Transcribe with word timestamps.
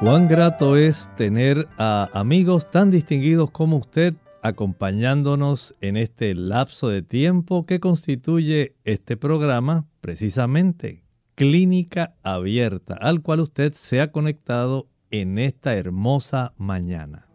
Cuán 0.00 0.28
grato 0.28 0.78
es 0.78 1.10
tener 1.14 1.68
a 1.76 2.08
amigos 2.14 2.70
tan 2.70 2.90
distinguidos 2.90 3.50
como 3.50 3.76
usted 3.76 4.14
acompañándonos 4.42 5.76
en 5.82 5.98
este 5.98 6.34
lapso 6.34 6.88
de 6.88 7.02
tiempo 7.02 7.66
que 7.66 7.80
constituye 7.80 8.76
este 8.84 9.18
programa, 9.18 9.84
precisamente 10.00 11.04
Clínica 11.34 12.14
Abierta, 12.22 12.94
al 12.94 13.20
cual 13.20 13.40
usted 13.40 13.74
se 13.74 14.00
ha 14.00 14.10
conectado 14.10 14.88
en 15.10 15.38
esta 15.38 15.74
hermosa 15.74 16.54
mañana. 16.56 17.29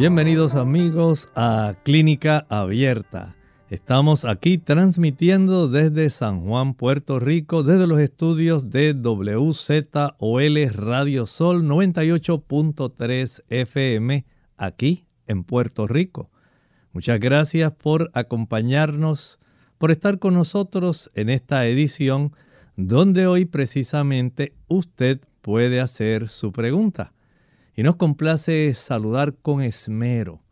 Bienvenidos 0.00 0.54
amigos 0.54 1.28
a 1.34 1.74
Clínica 1.82 2.46
Abierta. 2.48 3.36
Estamos 3.68 4.24
aquí 4.24 4.56
transmitiendo 4.56 5.68
desde 5.68 6.08
San 6.08 6.40
Juan, 6.40 6.72
Puerto 6.72 7.20
Rico, 7.20 7.62
desde 7.62 7.86
los 7.86 8.00
estudios 8.00 8.70
de 8.70 8.94
WZOL 8.94 10.70
Radio 10.72 11.26
Sol 11.26 11.64
98.3 11.64 13.42
FM, 13.50 14.24
aquí 14.56 15.04
en 15.26 15.44
Puerto 15.44 15.86
Rico. 15.86 16.30
Muchas 16.94 17.20
gracias 17.20 17.70
por 17.70 18.10
acompañarnos, 18.14 19.38
por 19.76 19.90
estar 19.90 20.18
con 20.18 20.32
nosotros 20.32 21.10
en 21.14 21.28
esta 21.28 21.66
edición 21.66 22.32
donde 22.74 23.26
hoy 23.26 23.44
precisamente 23.44 24.54
usted 24.66 25.20
puede 25.42 25.78
hacer 25.78 26.30
su 26.30 26.52
pregunta. 26.52 27.12
Y 27.76 27.82
nos 27.82 27.96
complace 27.96 28.74
saludar 28.74 29.36
con 29.36 29.62
esmero 29.62 30.42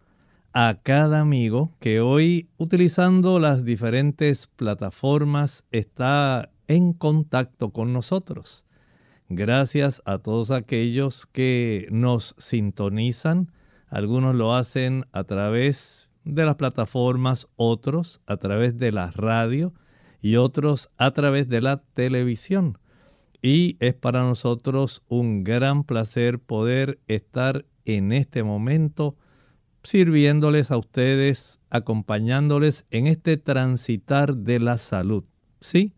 a 0.53 0.81
cada 0.83 1.21
amigo 1.21 1.75
que 1.81 2.01
hoy 2.01 2.49
utilizando 2.57 3.39
las 3.39 3.65
diferentes 3.65 4.47
plataformas 4.47 5.65
está 5.71 6.51
en 6.69 6.93
contacto 6.93 7.71
con 7.71 7.93
nosotros. 7.93 8.65
Gracias 9.29 10.03
a 10.07 10.19
todos 10.19 10.51
aquellos 10.51 11.27
que 11.27 11.87
nos 11.91 12.35
sintonizan. 12.39 13.53
Algunos 13.89 14.35
lo 14.35 14.55
hacen 14.55 15.05
a 15.13 15.25
través 15.25 16.11
de 16.25 16.45
las 16.45 16.55
plataformas, 16.55 17.49
otros 17.57 18.23
a 18.27 18.37
través 18.37 18.79
de 18.79 18.93
la 18.93 19.11
radio 19.11 19.75
y 20.21 20.37
otros 20.37 20.91
a 20.97 21.11
través 21.11 21.49
de 21.49 21.61
la 21.61 21.79
televisión 21.95 22.79
y 23.43 23.77
es 23.81 23.95
para 23.95 24.23
nosotros 24.23 25.03
un 25.09 25.45
gran 25.45 25.85
placer 25.85 26.39
poder 26.39 26.99
estar 27.07 27.65
en 27.85 28.13
este 28.13 28.43
momento 28.43 29.17
sirviéndoles 29.83 30.71
a 30.71 30.77
ustedes, 30.77 31.61
acompañándoles 31.71 32.87
en 32.91 33.07
este 33.07 33.37
transitar 33.37 34.37
de 34.37 34.59
la 34.59 34.77
salud. 34.77 35.25
Sí, 35.61 35.95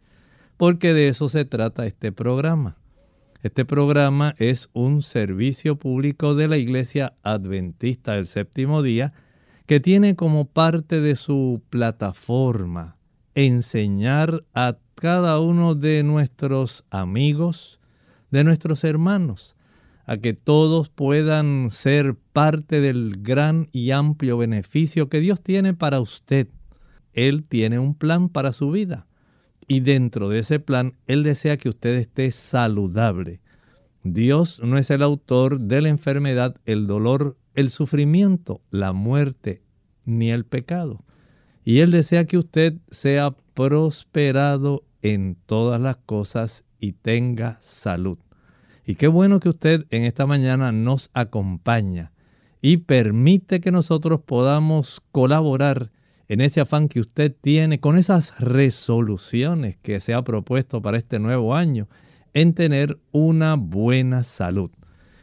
porque 0.56 0.92
de 0.92 1.08
eso 1.08 1.28
se 1.28 1.44
trata 1.44 1.86
este 1.86 2.12
programa. 2.12 2.76
Este 3.42 3.64
programa 3.64 4.34
es 4.38 4.68
un 4.74 5.02
servicio 5.02 5.76
público 5.76 6.34
de 6.34 6.46
la 6.46 6.58
Iglesia 6.58 7.14
Adventista 7.22 8.12
del 8.12 8.26
Séptimo 8.26 8.82
Día 8.82 9.14
que 9.66 9.80
tiene 9.80 10.14
como 10.14 10.44
parte 10.44 11.00
de 11.00 11.16
su 11.16 11.62
plataforma 11.70 12.98
enseñar 13.34 14.44
a 14.52 14.76
cada 15.00 15.40
uno 15.40 15.74
de 15.74 16.02
nuestros 16.02 16.84
amigos, 16.90 17.80
de 18.30 18.44
nuestros 18.44 18.84
hermanos, 18.84 19.56
a 20.04 20.18
que 20.18 20.34
todos 20.34 20.90
puedan 20.90 21.70
ser 21.70 22.16
parte 22.34 22.82
del 22.82 23.16
gran 23.22 23.68
y 23.72 23.92
amplio 23.92 24.36
beneficio 24.36 25.08
que 25.08 25.20
Dios 25.20 25.40
tiene 25.40 25.72
para 25.72 26.00
usted. 26.00 26.48
Él 27.14 27.44
tiene 27.44 27.78
un 27.78 27.94
plan 27.94 28.28
para 28.28 28.52
su 28.52 28.70
vida 28.70 29.06
y 29.66 29.80
dentro 29.80 30.28
de 30.28 30.40
ese 30.40 30.60
plan 30.60 30.92
Él 31.06 31.22
desea 31.22 31.56
que 31.56 31.70
usted 31.70 31.94
esté 31.94 32.30
saludable. 32.30 33.40
Dios 34.04 34.60
no 34.62 34.76
es 34.76 34.90
el 34.90 35.02
autor 35.02 35.60
de 35.60 35.80
la 35.80 35.88
enfermedad, 35.88 36.56
el 36.66 36.86
dolor, 36.86 37.38
el 37.54 37.70
sufrimiento, 37.70 38.60
la 38.70 38.92
muerte, 38.92 39.62
ni 40.04 40.30
el 40.30 40.44
pecado. 40.44 41.02
Y 41.64 41.78
Él 41.78 41.90
desea 41.90 42.26
que 42.26 42.36
usted 42.36 42.74
sea 42.90 43.30
prosperado 43.54 44.84
en 45.02 45.36
todas 45.46 45.80
las 45.80 45.96
cosas 45.96 46.64
y 46.78 46.92
tenga 46.92 47.58
salud. 47.60 48.18
Y 48.84 48.96
qué 48.96 49.08
bueno 49.08 49.40
que 49.40 49.48
usted 49.48 49.86
en 49.90 50.04
esta 50.04 50.26
mañana 50.26 50.72
nos 50.72 51.10
acompaña 51.14 52.12
y 52.60 52.78
permite 52.78 53.60
que 53.60 53.70
nosotros 53.70 54.20
podamos 54.20 55.02
colaborar 55.12 55.90
en 56.28 56.40
ese 56.40 56.60
afán 56.60 56.88
que 56.88 57.00
usted 57.00 57.34
tiene 57.40 57.80
con 57.80 57.98
esas 57.98 58.38
resoluciones 58.40 59.76
que 59.76 60.00
se 60.00 60.14
ha 60.14 60.22
propuesto 60.22 60.82
para 60.82 60.98
este 60.98 61.18
nuevo 61.18 61.54
año 61.54 61.88
en 62.34 62.54
tener 62.54 62.98
una 63.12 63.56
buena 63.56 64.22
salud. 64.22 64.70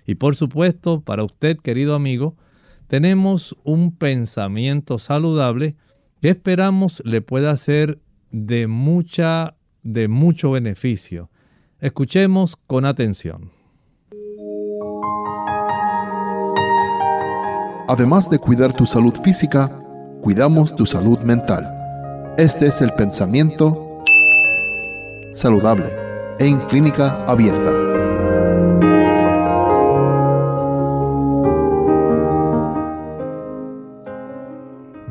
Y 0.05 0.15
por 0.15 0.35
supuesto, 0.35 1.01
para 1.01 1.23
usted, 1.23 1.57
querido 1.57 1.95
amigo, 1.95 2.35
tenemos 2.87 3.55
un 3.63 3.95
pensamiento 3.95 4.99
saludable 4.99 5.75
que 6.21 6.29
esperamos 6.29 7.01
le 7.05 7.21
pueda 7.21 7.55
ser 7.57 7.99
de 8.31 8.67
mucha 8.67 9.56
de 9.87 10.09
mucho 10.09 10.51
beneficio. 10.51 11.29
Escuchemos 11.79 12.57
con 12.67 12.83
atención. 12.83 13.51
Además 17.87 18.29
de 18.29 18.37
cuidar 18.37 18.73
tu 18.73 18.85
salud 18.85 19.15
física, 19.23 19.71
cuidamos 20.21 20.75
tu 20.75 20.85
salud 20.85 21.19
mental. 21.19 21.73
Este 22.37 22.67
es 22.67 22.81
el 22.81 22.91
pensamiento 22.91 24.03
saludable 25.33 25.85
en 26.39 26.59
clínica 26.67 27.23
abierta. 27.23 27.71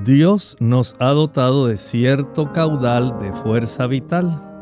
Dios 0.05 0.57
nos 0.61 0.95
ha 0.99 1.09
dotado 1.09 1.67
de 1.67 1.79
cierto 1.79 2.53
caudal 2.53 3.19
de 3.19 3.33
fuerza 3.33 3.87
vital 3.87 4.53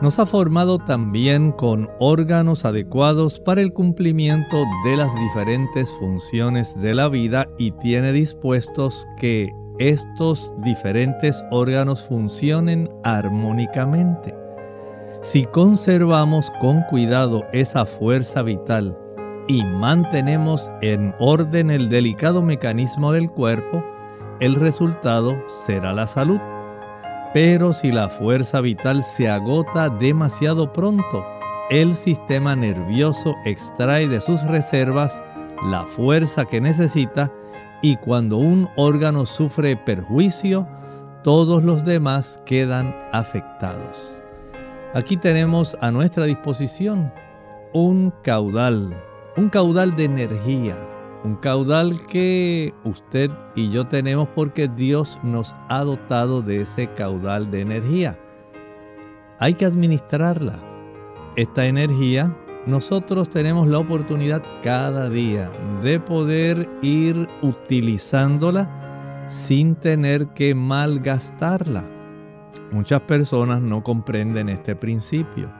nos 0.00 0.18
ha 0.18 0.26
formado 0.26 0.78
también 0.78 1.52
con 1.52 1.90
órganos 1.98 2.64
adecuados 2.64 3.38
para 3.40 3.60
el 3.60 3.72
cumplimiento 3.72 4.64
de 4.84 4.96
las 4.96 5.14
diferentes 5.14 5.92
funciones 5.92 6.78
de 6.80 6.94
la 6.94 7.08
vida 7.08 7.48
y 7.58 7.72
tiene 7.72 8.12
dispuestos 8.12 9.06
que 9.18 9.52
estos 9.78 10.52
diferentes 10.58 11.44
órganos 11.50 12.04
funcionen 12.04 12.90
armónicamente. 13.04 14.34
Si 15.22 15.44
conservamos 15.44 16.50
con 16.60 16.82
cuidado 16.88 17.44
esa 17.52 17.84
fuerza 17.84 18.42
vital 18.42 18.96
y 19.48 19.64
mantenemos 19.64 20.70
en 20.80 21.14
orden 21.18 21.70
el 21.70 21.90
delicado 21.90 22.40
mecanismo 22.42 23.12
del 23.12 23.30
cuerpo, 23.30 23.84
el 24.40 24.54
resultado 24.54 25.36
será 25.66 25.92
la 25.92 26.06
salud. 26.06 26.40
Pero 27.32 27.72
si 27.72 27.92
la 27.92 28.08
fuerza 28.08 28.60
vital 28.60 29.04
se 29.04 29.28
agota 29.28 29.88
demasiado 29.88 30.72
pronto, 30.72 31.24
el 31.70 31.94
sistema 31.94 32.56
nervioso 32.56 33.36
extrae 33.44 34.08
de 34.08 34.20
sus 34.20 34.42
reservas 34.42 35.22
la 35.70 35.84
fuerza 35.86 36.44
que 36.44 36.60
necesita 36.60 37.30
y 37.82 37.96
cuando 37.96 38.36
un 38.38 38.68
órgano 38.76 39.26
sufre 39.26 39.76
perjuicio, 39.76 40.66
todos 41.22 41.62
los 41.62 41.84
demás 41.84 42.40
quedan 42.44 42.96
afectados. 43.12 44.20
Aquí 44.92 45.16
tenemos 45.16 45.76
a 45.80 45.92
nuestra 45.92 46.24
disposición 46.24 47.12
un 47.72 48.12
caudal, 48.22 48.92
un 49.36 49.48
caudal 49.48 49.94
de 49.94 50.04
energía, 50.04 50.76
un 51.24 51.36
caudal 51.36 52.06
que 52.06 52.72
usted 52.84 53.30
y 53.54 53.70
yo 53.70 53.86
tenemos 53.86 54.28
porque 54.34 54.68
Dios 54.68 55.18
nos 55.22 55.54
ha 55.68 55.80
dotado 55.80 56.42
de 56.42 56.62
ese 56.62 56.88
caudal 56.94 57.50
de 57.50 57.60
energía. 57.60 58.18
Hay 59.38 59.54
que 59.54 59.64
administrarla. 59.64 60.60
esta 61.36 61.64
energía, 61.64 62.36
nosotros 62.66 63.30
tenemos 63.30 63.68
la 63.68 63.78
oportunidad 63.78 64.42
cada 64.62 65.08
día 65.08 65.50
de 65.80 66.00
poder 66.00 66.68
ir 66.82 67.28
utilizándola 67.40 69.26
sin 69.28 69.76
tener 69.76 70.28
que 70.34 70.54
malgastarla. 70.54 71.88
Muchas 72.72 73.02
personas 73.02 73.62
no 73.62 73.82
comprenden 73.82 74.48
este 74.48 74.74
principio 74.74 75.59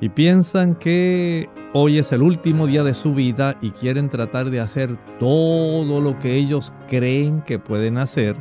y 0.00 0.08
piensan 0.08 0.74
que 0.74 1.48
hoy 1.72 1.98
es 1.98 2.12
el 2.12 2.22
último 2.22 2.66
día 2.66 2.84
de 2.84 2.94
su 2.94 3.14
vida 3.14 3.56
y 3.60 3.70
quieren 3.70 4.08
tratar 4.08 4.50
de 4.50 4.60
hacer 4.60 4.96
todo 5.18 6.00
lo 6.00 6.18
que 6.18 6.34
ellos 6.34 6.72
creen 6.88 7.42
que 7.42 7.58
pueden 7.58 7.98
hacer, 7.98 8.36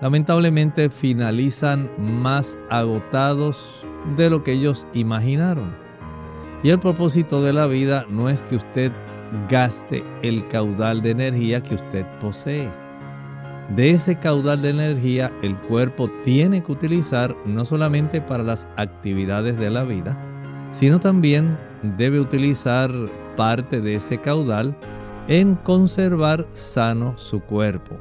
lamentablemente 0.00 0.90
finalizan 0.90 1.90
más 1.98 2.58
agotados 2.70 3.84
de 4.16 4.30
lo 4.30 4.42
que 4.42 4.52
ellos 4.52 4.86
imaginaron. 4.92 5.74
Y 6.62 6.70
el 6.70 6.78
propósito 6.78 7.42
de 7.42 7.52
la 7.52 7.66
vida 7.66 8.06
no 8.08 8.28
es 8.28 8.42
que 8.42 8.56
usted 8.56 8.92
gaste 9.48 10.04
el 10.22 10.46
caudal 10.48 11.02
de 11.02 11.10
energía 11.10 11.62
que 11.62 11.74
usted 11.74 12.06
posee. 12.20 12.70
De 13.74 13.90
ese 13.90 14.16
caudal 14.16 14.62
de 14.62 14.70
energía 14.70 15.32
el 15.42 15.56
cuerpo 15.56 16.08
tiene 16.24 16.62
que 16.62 16.70
utilizar 16.70 17.36
no 17.44 17.64
solamente 17.64 18.20
para 18.20 18.44
las 18.44 18.68
actividades 18.76 19.58
de 19.58 19.70
la 19.70 19.82
vida, 19.82 20.16
sino 20.72 21.00
también 21.00 21.58
debe 21.96 22.20
utilizar 22.20 22.90
parte 23.36 23.80
de 23.80 23.96
ese 23.96 24.18
caudal 24.18 24.76
en 25.28 25.54
conservar 25.56 26.46
sano 26.52 27.16
su 27.18 27.40
cuerpo. 27.40 27.96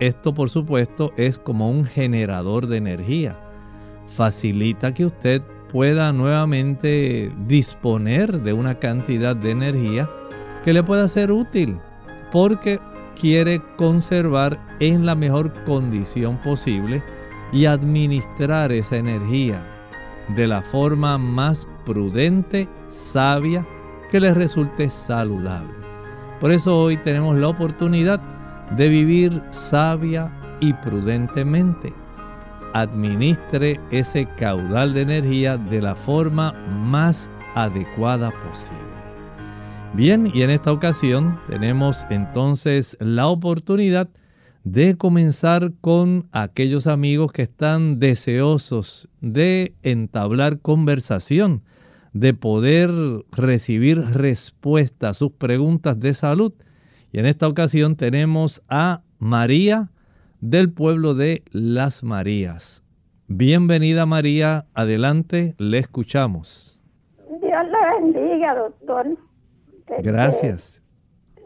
Esto 0.00 0.34
por 0.34 0.50
supuesto 0.50 1.12
es 1.16 1.38
como 1.38 1.70
un 1.70 1.84
generador 1.84 2.66
de 2.66 2.78
energía. 2.78 3.38
Facilita 4.06 4.92
que 4.92 5.06
usted 5.06 5.42
pueda 5.70 6.12
nuevamente 6.12 7.32
disponer 7.46 8.42
de 8.42 8.52
una 8.52 8.78
cantidad 8.78 9.34
de 9.34 9.50
energía 9.50 10.10
que 10.62 10.72
le 10.72 10.82
pueda 10.82 11.08
ser 11.08 11.32
útil 11.32 11.78
porque 12.32 12.80
quiere 13.20 13.62
conservar 13.76 14.58
en 14.80 15.06
la 15.06 15.14
mejor 15.14 15.52
condición 15.64 16.40
posible 16.42 17.02
y 17.52 17.66
administrar 17.66 18.72
esa 18.72 18.96
energía 18.96 19.64
de 20.34 20.46
la 20.46 20.62
forma 20.62 21.18
más 21.18 21.68
prudente, 21.84 22.68
sabia, 22.88 23.66
que 24.10 24.20
les 24.20 24.34
resulte 24.34 24.90
saludable. 24.90 25.74
Por 26.40 26.52
eso 26.52 26.78
hoy 26.78 26.96
tenemos 26.96 27.36
la 27.36 27.48
oportunidad 27.48 28.20
de 28.76 28.88
vivir 28.88 29.42
sabia 29.50 30.30
y 30.60 30.72
prudentemente. 30.74 31.92
Administre 32.72 33.80
ese 33.90 34.26
caudal 34.36 34.94
de 34.94 35.02
energía 35.02 35.56
de 35.56 35.80
la 35.80 35.94
forma 35.94 36.52
más 36.68 37.30
adecuada 37.54 38.30
posible. 38.30 38.94
Bien, 39.94 40.30
y 40.34 40.42
en 40.42 40.50
esta 40.50 40.72
ocasión 40.72 41.38
tenemos 41.48 42.04
entonces 42.10 42.96
la 42.98 43.28
oportunidad 43.28 44.08
de 44.64 44.96
comenzar 44.96 45.72
con 45.80 46.26
aquellos 46.32 46.86
amigos 46.86 47.30
que 47.32 47.42
están 47.42 48.00
deseosos 48.00 49.08
de 49.20 49.74
entablar 49.82 50.58
conversación, 50.58 51.62
de 52.14 52.32
poder 52.32 52.88
recibir 53.30 53.98
respuesta 53.98 55.10
a 55.10 55.14
sus 55.14 55.32
preguntas 55.32 56.00
de 56.00 56.14
salud. 56.14 56.54
Y 57.12 57.18
en 57.18 57.26
esta 57.26 57.46
ocasión 57.46 57.96
tenemos 57.96 58.62
a 58.70 59.02
María 59.18 59.90
del 60.40 60.72
pueblo 60.72 61.14
de 61.14 61.42
Las 61.52 62.02
Marías. 62.02 62.82
Bienvenida 63.28 64.06
María, 64.06 64.64
adelante, 64.72 65.54
le 65.58 65.78
escuchamos. 65.78 66.80
Dios 67.42 67.64
le 67.66 68.00
bendiga, 68.00 68.54
doctor. 68.54 69.18
Gracias 70.02 70.80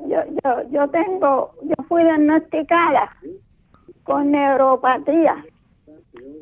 yo, 0.06 0.18
yo, 0.44 0.70
yo 0.70 0.88
tengo, 0.88 1.54
yo 1.62 1.74
fui 1.88 2.02
diagnosticada 2.02 3.10
con 4.04 4.30
neuropatía 4.30 5.44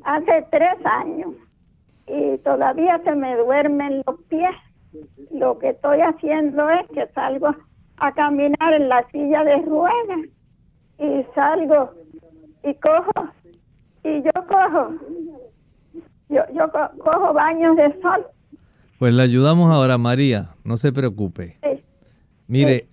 hace 0.05 0.46
tres 0.50 0.76
años 0.84 1.34
y 2.06 2.38
todavía 2.38 3.00
se 3.05 3.14
me 3.14 3.37
duermen 3.37 4.03
los 4.06 4.20
pies. 4.29 4.50
Lo 5.31 5.58
que 5.58 5.70
estoy 5.70 6.00
haciendo 6.00 6.69
es 6.70 6.87
que 6.94 7.06
salgo 7.14 7.55
a 7.99 8.12
caminar 8.12 8.75
en 8.75 8.88
la 8.88 9.06
silla 9.11 9.44
de 9.44 9.56
ruedas 9.62 10.20
y 10.99 11.25
salgo 11.35 11.91
y 12.62 12.75
cojo 12.75 13.29
y 14.05 14.23
yo 14.23 14.32
cojo 14.49 14.94
yo, 16.29 16.41
yo 16.55 16.70
cojo 16.99 17.32
baños 17.32 17.76
de 17.76 17.93
sol. 18.00 18.26
Pues 18.99 19.14
le 19.14 19.23
ayudamos 19.23 19.70
ahora, 19.70 19.99
María, 19.99 20.55
no 20.64 20.76
se 20.76 20.93
preocupe. 20.93 21.58
Mire, 22.47 22.88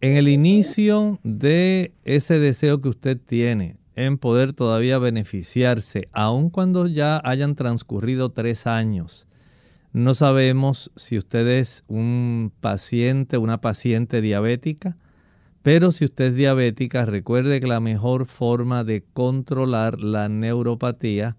en 0.00 0.16
el 0.16 0.28
inicio 0.28 1.18
de 1.22 1.92
ese 2.04 2.38
deseo 2.38 2.80
que 2.80 2.88
usted 2.88 3.18
tiene 3.18 3.76
en 3.96 4.18
poder 4.18 4.52
todavía 4.52 4.98
beneficiarse, 4.98 6.08
aun 6.12 6.50
cuando 6.50 6.86
ya 6.86 7.20
hayan 7.24 7.54
transcurrido 7.54 8.30
tres 8.30 8.66
años, 8.66 9.26
no 9.92 10.14
sabemos 10.14 10.90
si 10.96 11.18
usted 11.18 11.46
es 11.46 11.84
un 11.86 12.50
paciente, 12.60 13.36
una 13.36 13.60
paciente 13.60 14.22
diabética, 14.22 14.96
pero 15.62 15.92
si 15.92 16.06
usted 16.06 16.26
es 16.26 16.34
diabética, 16.34 17.04
recuerde 17.04 17.60
que 17.60 17.66
la 17.66 17.78
mejor 17.78 18.26
forma 18.26 18.84
de 18.84 19.04
controlar 19.12 20.00
la 20.00 20.30
neuropatía 20.30 21.36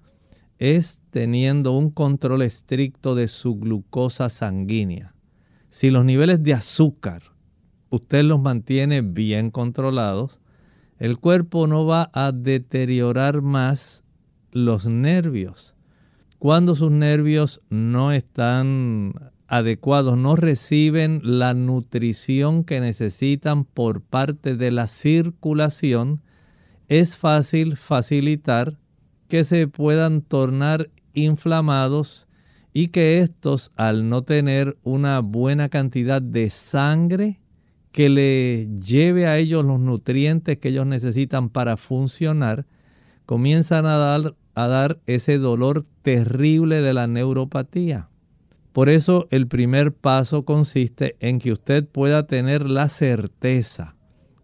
es 0.59 1.01
teniendo 1.09 1.71
un 1.71 1.89
control 1.89 2.43
estricto 2.43 3.15
de 3.15 3.27
su 3.27 3.55
glucosa 3.55 4.29
sanguínea. 4.29 5.15
Si 5.69 5.89
los 5.89 6.05
niveles 6.05 6.43
de 6.43 6.53
azúcar 6.53 7.23
usted 7.89 8.23
los 8.23 8.39
mantiene 8.39 9.01
bien 9.01 9.49
controlados, 9.49 10.39
el 10.99 11.17
cuerpo 11.17 11.67
no 11.67 11.85
va 11.85 12.09
a 12.13 12.31
deteriorar 12.31 13.41
más 13.41 14.03
los 14.51 14.85
nervios. 14.85 15.75
Cuando 16.39 16.75
sus 16.75 16.91
nervios 16.91 17.61
no 17.69 18.11
están 18.11 19.13
adecuados, 19.47 20.17
no 20.17 20.35
reciben 20.35 21.21
la 21.23 21.53
nutrición 21.53 22.63
que 22.63 22.81
necesitan 22.81 23.65
por 23.65 24.01
parte 24.01 24.55
de 24.55 24.71
la 24.71 24.87
circulación, 24.87 26.21
es 26.87 27.17
fácil 27.17 27.77
facilitar 27.77 28.77
que 29.27 29.43
se 29.43 29.67
puedan 29.67 30.21
tornar 30.21 30.89
inflamados 31.13 32.27
y 32.73 32.87
que 32.87 33.19
estos, 33.19 33.71
al 33.75 34.09
no 34.09 34.23
tener 34.23 34.77
una 34.83 35.19
buena 35.19 35.69
cantidad 35.69 36.21
de 36.21 36.49
sangre, 36.49 37.39
que 37.93 38.09
le 38.09 38.67
lleve 38.79 39.27
a 39.27 39.37
ellos 39.37 39.63
los 39.63 39.79
nutrientes 39.79 40.57
que 40.57 40.69
ellos 40.69 40.87
necesitan 40.87 41.49
para 41.49 41.77
funcionar, 41.77 42.65
comienzan 43.27 43.85
a 43.85 43.97
dar, 43.97 44.35
a 44.55 44.67
dar 44.67 44.99
ese 45.05 45.37
dolor 45.37 45.85
terrible 46.01 46.81
de 46.81 46.91
la 46.93 47.05
neuropatía. 47.07 48.09
Por 48.73 48.89
eso 48.89 49.27
el 49.29 49.47
primer 49.47 49.93
paso 49.93 50.43
consiste 50.43 51.15
en 51.19 51.37
que 51.37 51.51
usted 51.51 51.87
pueda 51.87 52.25
tener 52.25 52.67
la 52.67 52.89
certeza 52.89 53.95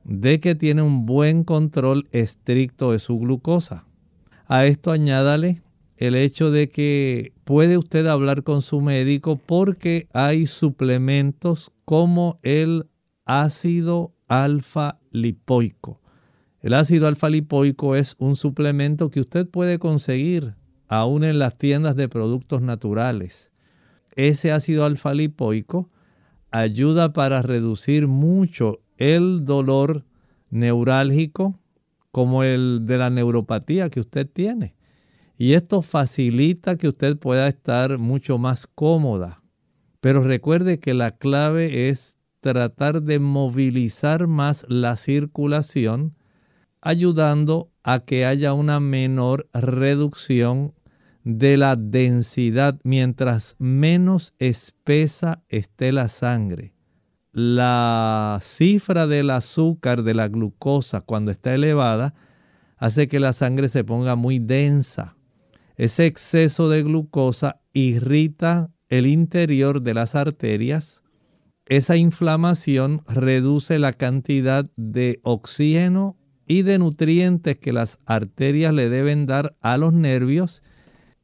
de 0.04 0.40
que 0.40 0.54
tiene 0.54 0.84
un 0.84 1.08
buen 1.08 1.44
control 1.44 2.08
estricto 2.12 2.92
de 2.92 3.00
su 3.00 3.18
glucosa. 3.18 3.86
A 4.46 4.66
esto 4.68 4.92
añádale 4.92 5.64
el 5.98 6.16
hecho 6.16 6.52
de 6.52 6.70
que 6.70 7.34
puede 7.46 7.80
usted 7.80 8.06
hablar 8.06 8.44
con 8.44 8.62
su 8.62 8.80
médico 8.80 9.40
porque 9.44 10.08
hay 10.14 10.46
suplementos 10.46 11.72
como 11.84 12.40
el 12.44 12.86
ácido 13.30 14.16
alfa 14.28 15.00
lipoico. 15.12 16.02
El 16.62 16.74
ácido 16.74 17.06
alfa 17.06 17.30
lipoico 17.30 17.96
es 17.96 18.16
un 18.18 18.36
suplemento 18.36 19.12
que 19.12 19.20
usted 19.20 19.48
puede 19.48 19.78
conseguir 19.78 20.56
aún 20.88 21.24
en 21.24 21.38
las 21.38 21.56
tiendas 21.56 21.96
de 21.96 22.10
productos 22.10 22.64
naturales. 22.64 23.52
Ese 24.16 24.52
ácido 24.52 24.84
alfa 24.84 25.14
lipoico 25.14 25.92
ayuda 26.50 27.14
para 27.14 27.44
reducir 27.44 28.08
mucho 28.08 28.80
el 28.98 29.46
dolor 29.46 30.06
neurálgico 30.50 31.60
como 32.12 32.44
el 32.44 32.88
de 32.88 32.98
la 32.98 33.12
neuropatía 33.12 33.92
que 33.92 34.00
usted 34.00 34.28
tiene. 34.28 34.74
Y 35.38 35.54
esto 35.54 35.84
facilita 35.84 36.78
que 36.78 36.88
usted 36.88 37.16
pueda 37.16 37.48
estar 37.48 38.00
mucho 38.00 38.40
más 38.40 38.66
cómoda. 38.66 39.44
Pero 40.02 40.24
recuerde 40.24 40.80
que 40.80 40.96
la 40.96 41.12
clave 41.12 41.90
es 41.90 42.19
tratar 42.40 43.02
de 43.02 43.20
movilizar 43.20 44.28
más 44.28 44.66
la 44.70 44.96
circulación, 44.98 46.16
ayudando 46.82 47.72
a 47.84 48.00
que 48.00 48.26
haya 48.26 48.54
una 48.54 48.80
menor 48.80 49.50
reducción 49.54 50.74
de 51.24 51.58
la 51.58 51.76
densidad 51.76 52.80
mientras 52.84 53.56
menos 53.60 54.34
espesa 54.40 55.44
esté 55.50 55.92
la 55.92 56.10
sangre. 56.10 56.74
La 57.32 58.40
cifra 58.42 59.06
del 59.06 59.30
azúcar, 59.30 60.04
de 60.04 60.16
la 60.16 60.28
glucosa, 60.28 61.02
cuando 61.02 61.32
está 61.32 61.54
elevada, 61.54 62.16
hace 62.78 63.08
que 63.08 63.20
la 63.20 63.34
sangre 63.34 63.70
se 63.70 63.84
ponga 63.84 64.16
muy 64.16 64.40
densa. 64.40 65.16
Ese 65.76 66.06
exceso 66.06 66.70
de 66.70 66.84
glucosa 66.84 67.62
irrita 67.74 68.72
el 68.90 69.06
interior 69.06 69.82
de 69.82 69.94
las 69.94 70.16
arterias, 70.16 70.99
esa 71.70 71.96
inflamación 71.96 73.04
reduce 73.08 73.78
la 73.78 73.94
cantidad 73.94 74.66
de 74.76 75.20
oxígeno 75.22 76.18
y 76.48 76.64
de 76.64 76.80
nutrientes 76.80 77.58
que 77.58 77.72
las 77.72 78.00
arterias 78.08 78.74
le 78.74 78.90
deben 78.90 79.28
dar 79.28 79.56
a 79.62 79.78
los 79.78 79.94
nervios. 79.94 80.64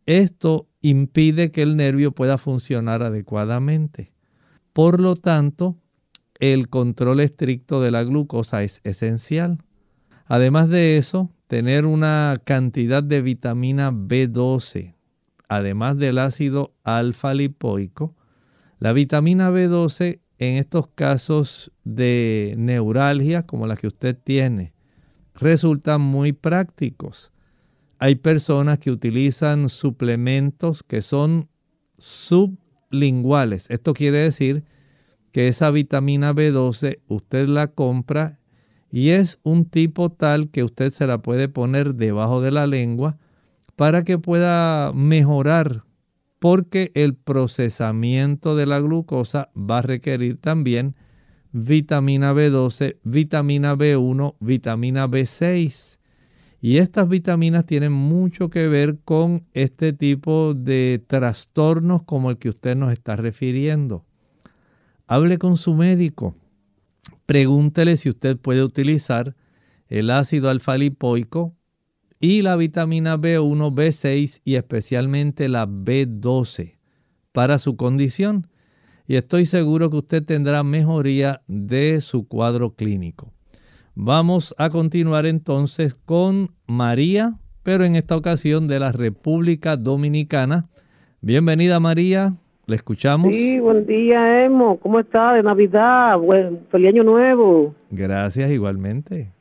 Esto 0.06 0.70
impide 0.82 1.52
que 1.52 1.64
el 1.64 1.75
nervio 1.75 2.12
pueda 2.12 2.38
funcionar 2.38 3.02
adecuadamente. 3.02 4.14
Por 4.72 5.00
lo 5.00 5.16
tanto, 5.16 5.78
el 6.40 6.70
control 6.70 7.22
estricto 7.22 7.82
de 7.82 7.90
la 7.90 8.04
glucosa 8.04 8.62
es 8.62 8.82
esencial. 8.84 9.64
Además 10.28 10.70
de 10.70 10.98
eso, 10.98 11.32
tener 11.48 11.88
una 11.88 12.40
cantidad 12.44 13.02
de 13.02 13.22
vitamina 13.22 13.92
B12, 13.92 14.94
además 15.50 15.98
del 15.98 16.20
ácido 16.20 16.75
alfa 16.84 17.34
lipoico, 17.34 18.16
la 18.78 18.94
vitamina 18.94 19.50
B12 19.50 20.20
en 20.39 20.58
estos 20.58 20.88
casos 20.88 21.72
de 21.84 22.56
neuralgia 22.58 23.44
como 23.44 23.68
la 23.68 23.75
que 23.75 23.88
usted 23.88 24.18
tiene 24.22 24.74
resultan 25.36 26.01
muy 26.01 26.34
prácticos. 26.34 27.32
Hay 28.00 28.15
personas 28.15 28.80
que 28.80 28.92
utilizan 28.92 29.70
suplementos 29.70 30.84
que 30.84 31.01
son 31.01 31.50
sublinguales. 31.98 33.70
Esto 33.70 33.94
quiere 33.94 34.20
decir 34.20 34.63
que 35.32 35.48
esa 35.48 35.72
vitamina 35.72 36.34
B12 36.34 37.00
usted 37.08 37.48
la 37.48 37.68
compra 37.68 38.39
y 38.92 39.10
es 39.10 39.39
un 39.44 39.65
tipo 39.65 40.10
tal 40.10 40.50
que 40.50 40.63
usted 40.63 40.92
se 40.92 41.08
la 41.08 41.18
puede 41.18 41.50
poner 41.50 41.96
debajo 41.96 42.42
de 42.42 42.51
la 42.51 42.68
lengua 42.68 43.18
para 43.75 44.04
que 44.04 44.18
pueda 44.18 44.94
mejorar 44.94 45.84
porque 46.39 46.92
el 46.96 47.15
procesamiento 47.15 48.56
de 48.56 48.65
la 48.65 48.80
glucosa 48.80 49.50
va 49.56 49.80
a 49.80 49.82
requerir 49.82 50.38
también 50.38 50.96
vitamina 51.51 52.34
B12, 52.34 52.98
vitamina 53.04 53.75
B1, 53.75 54.36
vitamina 54.39 55.08
B6. 55.08 55.98
Y 56.62 56.77
estas 56.80 57.08
vitaminas 57.08 57.65
tienen 57.65 57.92
mucho 57.92 58.50
que 58.50 58.68
ver 58.68 58.98
con 59.06 59.46
este 59.54 59.94
tipo 59.94 60.54
de 60.54 61.04
trastornos 61.08 62.04
como 62.04 62.32
el 62.32 62.38
que 62.38 62.50
usted 62.50 62.75
nos 62.75 62.92
está 62.92 63.15
refiriendo. 63.15 64.04
Hable 65.08 65.38
con 65.38 65.58
su 65.58 65.75
médico. 65.75 66.36
Pregúntele 67.25 67.98
si 67.98 68.10
usted 68.10 68.38
puede 68.38 68.63
utilizar 68.63 69.36
el 69.88 70.10
ácido 70.10 70.50
alfa 70.50 70.77
lipoico 70.77 71.56
y 72.19 72.41
la 72.41 72.55
vitamina 72.55 73.17
B1, 73.17 73.74
B6 73.74 74.41
y 74.43 74.55
especialmente 74.55 75.50
la 75.50 75.67
B12 75.67 76.75
para 77.31 77.60
su 77.60 77.75
condición. 77.75 78.48
Y 79.07 79.17
estoy 79.17 79.45
seguro 79.45 79.89
que 79.89 79.98
usted 79.98 80.24
tendrá 80.24 80.63
mejoría 80.63 81.41
de 81.48 82.01
su 82.01 82.27
cuadro 82.27 82.75
clínico. 82.75 83.31
Vamos 83.93 84.55
a 84.57 84.69
continuar 84.69 85.25
entonces 85.25 85.93
con 85.93 86.51
María, 86.67 87.34
pero 87.63 87.86
en 87.86 87.95
esta 87.95 88.17
ocasión 88.17 88.67
de 88.67 88.79
la 88.79 88.91
República 88.91 89.77
Dominicana. 89.77 90.65
Bienvenida 91.22 91.79
María, 91.79 92.34
le 92.65 92.75
escuchamos. 92.75 93.34
Sí, 93.34 93.60
buen 93.60 93.86
día, 93.86 94.43
Emo. 94.43 94.79
¿Cómo 94.79 95.00
está? 95.00 95.34
De 95.34 95.43
Navidad. 95.43 96.17
Buen, 96.17 96.62
feliz 96.72 96.89
año 96.89 97.03
nuevo. 97.03 97.75
Gracias, 97.91 98.51
igualmente. 98.51 99.35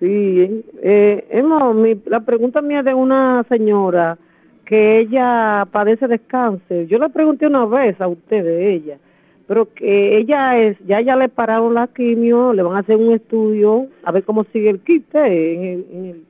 Sí, 0.00 0.64
eh, 0.82 1.26
Emo, 1.28 1.74
la 2.06 2.20
pregunta 2.20 2.62
mía 2.62 2.82
de 2.82 2.94
una 2.94 3.44
señora 3.50 4.16
que 4.64 4.98
ella 4.98 5.68
padece 5.70 6.08
de 6.08 6.18
cáncer. 6.18 6.86
Yo 6.86 6.98
le 6.98 7.10
pregunté 7.10 7.46
una 7.46 7.66
vez 7.66 8.00
a 8.00 8.08
usted 8.08 8.42
de 8.42 8.72
ella, 8.72 8.98
pero 9.46 9.68
que 9.74 10.16
ella 10.16 10.58
es, 10.58 10.78
ya 10.86 11.02
ya 11.02 11.16
le 11.16 11.28
pararon 11.28 11.74
la 11.74 11.86
quimio, 11.86 12.54
le 12.54 12.62
van 12.62 12.76
a 12.76 12.78
hacer 12.78 12.96
un 12.96 13.12
estudio 13.12 13.88
a 14.02 14.10
ver 14.10 14.24
cómo 14.24 14.44
sigue 14.44 14.70
el 14.70 14.80
eh, 14.86 15.04
en, 15.12 15.64
el, 15.64 15.86
en, 15.92 16.04
el, 16.06 16.24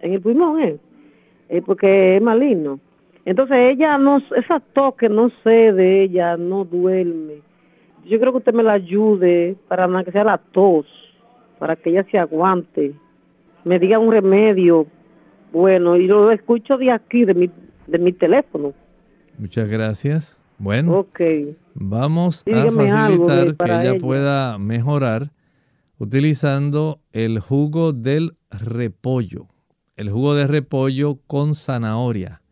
en 0.00 0.12
el 0.12 0.20
pulmón, 0.20 0.60
eh, 0.60 0.76
eh 1.48 1.62
porque 1.64 2.16
es 2.16 2.22
maligno. 2.22 2.80
Entonces 3.24 3.56
ella 3.56 3.96
no, 3.96 4.20
esa 4.36 4.60
tos 4.60 4.94
que 4.96 5.08
no 5.08 5.30
sé 5.42 5.72
de 5.72 6.02
ella, 6.02 6.36
no 6.36 6.66
duerme. 6.66 7.40
Yo 8.04 8.20
creo 8.20 8.32
que 8.32 8.38
usted 8.38 8.52
me 8.52 8.62
la 8.62 8.74
ayude 8.74 9.56
para 9.68 10.04
que 10.04 10.12
sea 10.12 10.24
la 10.24 10.36
tos, 10.38 10.86
para 11.58 11.76
que 11.76 11.90
ella 11.90 12.04
se 12.10 12.18
aguante, 12.18 12.92
me 13.66 13.80
diga 13.80 13.98
un 13.98 14.12
remedio 14.12 14.86
bueno 15.52 15.96
y 15.96 16.06
lo 16.06 16.30
escucho 16.30 16.78
de 16.78 16.92
aquí, 16.92 17.24
de 17.24 17.34
mi, 17.34 17.50
de 17.88 17.98
mi 17.98 18.12
teléfono. 18.12 18.72
Muchas 19.38 19.68
gracias. 19.68 20.38
Bueno, 20.58 21.00
okay. 21.00 21.56
vamos 21.74 22.44
a 22.46 22.70
facilitar 22.70 23.56
que 23.56 23.64
ella 23.64 23.98
pueda 23.98 24.56
mejorar 24.58 25.32
utilizando 25.98 27.00
el 27.12 27.40
jugo 27.40 27.92
del 27.92 28.36
repollo. 28.50 29.48
El 29.96 30.10
jugo 30.10 30.34
de 30.34 30.46
repollo 30.46 31.18
con 31.26 31.54
zanahoria. 31.56 32.42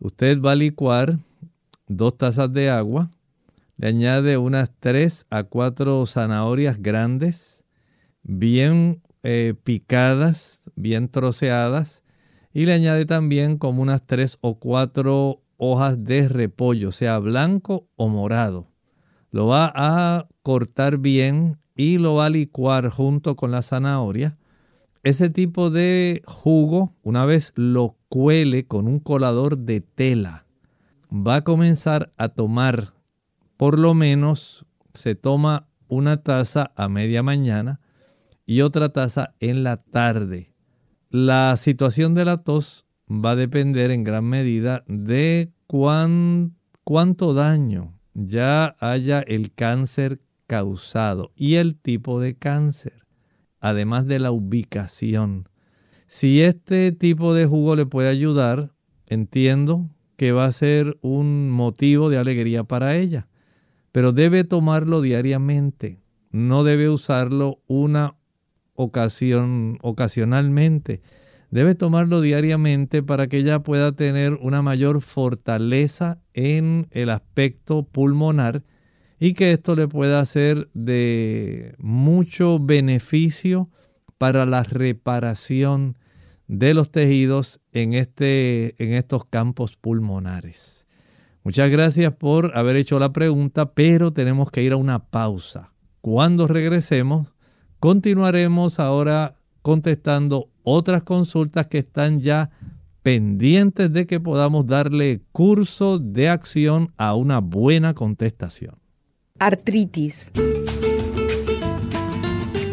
Usted 0.00 0.42
va 0.42 0.52
a 0.52 0.56
licuar 0.56 1.18
dos 1.86 2.18
tazas 2.18 2.52
de 2.52 2.68
agua, 2.68 3.10
le 3.76 3.88
añade 3.88 4.36
unas 4.36 4.72
tres 4.80 5.24
a 5.30 5.44
cuatro 5.44 6.04
zanahorias 6.04 6.82
grandes, 6.82 7.64
bien 8.22 9.00
eh, 9.30 9.52
picadas, 9.62 10.70
bien 10.74 11.10
troceadas, 11.10 12.02
y 12.54 12.64
le 12.64 12.72
añade 12.72 13.04
también 13.04 13.58
como 13.58 13.82
unas 13.82 14.06
tres 14.06 14.38
o 14.40 14.58
cuatro 14.58 15.42
hojas 15.58 16.02
de 16.02 16.30
repollo, 16.30 16.92
sea 16.92 17.18
blanco 17.18 17.86
o 17.96 18.08
morado. 18.08 18.68
Lo 19.30 19.46
va 19.46 19.70
a 19.74 20.28
cortar 20.40 20.96
bien 20.96 21.58
y 21.76 21.98
lo 21.98 22.14
va 22.14 22.24
a 22.24 22.30
licuar 22.30 22.88
junto 22.88 23.36
con 23.36 23.50
la 23.50 23.60
zanahoria. 23.60 24.38
Ese 25.02 25.28
tipo 25.28 25.68
de 25.68 26.22
jugo, 26.24 26.94
una 27.02 27.26
vez 27.26 27.52
lo 27.54 27.98
cuele 28.08 28.66
con 28.66 28.88
un 28.88 28.98
colador 28.98 29.58
de 29.58 29.82
tela, 29.82 30.46
va 31.12 31.36
a 31.36 31.44
comenzar 31.44 32.14
a 32.16 32.30
tomar, 32.30 32.94
por 33.58 33.78
lo 33.78 33.92
menos 33.92 34.64
se 34.94 35.16
toma 35.16 35.68
una 35.86 36.22
taza 36.22 36.72
a 36.76 36.88
media 36.88 37.22
mañana 37.22 37.78
y 38.48 38.62
otra 38.62 38.88
taza 38.88 39.34
en 39.40 39.62
la 39.62 39.76
tarde. 39.76 40.54
La 41.10 41.54
situación 41.58 42.14
de 42.14 42.24
la 42.24 42.38
tos 42.38 42.86
va 43.06 43.32
a 43.32 43.36
depender 43.36 43.90
en 43.90 44.04
gran 44.04 44.24
medida 44.24 44.84
de 44.88 45.52
cuánto 45.66 47.34
daño 47.34 47.94
ya 48.14 48.74
haya 48.80 49.20
el 49.20 49.52
cáncer 49.52 50.22
causado 50.46 51.30
y 51.36 51.56
el 51.56 51.76
tipo 51.76 52.20
de 52.20 52.38
cáncer, 52.38 53.04
además 53.60 54.06
de 54.06 54.18
la 54.18 54.30
ubicación. 54.30 55.50
Si 56.06 56.40
este 56.40 56.90
tipo 56.92 57.34
de 57.34 57.44
jugo 57.44 57.76
le 57.76 57.84
puede 57.84 58.08
ayudar, 58.08 58.72
entiendo 59.04 59.90
que 60.16 60.32
va 60.32 60.46
a 60.46 60.52
ser 60.52 60.96
un 61.02 61.50
motivo 61.50 62.08
de 62.08 62.16
alegría 62.16 62.64
para 62.64 62.96
ella, 62.96 63.28
pero 63.92 64.12
debe 64.12 64.44
tomarlo 64.44 65.02
diariamente. 65.02 66.00
No 66.30 66.64
debe 66.64 66.88
usarlo 66.88 67.62
una 67.66 68.17
ocasión 68.78 69.76
ocasionalmente. 69.82 71.02
Debe 71.50 71.74
tomarlo 71.74 72.20
diariamente 72.20 73.02
para 73.02 73.26
que 73.26 73.38
ella 73.38 73.62
pueda 73.62 73.92
tener 73.92 74.34
una 74.34 74.62
mayor 74.62 75.02
fortaleza 75.02 76.20
en 76.32 76.86
el 76.92 77.10
aspecto 77.10 77.82
pulmonar 77.82 78.62
y 79.18 79.34
que 79.34 79.52
esto 79.52 79.74
le 79.74 79.88
pueda 79.88 80.24
ser 80.24 80.68
de 80.74 81.74
mucho 81.78 82.60
beneficio 82.60 83.68
para 84.16 84.46
la 84.46 84.62
reparación 84.62 85.98
de 86.46 86.72
los 86.72 86.90
tejidos 86.90 87.60
en, 87.72 87.94
este, 87.94 88.80
en 88.82 88.92
estos 88.92 89.24
campos 89.24 89.76
pulmonares. 89.76 90.86
Muchas 91.42 91.70
gracias 91.70 92.12
por 92.12 92.56
haber 92.56 92.76
hecho 92.76 92.98
la 92.98 93.12
pregunta, 93.12 93.72
pero 93.72 94.12
tenemos 94.12 94.50
que 94.50 94.62
ir 94.62 94.72
a 94.72 94.76
una 94.76 95.06
pausa. 95.10 95.72
Cuando 96.00 96.46
regresemos, 96.46 97.34
continuaremos 97.80 98.80
ahora 98.80 99.36
contestando 99.62 100.48
otras 100.62 101.02
consultas 101.02 101.66
que 101.66 101.78
están 101.78 102.20
ya 102.20 102.50
pendientes 103.02 103.92
de 103.92 104.06
que 104.06 104.20
podamos 104.20 104.66
darle 104.66 105.20
curso 105.32 105.98
de 105.98 106.28
acción 106.28 106.92
a 106.96 107.14
una 107.14 107.40
buena 107.40 107.94
contestación. 107.94 108.76
Artritis. 109.38 110.32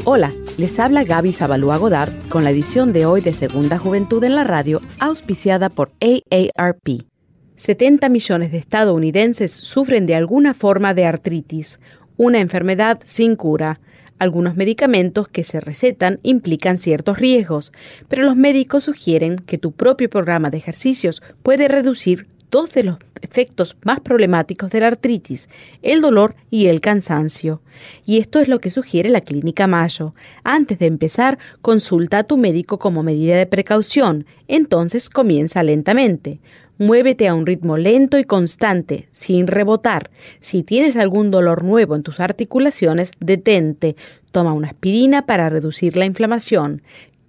Hola, 0.04 0.32
les 0.58 0.80
habla 0.80 1.04
Gaby 1.04 1.32
Zabalúa 1.32 1.78
Godard 1.78 2.12
con 2.30 2.44
la 2.44 2.52
edición 2.52 2.94
de 2.94 3.06
hoy 3.06 3.22
de 3.22 3.34
Segunda 3.34 3.78
Juventud 3.78 4.24
en 4.24 4.36
la 4.36 4.44
Radio, 4.44 4.82
auspiciada 5.00 5.70
por 5.70 5.92
AARP. 6.00 7.06
70 7.56 8.10
millones 8.10 8.52
de 8.52 8.58
estadounidenses 8.58 9.52
sufren 9.52 10.06
de 10.06 10.16
alguna 10.16 10.54
forma 10.54 10.94
de 10.94 11.06
artritis, 11.06 11.80
una 12.18 12.40
enfermedad 12.40 13.00
sin 13.06 13.36
cura. 13.36 13.80
Algunos 14.18 14.56
medicamentos 14.56 15.28
que 15.28 15.44
se 15.44 15.60
recetan 15.60 16.20
implican 16.24 16.78
ciertos 16.78 17.18
riesgos, 17.20 17.74
pero 18.08 18.24
los 18.24 18.38
médicos 18.38 18.84
sugieren 18.84 19.38
que 19.38 19.58
tu 19.58 19.74
propio 19.74 20.10
programa 20.10 20.50
de 20.50 20.58
ejercicios 20.58 21.22
puede 21.44 21.68
reducir 21.68 22.28
dos 22.50 22.72
de 22.74 22.84
los 22.84 22.98
efectos 23.22 23.76
más 23.84 24.00
problemáticos 24.00 24.72
de 24.72 24.80
la 24.80 24.88
artritis, 24.88 25.50
el 25.82 26.00
dolor 26.00 26.36
y 26.50 26.68
el 26.68 26.80
cansancio. 26.80 27.62
Y 28.06 28.20
esto 28.20 28.40
es 28.40 28.48
lo 28.48 28.60
que 28.60 28.70
sugiere 28.70 29.10
la 29.10 29.20
Clínica 29.20 29.68
Mayo. 29.68 30.14
Antes 30.46 30.80
de 30.80 30.86
empezar, 30.86 31.38
consulta 31.62 32.20
a 32.20 32.24
tu 32.24 32.38
médico 32.38 32.80
como 32.80 33.04
medida 33.04 33.36
de 33.36 33.46
precaución. 33.46 34.26
Entonces 34.48 35.10
comienza 35.10 35.64
lentamente. 35.64 36.40
Muévete 36.78 37.30
a 37.30 37.34
un 37.34 37.46
ritmo 37.46 37.78
lento 37.78 38.20
y 38.20 38.26
constante, 38.26 39.08
sin 39.14 39.48
rebotar. 39.48 40.12
Si 40.42 40.62
tienes 40.62 40.98
algún 40.98 41.32
dolor 41.32 41.64
nuevo 41.64 41.96
en 41.96 42.04
tus 42.04 42.20
articulaciones, 42.20 43.12
detente. 43.22 43.96
Toma 44.32 44.52
una 44.52 44.68
aspirina 44.68 45.26
para 45.26 45.50
reducir 45.50 45.96
la 45.96 46.04
inflamación. 46.04 46.82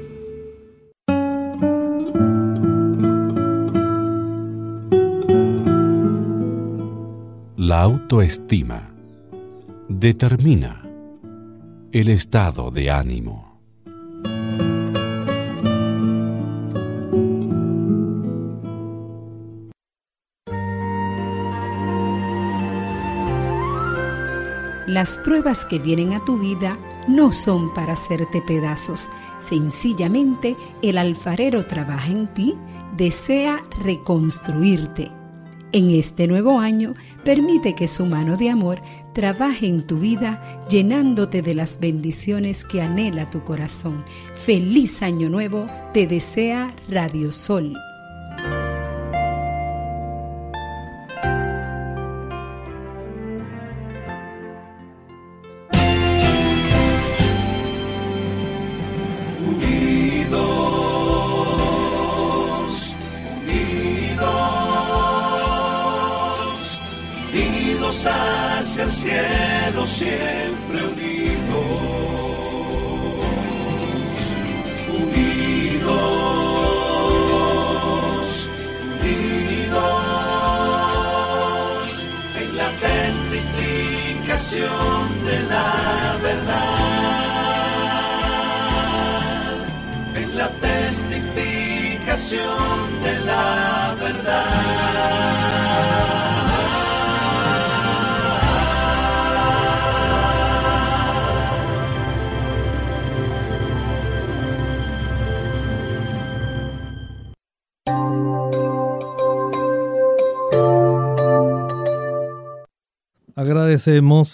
La 7.62 7.82
autoestima 7.82 8.90
determina 9.90 10.82
el 11.92 12.08
estado 12.08 12.72
de 12.72 12.90
ánimo. 12.90 13.60
Las 24.88 25.18
pruebas 25.18 25.66
que 25.66 25.80
vienen 25.80 26.14
a 26.14 26.24
tu 26.24 26.40
vida 26.40 26.80
no 27.10 27.34
son 27.34 27.74
para 27.74 27.92
hacerte 27.92 28.42
pedazos. 28.42 29.10
Sencillamente 29.42 30.56
el 30.82 30.98
alfarero 30.98 31.66
trabaja 31.66 32.10
en 32.10 32.34
ti, 32.34 32.56
desea 32.96 33.62
reconstruirte 33.84 35.19
en 35.72 35.92
este 35.92 36.28
nuevo 36.28 36.60
año, 36.60 36.94
permite 37.24 37.76
que 37.76 37.88
su 37.88 38.06
mano 38.06 38.36
de 38.36 38.50
amor 38.50 38.82
trabaje 39.14 39.68
en 39.68 39.86
tu 39.86 40.00
vida 40.00 40.66
llenándote 40.70 41.42
de 41.42 41.54
las 41.56 41.80
bendiciones 41.80 42.64
que 42.66 42.82
anhela 42.82 43.30
tu 43.30 43.44
corazón. 43.44 44.04
Feliz 44.34 45.02
año 45.02 45.30
nuevo, 45.30 45.68
te 45.94 46.08
desea 46.08 46.74
Radio 46.90 47.32
Sol 47.32 47.74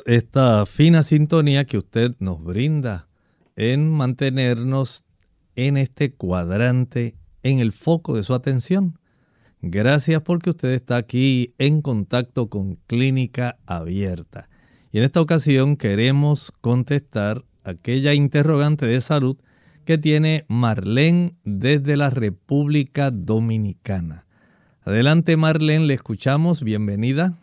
Esta 0.06 0.66
fina 0.66 1.04
sintonía 1.04 1.66
que 1.66 1.78
usted 1.78 2.16
nos 2.18 2.44
brinda 2.44 3.08
en 3.56 3.92
mantenernos 3.92 5.06
en 5.56 5.78
este 5.78 6.14
cuadrante 6.14 7.16
en 7.44 7.60
el 7.60 7.72
foco 7.72 8.16
de 8.16 8.24
su 8.24 8.34
atención. 8.34 8.98
Gracias 9.62 10.24
porque 10.24 10.50
usted 10.50 10.70
está 10.70 10.98
aquí 10.98 11.54
en 11.60 11.84
contacto 11.84 12.50
con 12.50 12.80
Clínica 12.88 13.58
Abierta. 13.68 14.50
Y 14.92 14.98
en 14.98 15.04
esta 15.04 15.22
ocasión 15.22 15.78
queremos 15.78 16.52
contestar 16.62 17.44
aquella 17.64 18.16
interrogante 18.16 18.88
de 18.88 19.00
salud 19.00 19.38
que 19.86 20.00
tiene 20.00 20.46
Marlene 20.48 21.36
desde 21.44 21.98
la 21.98 22.10
República 22.10 23.12
Dominicana. 23.12 24.26
Adelante 24.84 25.38
Marlene, 25.38 25.86
le 25.86 25.94
escuchamos, 25.94 26.64
bienvenida. 26.64 27.38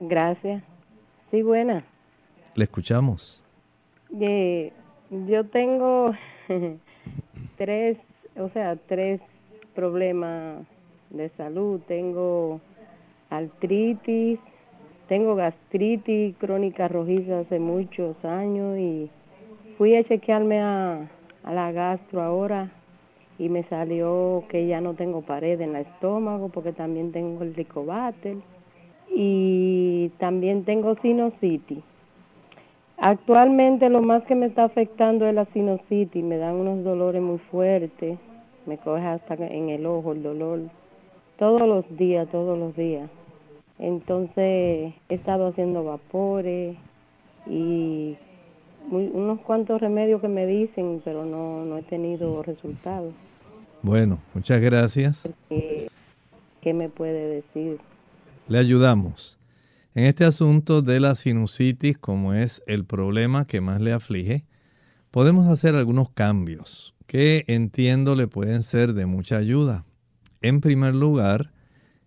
Gracias. 0.00 0.62
Sí, 1.30 1.42
buena. 1.42 1.84
Le 2.54 2.64
escuchamos. 2.64 3.44
yo 4.10 5.44
tengo 5.46 6.12
tres, 7.56 7.98
o 8.36 8.48
sea, 8.50 8.76
tres 8.76 9.20
problemas 9.74 10.64
de 11.10 11.28
salud. 11.30 11.80
Tengo 11.88 12.60
artritis, 13.30 14.38
tengo 15.08 15.34
gastritis 15.34 16.36
crónica 16.38 16.88
rojiza 16.88 17.40
hace 17.40 17.58
muchos 17.58 18.16
años 18.24 18.78
y 18.78 19.10
fui 19.76 19.96
a 19.96 20.04
chequearme 20.04 20.60
a, 20.60 21.08
a 21.42 21.52
la 21.52 21.72
gastro 21.72 22.22
ahora 22.22 22.70
y 23.38 23.48
me 23.48 23.64
salió 23.64 24.44
que 24.48 24.66
ya 24.66 24.80
no 24.80 24.94
tengo 24.94 25.22
pared 25.22 25.60
en 25.60 25.76
el 25.76 25.86
estómago 25.86 26.48
porque 26.48 26.72
también 26.72 27.12
tengo 27.12 27.42
el 27.42 27.54
ricobatel 27.54 28.42
y 29.18 30.10
también 30.18 30.64
tengo 30.64 30.94
sinusitis. 30.96 31.78
Actualmente 32.98 33.88
lo 33.88 34.02
más 34.02 34.22
que 34.24 34.34
me 34.34 34.44
está 34.44 34.64
afectando 34.64 35.26
es 35.26 35.34
la 35.34 35.46
sinusitis, 35.46 36.22
me 36.22 36.36
dan 36.36 36.56
unos 36.56 36.84
dolores 36.84 37.22
muy 37.22 37.38
fuertes, 37.38 38.18
me 38.66 38.76
coge 38.76 39.06
hasta 39.06 39.34
en 39.34 39.70
el 39.70 39.86
ojo 39.86 40.12
el 40.12 40.22
dolor, 40.22 40.60
todos 41.38 41.62
los 41.62 41.84
días, 41.96 42.28
todos 42.30 42.58
los 42.58 42.76
días. 42.76 43.08
Entonces 43.78 44.92
he 45.08 45.14
estado 45.14 45.46
haciendo 45.46 45.82
vapores 45.82 46.76
y 47.46 48.16
unos 48.90 49.40
cuantos 49.40 49.80
remedios 49.80 50.20
que 50.20 50.28
me 50.28 50.46
dicen, 50.46 51.00
pero 51.02 51.24
no, 51.24 51.64
no 51.64 51.78
he 51.78 51.82
tenido 51.82 52.42
resultados. 52.42 53.14
Bueno, 53.82 54.18
muchas 54.34 54.60
gracias. 54.60 55.26
¿Qué 55.48 56.74
me 56.74 56.90
puede 56.90 57.42
decir? 57.42 57.78
Le 58.48 58.58
ayudamos. 58.58 59.38
En 59.94 60.04
este 60.04 60.24
asunto 60.24 60.82
de 60.82 61.00
la 61.00 61.16
sinusitis, 61.16 61.98
como 61.98 62.34
es 62.34 62.62
el 62.66 62.84
problema 62.84 63.46
que 63.46 63.60
más 63.60 63.80
le 63.80 63.92
aflige, 63.92 64.44
podemos 65.10 65.48
hacer 65.48 65.74
algunos 65.74 66.10
cambios 66.10 66.94
que 67.06 67.44
entiendo 67.46 68.14
le 68.14 68.28
pueden 68.28 68.62
ser 68.62 68.92
de 68.92 69.06
mucha 69.06 69.36
ayuda. 69.36 69.84
En 70.42 70.60
primer 70.60 70.94
lugar, 70.94 71.52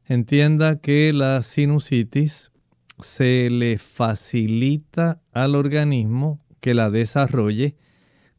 entienda 0.06 0.80
que 0.80 1.12
la 1.13 1.41
sinusitis 1.41 2.52
se 2.99 3.49
le 3.49 3.78
facilita 3.78 5.21
al 5.32 5.56
organismo 5.56 6.39
que 6.60 6.73
la 6.73 6.89
desarrolle 6.89 7.75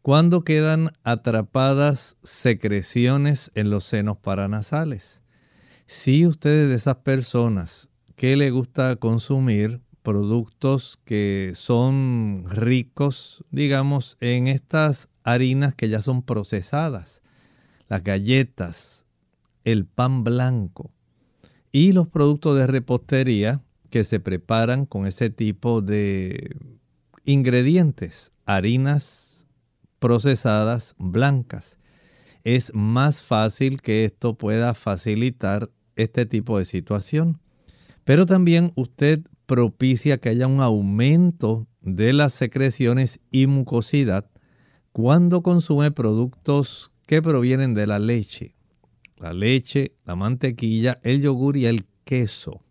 cuando 0.02 0.44
quedan 0.44 0.92
atrapadas 1.02 2.16
secreciones 2.22 3.50
en 3.54 3.70
los 3.70 3.84
senos 3.84 4.18
paranasales. 4.18 5.22
Si 5.86 6.26
ustedes 6.26 6.68
de 6.68 6.76
esas 6.76 6.96
personas 6.96 7.89
que 8.20 8.36
le 8.36 8.50
gusta 8.50 8.96
consumir 8.96 9.80
productos 10.02 10.98
que 11.06 11.52
son 11.54 12.44
ricos, 12.50 13.42
digamos, 13.50 14.18
en 14.20 14.46
estas 14.46 15.08
harinas 15.24 15.74
que 15.74 15.88
ya 15.88 16.02
son 16.02 16.20
procesadas, 16.20 17.22
las 17.88 18.04
galletas, 18.04 19.06
el 19.64 19.86
pan 19.86 20.22
blanco 20.22 20.90
y 21.72 21.92
los 21.92 22.08
productos 22.08 22.58
de 22.58 22.66
repostería 22.66 23.62
que 23.88 24.04
se 24.04 24.20
preparan 24.20 24.84
con 24.84 25.06
ese 25.06 25.30
tipo 25.30 25.80
de 25.80 26.54
ingredientes, 27.24 28.32
harinas 28.44 29.46
procesadas 29.98 30.94
blancas. 30.98 31.78
Es 32.44 32.70
más 32.74 33.22
fácil 33.22 33.80
que 33.80 34.04
esto 34.04 34.34
pueda 34.34 34.74
facilitar 34.74 35.70
este 35.96 36.26
tipo 36.26 36.58
de 36.58 36.66
situación. 36.66 37.40
Pero 38.04 38.26
también 38.26 38.72
usted 38.76 39.20
propicia 39.46 40.18
que 40.18 40.28
haya 40.28 40.46
un 40.46 40.60
aumento 40.60 41.66
de 41.80 42.12
las 42.12 42.32
secreciones 42.32 43.20
y 43.30 43.46
mucosidad 43.46 44.30
cuando 44.92 45.42
consume 45.42 45.90
productos 45.90 46.92
que 47.06 47.22
provienen 47.22 47.74
de 47.74 47.86
la 47.86 47.98
leche. 47.98 48.54
La 49.16 49.32
leche, 49.32 49.92
la 50.04 50.16
mantequilla, 50.16 51.00
el 51.02 51.20
yogur 51.20 51.56
y 51.56 51.66
el 51.66 51.84
queso 52.04 52.62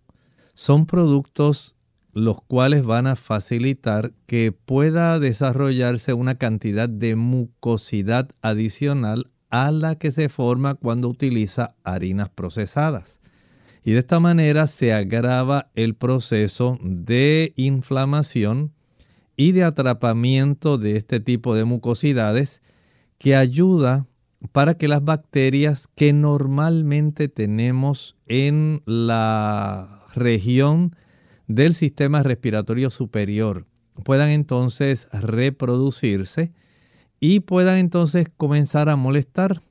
son 0.60 0.86
productos 0.86 1.78
los 2.12 2.42
cuales 2.42 2.84
van 2.84 3.08
a 3.08 3.16
facilitar 3.16 4.12
que 4.26 4.52
pueda 4.52 5.18
desarrollarse 5.18 6.12
una 6.12 6.36
cantidad 6.36 6.90
de 6.90 7.16
mucosidad 7.16 8.30
adicional 8.42 9.32
a 9.50 9.72
la 9.72 9.96
que 9.96 10.12
se 10.12 10.28
forma 10.28 10.76
cuando 10.76 11.08
utiliza 11.08 11.76
harinas 11.86 12.30
procesadas. 12.30 13.19
Y 13.90 13.94
de 13.94 14.00
esta 14.02 14.20
manera 14.20 14.68
se 14.68 14.94
agrava 14.94 15.72
el 15.74 15.96
proceso 15.96 16.78
de 16.84 17.54
inflamación 17.56 18.72
y 19.36 19.52
de 19.52 19.64
atrapamiento 19.64 20.78
de 20.78 20.96
este 20.96 21.20
tipo 21.20 21.56
de 21.56 21.66
mucosidades 21.66 22.62
que 23.18 23.36
ayuda 23.36 24.06
para 24.52 24.76
que 24.76 24.88
las 24.88 25.04
bacterias 25.04 25.88
que 25.96 26.14
normalmente 26.14 27.30
tenemos 27.30 28.16
en 28.28 28.84
la 28.86 30.06
región 30.14 30.96
del 31.48 31.74
sistema 31.74 32.22
respiratorio 32.22 32.92
superior 32.92 33.66
puedan 34.06 34.30
entonces 34.30 35.08
reproducirse 35.12 36.54
y 37.20 37.40
puedan 37.40 37.80
entonces 37.80 38.28
comenzar 38.38 38.88
a 38.88 38.96
molestar 38.96 39.62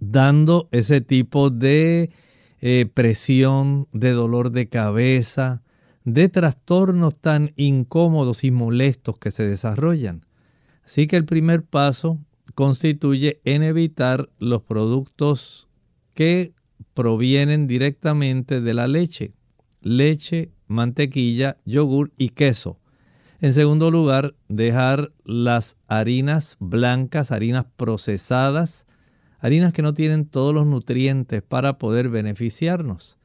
dando 0.00 0.68
ese 0.72 1.00
tipo 1.00 1.50
de 1.50 2.10
eh, 2.60 2.90
presión, 2.92 3.88
de 3.92 4.12
dolor 4.12 4.50
de 4.50 4.68
cabeza, 4.68 5.62
de 6.04 6.28
trastornos 6.28 7.18
tan 7.18 7.52
incómodos 7.56 8.44
y 8.44 8.50
molestos 8.50 9.18
que 9.18 9.30
se 9.30 9.46
desarrollan. 9.46 10.22
Así 10.84 11.06
que 11.06 11.16
el 11.16 11.24
primer 11.24 11.64
paso 11.64 12.18
constituye 12.54 13.40
en 13.44 13.62
evitar 13.62 14.30
los 14.38 14.62
productos 14.62 15.68
que 16.14 16.52
provienen 16.94 17.66
directamente 17.66 18.60
de 18.60 18.74
la 18.74 18.88
leche. 18.88 19.32
Leche, 19.80 20.50
mantequilla, 20.66 21.58
yogur 21.64 22.10
y 22.16 22.30
queso. 22.30 22.78
En 23.40 23.54
segundo 23.54 23.92
lugar, 23.92 24.34
dejar 24.48 25.12
las 25.24 25.76
harinas 25.86 26.56
blancas, 26.58 27.30
harinas 27.30 27.66
procesadas, 27.76 28.86
harinas 29.38 29.72
que 29.72 29.82
no 29.82 29.94
tienen 29.94 30.26
todos 30.26 30.54
los 30.54 30.66
nutrientes 30.66 31.42
para 31.42 31.78
poder 31.78 32.08
beneficiarnos. 32.08 33.18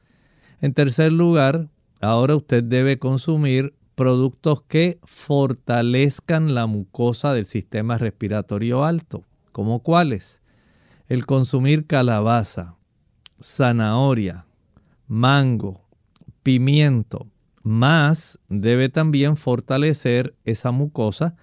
En 0.60 0.74
tercer 0.74 1.12
lugar, 1.12 1.68
ahora 2.00 2.36
usted 2.36 2.62
debe 2.62 2.98
consumir 2.98 3.74
productos 3.94 4.62
que 4.62 4.98
fortalezcan 5.04 6.54
la 6.54 6.66
mucosa 6.66 7.32
del 7.32 7.46
sistema 7.46 7.98
respiratorio 7.98 8.84
alto, 8.84 9.24
como 9.52 9.80
cuáles? 9.80 10.42
El 11.08 11.26
consumir 11.26 11.86
calabaza, 11.86 12.76
zanahoria, 13.40 14.46
mango, 15.06 15.82
pimiento, 16.42 17.28
más 17.62 18.38
debe 18.48 18.88
también 18.88 19.36
fortalecer 19.36 20.34
esa 20.44 20.70
mucosa 20.70 21.36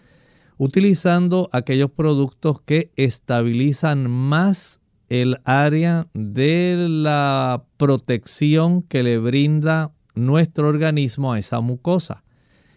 utilizando 0.62 1.50
aquellos 1.54 1.90
productos 1.90 2.62
que 2.62 2.92
estabilizan 2.96 4.08
más 4.08 4.80
el 5.10 5.42
área 5.44 6.08
de 6.14 6.86
la 6.88 7.64
protección 7.78 8.84
que 8.84 9.02
le 9.02 9.18
brinda 9.18 9.92
nuestro 10.14 10.68
organismo 10.68 11.34
a 11.34 11.40
esa 11.40 11.62
mucosa. 11.62 12.24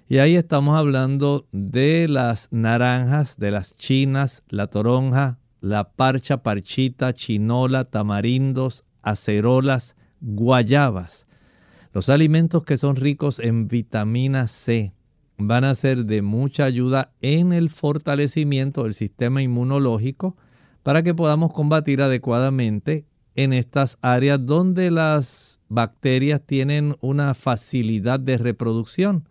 Y 0.08 0.16
ahí 0.16 0.34
estamos 0.34 0.78
hablando 0.78 1.46
de 1.52 2.08
las 2.08 2.48
naranjas, 2.50 3.36
de 3.38 3.50
las 3.50 3.76
chinas, 3.76 4.44
la 4.48 4.68
toronja, 4.68 5.38
la 5.60 5.90
parcha, 5.90 6.42
parchita, 6.42 7.12
chinola, 7.12 7.84
tamarindos, 7.84 8.86
acerolas, 9.02 9.94
guayabas. 10.22 11.26
Los 11.92 12.08
alimentos 12.08 12.64
que 12.64 12.78
son 12.78 12.96
ricos 12.96 13.40
en 13.40 13.68
vitamina 13.68 14.46
C 14.46 14.93
van 15.38 15.64
a 15.64 15.74
ser 15.74 16.04
de 16.06 16.22
mucha 16.22 16.64
ayuda 16.64 17.12
en 17.20 17.52
el 17.52 17.70
fortalecimiento 17.70 18.84
del 18.84 18.94
sistema 18.94 19.42
inmunológico 19.42 20.36
para 20.82 21.02
que 21.02 21.14
podamos 21.14 21.52
combatir 21.52 22.02
adecuadamente 22.02 23.06
en 23.34 23.52
estas 23.52 23.98
áreas 24.00 24.44
donde 24.44 24.90
las 24.90 25.60
bacterias 25.68 26.40
tienen 26.44 26.96
una 27.00 27.34
facilidad 27.34 28.20
de 28.20 28.38
reproducción. 28.38 29.28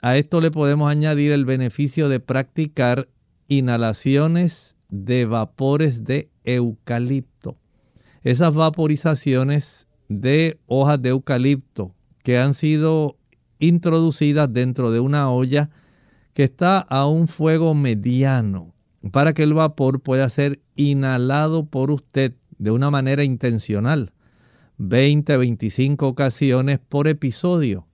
A 0.00 0.16
esto 0.16 0.40
le 0.40 0.50
podemos 0.50 0.90
añadir 0.90 1.32
el 1.32 1.44
beneficio 1.44 2.08
de 2.08 2.20
practicar 2.20 3.08
inhalaciones 3.48 4.76
de 4.88 5.24
vapores 5.24 6.04
de 6.04 6.30
eucalipto. 6.44 7.56
Esas 8.22 8.54
vaporizaciones 8.54 9.88
de 10.08 10.60
hojas 10.66 11.00
de 11.02 11.08
eucalipto 11.10 11.94
que 12.22 12.38
han 12.38 12.54
sido 12.54 13.16
introducidas 13.62 14.52
dentro 14.52 14.90
de 14.90 15.00
una 15.00 15.30
olla 15.30 15.70
que 16.34 16.44
está 16.44 16.78
a 16.78 17.06
un 17.06 17.28
fuego 17.28 17.74
mediano 17.74 18.74
para 19.10 19.32
que 19.32 19.42
el 19.42 19.54
vapor 19.54 20.00
pueda 20.00 20.28
ser 20.28 20.60
inhalado 20.76 21.66
por 21.66 21.90
usted 21.90 22.34
de 22.58 22.70
una 22.70 22.90
manera 22.90 23.24
intencional. 23.24 24.12
20, 24.78 25.36
25 25.36 26.06
ocasiones 26.06 26.78
por 26.78 27.08
episodio. 27.08 27.86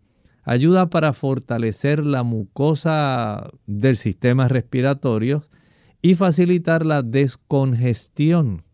Ayuda 0.44 0.88
para 0.88 1.12
fortalecer 1.12 2.04
la 2.04 2.22
mucosa 2.22 3.50
del 3.66 3.96
sistema 3.96 4.48
respiratorio 4.48 5.44
y 6.00 6.14
facilitar 6.14 6.86
la 6.86 7.02
descongestión. 7.02 8.64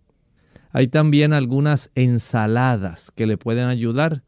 Hay 0.71 0.89
también 0.89 1.33
algunas 1.33 1.91
ensaladas 1.95 3.11
que 3.13 3.27
le 3.27 3.39
pueden 3.39 3.67
ayudar. 3.67 4.23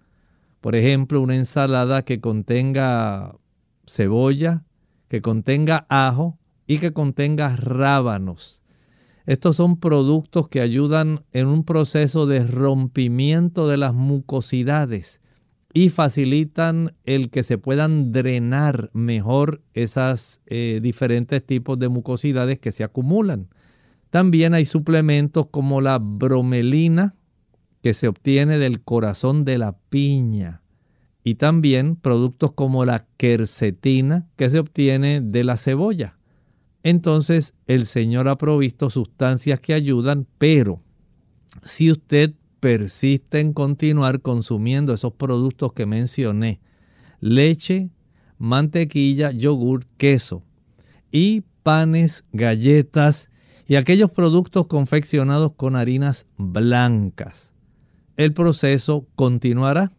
Por 0.66 0.74
ejemplo, 0.74 1.20
una 1.20 1.36
ensalada 1.36 2.04
que 2.04 2.20
contenga 2.20 3.36
cebolla, 3.86 4.64
que 5.06 5.22
contenga 5.22 5.86
ajo 5.88 6.40
y 6.66 6.78
que 6.78 6.92
contenga 6.92 7.54
rábanos. 7.54 8.64
Estos 9.26 9.54
son 9.54 9.78
productos 9.78 10.48
que 10.48 10.60
ayudan 10.60 11.24
en 11.32 11.46
un 11.46 11.62
proceso 11.62 12.26
de 12.26 12.44
rompimiento 12.44 13.68
de 13.68 13.76
las 13.76 13.94
mucosidades 13.94 15.20
y 15.72 15.90
facilitan 15.90 16.96
el 17.04 17.30
que 17.30 17.44
se 17.44 17.58
puedan 17.58 18.10
drenar 18.10 18.90
mejor 18.92 19.62
esas 19.72 20.40
eh, 20.46 20.80
diferentes 20.82 21.46
tipos 21.46 21.78
de 21.78 21.90
mucosidades 21.90 22.58
que 22.58 22.72
se 22.72 22.82
acumulan. 22.82 23.50
También 24.10 24.52
hay 24.52 24.64
suplementos 24.64 25.46
como 25.46 25.80
la 25.80 26.00
bromelina 26.00 27.14
que 27.86 27.94
se 27.94 28.08
obtiene 28.08 28.58
del 28.58 28.82
corazón 28.82 29.44
de 29.44 29.58
la 29.58 29.78
piña 29.78 30.60
y 31.22 31.36
también 31.36 31.94
productos 31.94 32.50
como 32.50 32.84
la 32.84 33.06
quercetina 33.16 34.26
que 34.34 34.50
se 34.50 34.58
obtiene 34.58 35.20
de 35.20 35.44
la 35.44 35.56
cebolla. 35.56 36.18
Entonces 36.82 37.54
el 37.68 37.86
Señor 37.86 38.26
ha 38.26 38.38
provisto 38.38 38.90
sustancias 38.90 39.60
que 39.60 39.72
ayudan, 39.72 40.26
pero 40.36 40.82
si 41.62 41.92
usted 41.92 42.34
persiste 42.58 43.38
en 43.38 43.52
continuar 43.52 44.20
consumiendo 44.20 44.92
esos 44.92 45.12
productos 45.12 45.72
que 45.72 45.86
mencioné, 45.86 46.58
leche, 47.20 47.90
mantequilla, 48.36 49.30
yogur, 49.30 49.86
queso 49.96 50.42
y 51.12 51.44
panes, 51.62 52.24
galletas 52.32 53.30
y 53.68 53.76
aquellos 53.76 54.10
productos 54.10 54.66
confeccionados 54.66 55.52
con 55.54 55.76
harinas 55.76 56.26
blancas, 56.36 57.52
el 58.16 58.32
proceso 58.32 59.06
continuará. 59.14 59.92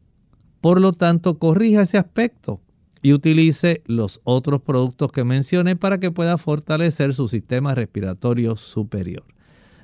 Por 0.62 0.82
lo 0.82 0.94
tanto, 0.94 1.38
corrija 1.38 1.84
ese 1.84 1.98
aspecto 1.98 2.62
y 3.02 3.14
utilice 3.14 3.84
los 3.86 4.20
otros 4.24 4.62
productos 4.62 5.12
que 5.12 5.24
mencioné 5.24 5.76
para 5.76 6.00
que 6.00 6.12
pueda 6.12 6.38
fortalecer 6.38 7.14
su 7.14 7.28
sistema 7.28 7.76
respiratorio 7.76 8.56
superior. 8.56 9.24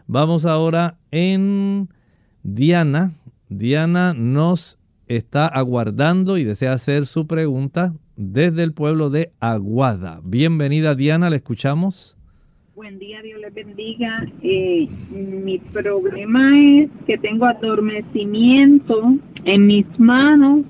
Vamos 0.07 0.45
ahora 0.45 0.97
en 1.11 1.89
Diana. 2.43 3.13
Diana 3.49 4.13
nos 4.13 4.77
está 5.07 5.47
aguardando 5.47 6.37
y 6.37 6.43
desea 6.43 6.73
hacer 6.73 7.05
su 7.05 7.27
pregunta 7.27 7.93
desde 8.15 8.63
el 8.63 8.73
pueblo 8.73 9.09
de 9.09 9.31
Aguada. 9.39 10.21
Bienvenida 10.23 10.95
Diana, 10.95 11.29
le 11.29 11.37
escuchamos. 11.37 12.17
Buen 12.75 12.97
día, 12.97 13.21
Dios 13.21 13.39
les 13.39 13.53
bendiga. 13.53 14.25
Eh, 14.41 14.87
mi 15.11 15.59
problema 15.59 16.59
es 16.59 16.89
que 17.05 17.19
tengo 17.19 17.45
adormecimiento 17.45 19.13
en 19.45 19.67
mis 19.67 19.85
manos 19.99 20.61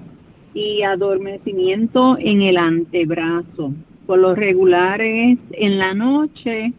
y 0.54 0.82
adormecimiento 0.82 2.18
en 2.20 2.42
el 2.42 2.58
antebrazo. 2.58 3.74
Por 4.06 4.20
lo 4.20 4.36
regular 4.36 5.00
es 5.00 5.40
en 5.54 5.78
la 5.78 5.94
noche. 5.94 6.74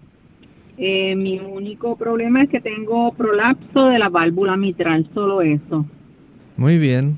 Eh, 0.76 1.16
mi 1.16 1.38
único 1.38 1.96
problema 1.96 2.42
es 2.42 2.50
que 2.50 2.60
tengo 2.60 3.10
prolapso 3.14 3.86
de 3.86 3.98
la 3.98 4.10
válvula 4.10 4.58
mitral, 4.58 5.08
solo 5.14 5.40
eso. 5.40 5.86
Muy 6.58 6.76
bien. 6.76 7.16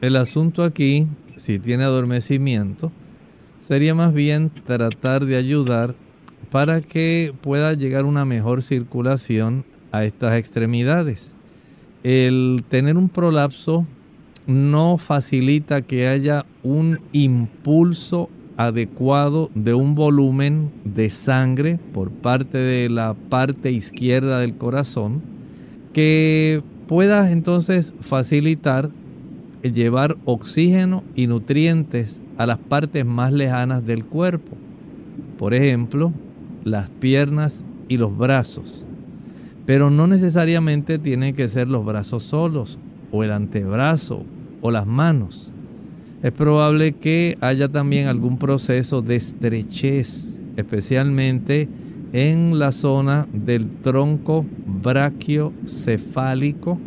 El 0.00 0.16
asunto 0.16 0.64
aquí, 0.64 1.06
si 1.36 1.58
tiene 1.58 1.84
adormecimiento, 1.84 2.90
sería 3.60 3.94
más 3.94 4.14
bien 4.14 4.48
tratar 4.64 5.26
de 5.26 5.36
ayudar 5.36 5.94
para 6.52 6.82
que 6.82 7.32
pueda 7.40 7.72
llegar 7.72 8.04
una 8.04 8.26
mejor 8.26 8.62
circulación 8.62 9.64
a 9.90 10.04
estas 10.04 10.36
extremidades. 10.36 11.34
El 12.04 12.62
tener 12.68 12.98
un 12.98 13.08
prolapso 13.08 13.86
no 14.46 14.98
facilita 14.98 15.80
que 15.80 16.08
haya 16.08 16.44
un 16.62 17.00
impulso 17.12 18.28
adecuado 18.58 19.50
de 19.54 19.72
un 19.72 19.94
volumen 19.94 20.70
de 20.84 21.08
sangre 21.08 21.78
por 21.94 22.10
parte 22.10 22.58
de 22.58 22.90
la 22.90 23.14
parte 23.14 23.72
izquierda 23.72 24.40
del 24.40 24.54
corazón 24.54 25.22
que 25.94 26.62
pueda 26.86 27.30
entonces 27.30 27.94
facilitar 28.00 28.90
llevar 29.62 30.18
oxígeno 30.26 31.02
y 31.14 31.28
nutrientes 31.28 32.20
a 32.36 32.44
las 32.44 32.58
partes 32.58 33.06
más 33.06 33.32
lejanas 33.32 33.86
del 33.86 34.04
cuerpo. 34.04 34.52
Por 35.38 35.54
ejemplo, 35.54 36.12
las 36.64 36.90
piernas 36.90 37.64
y 37.88 37.96
los 37.96 38.16
brazos. 38.16 38.86
Pero 39.66 39.90
no 39.90 40.06
necesariamente 40.06 40.98
tienen 40.98 41.34
que 41.34 41.48
ser 41.48 41.66
los 41.68 41.84
brazos 41.84 42.22
solos 42.24 42.78
o 43.10 43.24
el 43.24 43.32
antebrazo 43.32 44.24
o 44.60 44.70
las 44.70 44.86
manos. 44.86 45.52
Es 46.22 46.32
probable 46.32 46.92
que 46.92 47.38
haya 47.40 47.68
también 47.68 48.08
algún 48.08 48.38
proceso 48.38 49.02
de 49.02 49.16
estrechez, 49.16 50.40
especialmente 50.56 51.68
en 52.12 52.58
la 52.58 52.72
zona 52.72 53.28
del 53.32 53.68
tronco 53.82 54.44
brachiocefálico 54.66 56.78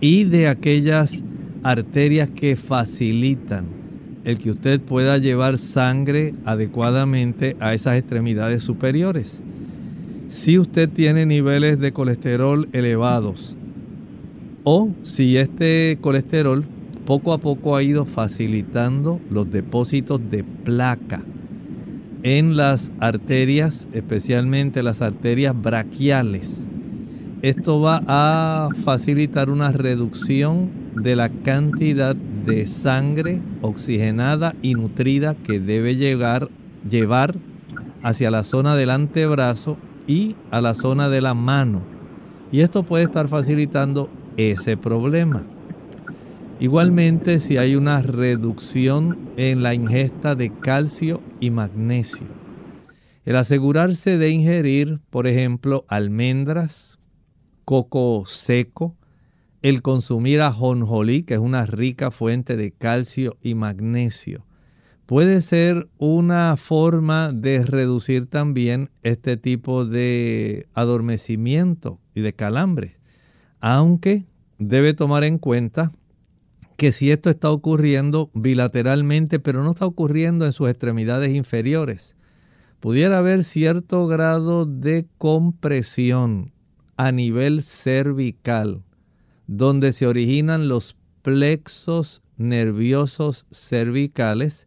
y 0.00 0.24
de 0.24 0.48
aquellas 0.48 1.22
arterias 1.62 2.30
que 2.30 2.56
facilitan 2.56 3.81
el 4.24 4.38
que 4.38 4.50
usted 4.50 4.80
pueda 4.80 5.18
llevar 5.18 5.58
sangre 5.58 6.34
adecuadamente 6.44 7.56
a 7.60 7.74
esas 7.74 7.96
extremidades 7.98 8.62
superiores. 8.62 9.40
Si 10.28 10.58
usted 10.58 10.88
tiene 10.88 11.26
niveles 11.26 11.78
de 11.78 11.92
colesterol 11.92 12.68
elevados, 12.72 13.56
o 14.64 14.90
si 15.02 15.36
este 15.36 15.98
colesterol 16.00 16.64
poco 17.04 17.32
a 17.32 17.38
poco 17.38 17.76
ha 17.76 17.82
ido 17.82 18.06
facilitando 18.06 19.20
los 19.28 19.50
depósitos 19.50 20.20
de 20.30 20.44
placa 20.44 21.22
en 22.22 22.56
las 22.56 22.92
arterias, 23.00 23.88
especialmente 23.92 24.82
las 24.82 25.02
arterias 25.02 25.60
braquiales. 25.60 26.64
Esto 27.42 27.80
va 27.80 28.02
a 28.06 28.68
facilitar 28.84 29.50
una 29.50 29.72
reducción 29.72 30.81
de 30.94 31.16
la 31.16 31.28
cantidad 31.28 32.14
de 32.14 32.66
sangre 32.66 33.40
oxigenada 33.60 34.54
y 34.62 34.74
nutrida 34.74 35.34
que 35.34 35.58
debe 35.58 35.96
llegar, 35.96 36.48
llevar 36.88 37.34
hacia 38.02 38.30
la 38.30 38.44
zona 38.44 38.76
del 38.76 38.90
antebrazo 38.90 39.76
y 40.06 40.36
a 40.50 40.60
la 40.60 40.74
zona 40.74 41.08
de 41.08 41.20
la 41.20 41.34
mano. 41.34 41.82
Y 42.50 42.60
esto 42.60 42.82
puede 42.82 43.04
estar 43.04 43.28
facilitando 43.28 44.10
ese 44.36 44.76
problema. 44.76 45.44
Igualmente 46.60 47.40
si 47.40 47.56
hay 47.56 47.74
una 47.74 48.02
reducción 48.02 49.18
en 49.36 49.62
la 49.62 49.74
ingesta 49.74 50.34
de 50.34 50.52
calcio 50.52 51.20
y 51.40 51.50
magnesio. 51.50 52.26
El 53.24 53.36
asegurarse 53.36 54.18
de 54.18 54.30
ingerir, 54.30 55.00
por 55.10 55.26
ejemplo, 55.26 55.84
almendras, 55.88 56.98
coco 57.64 58.24
seco, 58.26 58.96
el 59.62 59.82
consumir 59.82 60.40
ajonjolí, 60.40 61.22
que 61.22 61.34
es 61.34 61.40
una 61.40 61.66
rica 61.66 62.10
fuente 62.10 62.56
de 62.56 62.72
calcio 62.72 63.36
y 63.40 63.54
magnesio, 63.54 64.44
puede 65.06 65.42
ser 65.42 65.88
una 65.98 66.56
forma 66.56 67.32
de 67.32 67.64
reducir 67.64 68.26
también 68.26 68.90
este 69.02 69.36
tipo 69.36 69.84
de 69.84 70.66
adormecimiento 70.74 72.00
y 72.14 72.20
de 72.22 72.32
calambre. 72.32 72.98
Aunque 73.60 74.24
debe 74.58 74.94
tomar 74.94 75.24
en 75.24 75.38
cuenta 75.38 75.92
que 76.76 76.90
si 76.90 77.12
esto 77.12 77.30
está 77.30 77.50
ocurriendo 77.50 78.30
bilateralmente, 78.34 79.38
pero 79.38 79.62
no 79.62 79.70
está 79.70 79.86
ocurriendo 79.86 80.46
en 80.46 80.52
sus 80.52 80.68
extremidades 80.68 81.32
inferiores, 81.32 82.16
pudiera 82.80 83.18
haber 83.18 83.44
cierto 83.44 84.08
grado 84.08 84.66
de 84.66 85.06
compresión 85.18 86.52
a 86.96 87.12
nivel 87.12 87.62
cervical, 87.62 88.82
donde 89.46 89.92
se 89.92 90.06
originan 90.06 90.68
los 90.68 90.96
plexos 91.22 92.22
nerviosos 92.36 93.46
cervicales, 93.50 94.66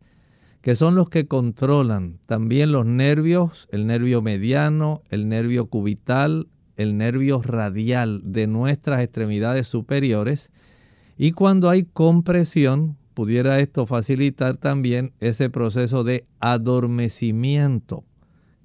que 0.61 0.75
son 0.75 0.95
los 0.95 1.09
que 1.09 1.27
controlan 1.27 2.19
también 2.25 2.71
los 2.71 2.85
nervios, 2.85 3.67
el 3.71 3.85
nervio 3.85 4.21
mediano, 4.21 5.03
el 5.09 5.27
nervio 5.27 5.67
cubital, 5.67 6.47
el 6.75 6.97
nervio 6.97 7.41
radial 7.41 8.21
de 8.23 8.47
nuestras 8.47 9.01
extremidades 9.01 9.67
superiores. 9.67 10.49
Y 11.17 11.31
cuando 11.31 11.69
hay 11.69 11.83
compresión 11.83 12.97
pudiera 13.13 13.59
esto 13.59 13.85
facilitar 13.85 14.57
también 14.57 15.13
ese 15.19 15.49
proceso 15.49 16.03
de 16.03 16.25
adormecimiento 16.39 18.03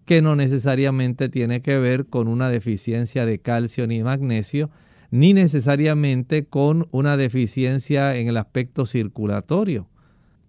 que 0.05 0.23
no 0.23 0.35
necesariamente 0.35 1.29
tiene 1.29 1.63
que 1.63 1.79
ver 1.79 2.07
con 2.07 2.27
una 2.27 2.51
deficiencia 2.51 3.25
de 3.25 3.39
calcio 3.39 3.87
ni 3.87 4.03
magnesio, 4.03 4.69
ni 5.11 5.35
necesariamente 5.35 6.47
con 6.47 6.89
una 6.91 7.17
deficiencia 7.17 8.17
en 8.17 8.29
el 8.29 8.37
aspecto 8.37 8.87
circulatorio. 8.87 9.89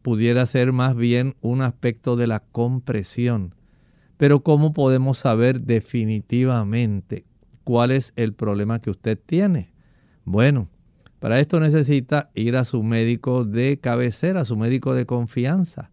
Pudiera 0.02 0.46
ser 0.46 0.72
más 0.72 0.96
bien 0.96 1.36
un 1.42 1.62
aspecto 1.62 2.16
de 2.16 2.28
la 2.28 2.40
compresión. 2.40 3.56
Pero 4.18 4.44
¿cómo 4.44 4.74
podemos 4.74 5.18
saber 5.20 5.62
definitivamente 5.62 7.26
cuál 7.64 7.92
es 7.92 8.14
el 8.16 8.34
problema 8.34 8.80
que 8.80 8.90
usted 8.90 9.20
tiene. 9.24 9.74
Bueno, 10.26 10.70
para 11.20 11.40
esto 11.40 11.60
necesita 11.60 12.32
ir 12.34 12.56
a 12.56 12.66
su 12.66 12.84
médico 12.84 13.46
de 13.46 13.80
cabecera, 13.80 14.42
a 14.42 14.46
su 14.46 14.58
médico 14.58 14.94
de 14.94 15.06
confianza. 15.06 15.92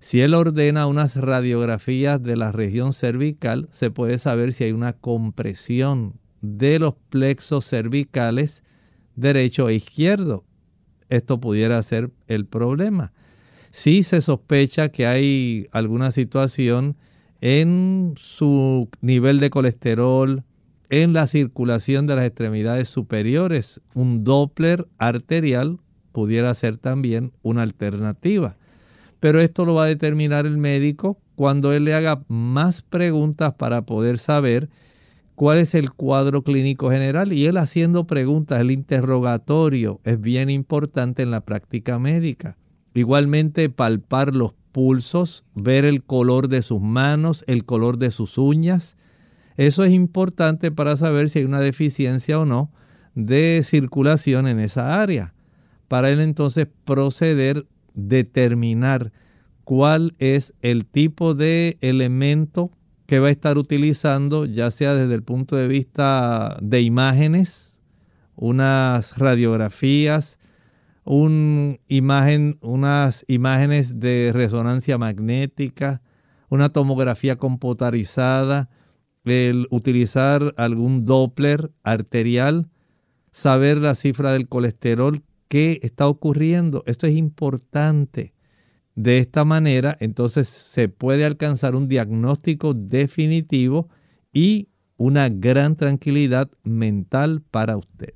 Si 0.00 0.20
él 0.20 0.34
ordena 0.34 0.86
unas 0.86 1.14
radiografías 1.14 2.22
de 2.22 2.36
la 2.36 2.50
región 2.50 2.92
cervical, 2.92 3.68
se 3.70 3.90
puede 3.90 4.18
saber 4.18 4.52
si 4.52 4.64
hay 4.64 4.72
una 4.72 4.94
compresión 4.94 6.14
de 6.42 6.78
los 6.78 6.94
plexos 7.08 7.66
cervicales 7.66 8.62
derecho 9.16 9.68
e 9.68 9.74
izquierdo. 9.74 10.44
Esto 11.08 11.40
pudiera 11.40 11.82
ser 11.82 12.10
el 12.26 12.46
problema. 12.46 13.12
Si 13.70 14.02
se 14.02 14.20
sospecha 14.20 14.90
que 14.90 15.06
hay 15.06 15.68
alguna 15.72 16.10
situación 16.10 16.96
en 17.40 18.14
su 18.16 18.88
nivel 19.00 19.40
de 19.40 19.50
colesterol, 19.50 20.44
en 20.92 21.14
la 21.14 21.26
circulación 21.26 22.06
de 22.06 22.16
las 22.16 22.26
extremidades 22.26 22.86
superiores. 22.86 23.80
Un 23.94 24.24
Doppler 24.24 24.86
arterial 24.98 25.78
pudiera 26.12 26.52
ser 26.52 26.76
también 26.76 27.32
una 27.40 27.62
alternativa. 27.62 28.56
Pero 29.18 29.40
esto 29.40 29.64
lo 29.64 29.74
va 29.74 29.84
a 29.84 29.88
determinar 29.88 30.44
el 30.44 30.58
médico 30.58 31.18
cuando 31.34 31.72
él 31.72 31.84
le 31.84 31.94
haga 31.94 32.22
más 32.28 32.82
preguntas 32.82 33.54
para 33.54 33.86
poder 33.86 34.18
saber 34.18 34.68
cuál 35.34 35.58
es 35.58 35.74
el 35.74 35.92
cuadro 35.92 36.42
clínico 36.42 36.90
general. 36.90 37.32
Y 37.32 37.46
él 37.46 37.56
haciendo 37.56 38.06
preguntas, 38.06 38.60
el 38.60 38.70
interrogatorio 38.70 40.00
es 40.04 40.20
bien 40.20 40.50
importante 40.50 41.22
en 41.22 41.30
la 41.30 41.40
práctica 41.40 41.98
médica. 41.98 42.56
Igualmente 42.94 43.70
palpar 43.70 44.34
los 44.34 44.54
pulsos, 44.72 45.44
ver 45.54 45.84
el 45.84 46.02
color 46.02 46.48
de 46.48 46.62
sus 46.62 46.80
manos, 46.80 47.44
el 47.46 47.64
color 47.64 47.98
de 47.98 48.10
sus 48.10 48.38
uñas, 48.38 48.96
eso 49.56 49.84
es 49.84 49.92
importante 49.92 50.70
para 50.70 50.96
saber 50.96 51.28
si 51.28 51.40
hay 51.40 51.44
una 51.44 51.60
deficiencia 51.60 52.38
o 52.38 52.46
no 52.46 52.70
de 53.14 53.60
circulación 53.64 54.46
en 54.46 54.58
esa 54.58 55.00
área. 55.00 55.34
Para 55.88 56.08
él 56.10 56.20
entonces 56.20 56.66
proceder, 56.84 57.66
determinar 57.94 59.12
cuál 59.64 60.14
es 60.18 60.54
el 60.62 60.86
tipo 60.86 61.34
de 61.34 61.76
elemento 61.82 62.70
que 63.12 63.18
va 63.18 63.28
a 63.28 63.30
estar 63.30 63.58
utilizando, 63.58 64.46
ya 64.46 64.70
sea 64.70 64.94
desde 64.94 65.12
el 65.12 65.22
punto 65.22 65.54
de 65.54 65.68
vista 65.68 66.56
de 66.62 66.80
imágenes, 66.80 67.78
unas 68.36 69.18
radiografías, 69.18 70.38
un 71.04 71.78
imagen, 71.88 72.56
unas 72.62 73.26
imágenes 73.28 74.00
de 74.00 74.30
resonancia 74.32 74.96
magnética, 74.96 76.00
una 76.48 76.70
tomografía 76.70 77.36
computarizada, 77.36 78.70
el 79.26 79.66
utilizar 79.68 80.54
algún 80.56 81.04
Doppler 81.04 81.70
arterial, 81.82 82.70
saber 83.30 83.76
la 83.76 83.94
cifra 83.94 84.32
del 84.32 84.48
colesterol, 84.48 85.22
qué 85.48 85.80
está 85.82 86.08
ocurriendo. 86.08 86.82
Esto 86.86 87.06
es 87.06 87.14
importante. 87.14 88.32
De 88.94 89.18
esta 89.18 89.44
manera, 89.44 89.96
entonces 90.00 90.48
se 90.48 90.88
puede 90.88 91.24
alcanzar 91.24 91.74
un 91.74 91.88
diagnóstico 91.88 92.74
definitivo 92.74 93.88
y 94.32 94.68
una 94.96 95.28
gran 95.28 95.76
tranquilidad 95.76 96.50
mental 96.62 97.42
para 97.50 97.76
usted. 97.76 98.14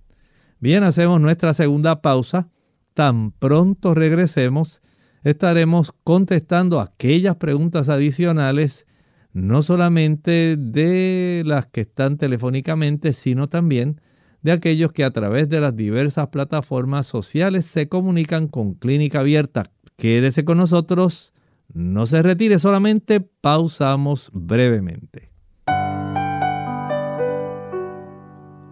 Bien, 0.60 0.84
hacemos 0.84 1.20
nuestra 1.20 1.54
segunda 1.54 2.02
pausa. 2.02 2.48
Tan 2.94 3.30
pronto 3.30 3.94
regresemos, 3.94 4.80
estaremos 5.22 5.92
contestando 6.04 6.80
aquellas 6.80 7.36
preguntas 7.36 7.88
adicionales, 7.88 8.86
no 9.32 9.62
solamente 9.62 10.56
de 10.56 11.42
las 11.44 11.66
que 11.66 11.82
están 11.82 12.16
telefónicamente, 12.16 13.12
sino 13.12 13.48
también 13.48 14.00
de 14.42 14.52
aquellos 14.52 14.92
que 14.92 15.04
a 15.04 15.10
través 15.10 15.48
de 15.48 15.60
las 15.60 15.76
diversas 15.76 16.28
plataformas 16.28 17.06
sociales 17.06 17.66
se 17.66 17.88
comunican 17.88 18.48
con 18.48 18.74
Clínica 18.74 19.20
Abierta. 19.20 19.72
Quédese 19.96 20.44
con 20.44 20.58
nosotros, 20.58 21.32
no 21.72 22.04
se 22.04 22.22
retire, 22.22 22.58
solamente 22.58 23.20
pausamos 23.20 24.30
brevemente. 24.34 25.32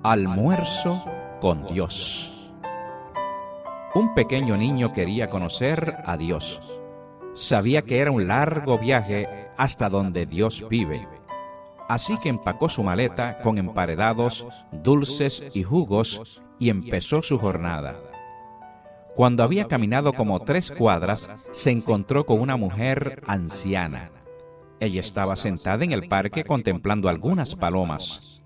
Almuerzo 0.03 1.03
con 1.41 1.65
Dios. 1.67 2.53
Un 3.95 4.13
pequeño 4.15 4.59
niño 4.59 4.93
quería 4.93 5.31
conocer 5.31 5.97
a 6.05 6.19
Dios. 6.19 6.61
Sabía 7.33 7.83
que 7.83 8.01
era 8.01 8.11
un 8.11 8.27
largo 8.27 8.79
viaje 8.79 9.27
hasta 9.57 9.89
donde 9.89 10.27
Dios 10.27 10.63
vive. 10.69 11.09
Así 11.89 12.19
que 12.19 12.29
empacó 12.29 12.69
su 12.69 12.83
maleta 12.83 13.39
con 13.39 13.57
emparedados, 13.57 14.47
dulces 14.73 15.43
y 15.55 15.63
jugos 15.63 16.43
y 16.59 16.69
empezó 16.69 17.23
su 17.23 17.39
jornada. 17.39 17.97
Cuando 19.15 19.45
había 19.45 19.67
caminado 19.67 20.13
como 20.13 20.41
tres 20.41 20.73
cuadras, 20.73 21.31
se 21.53 21.71
encontró 21.71 22.27
con 22.27 22.41
una 22.41 22.57
mujer 22.57 23.23
anciana. 23.27 24.11
Ella 24.81 25.01
estaba 25.01 25.37
sentada 25.37 25.85
en 25.85 25.93
el 25.93 26.09
parque 26.09 26.45
contemplando 26.45 27.09
algunas 27.09 27.55
palomas. 27.55 28.41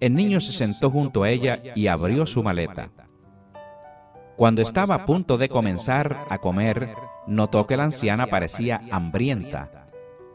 El 0.00 0.14
niño 0.14 0.40
se 0.40 0.52
sentó 0.52 0.90
junto 0.90 1.24
a 1.24 1.30
ella 1.30 1.60
y 1.74 1.88
abrió 1.88 2.24
su 2.24 2.42
maleta. 2.42 2.90
Cuando 4.36 4.62
estaba 4.62 4.94
a 4.94 5.04
punto 5.04 5.36
de 5.36 5.48
comenzar 5.48 6.24
a 6.30 6.38
comer, 6.38 6.94
notó 7.26 7.66
que 7.66 7.76
la 7.76 7.84
anciana 7.84 8.28
parecía 8.28 8.80
hambrienta, 8.90 9.86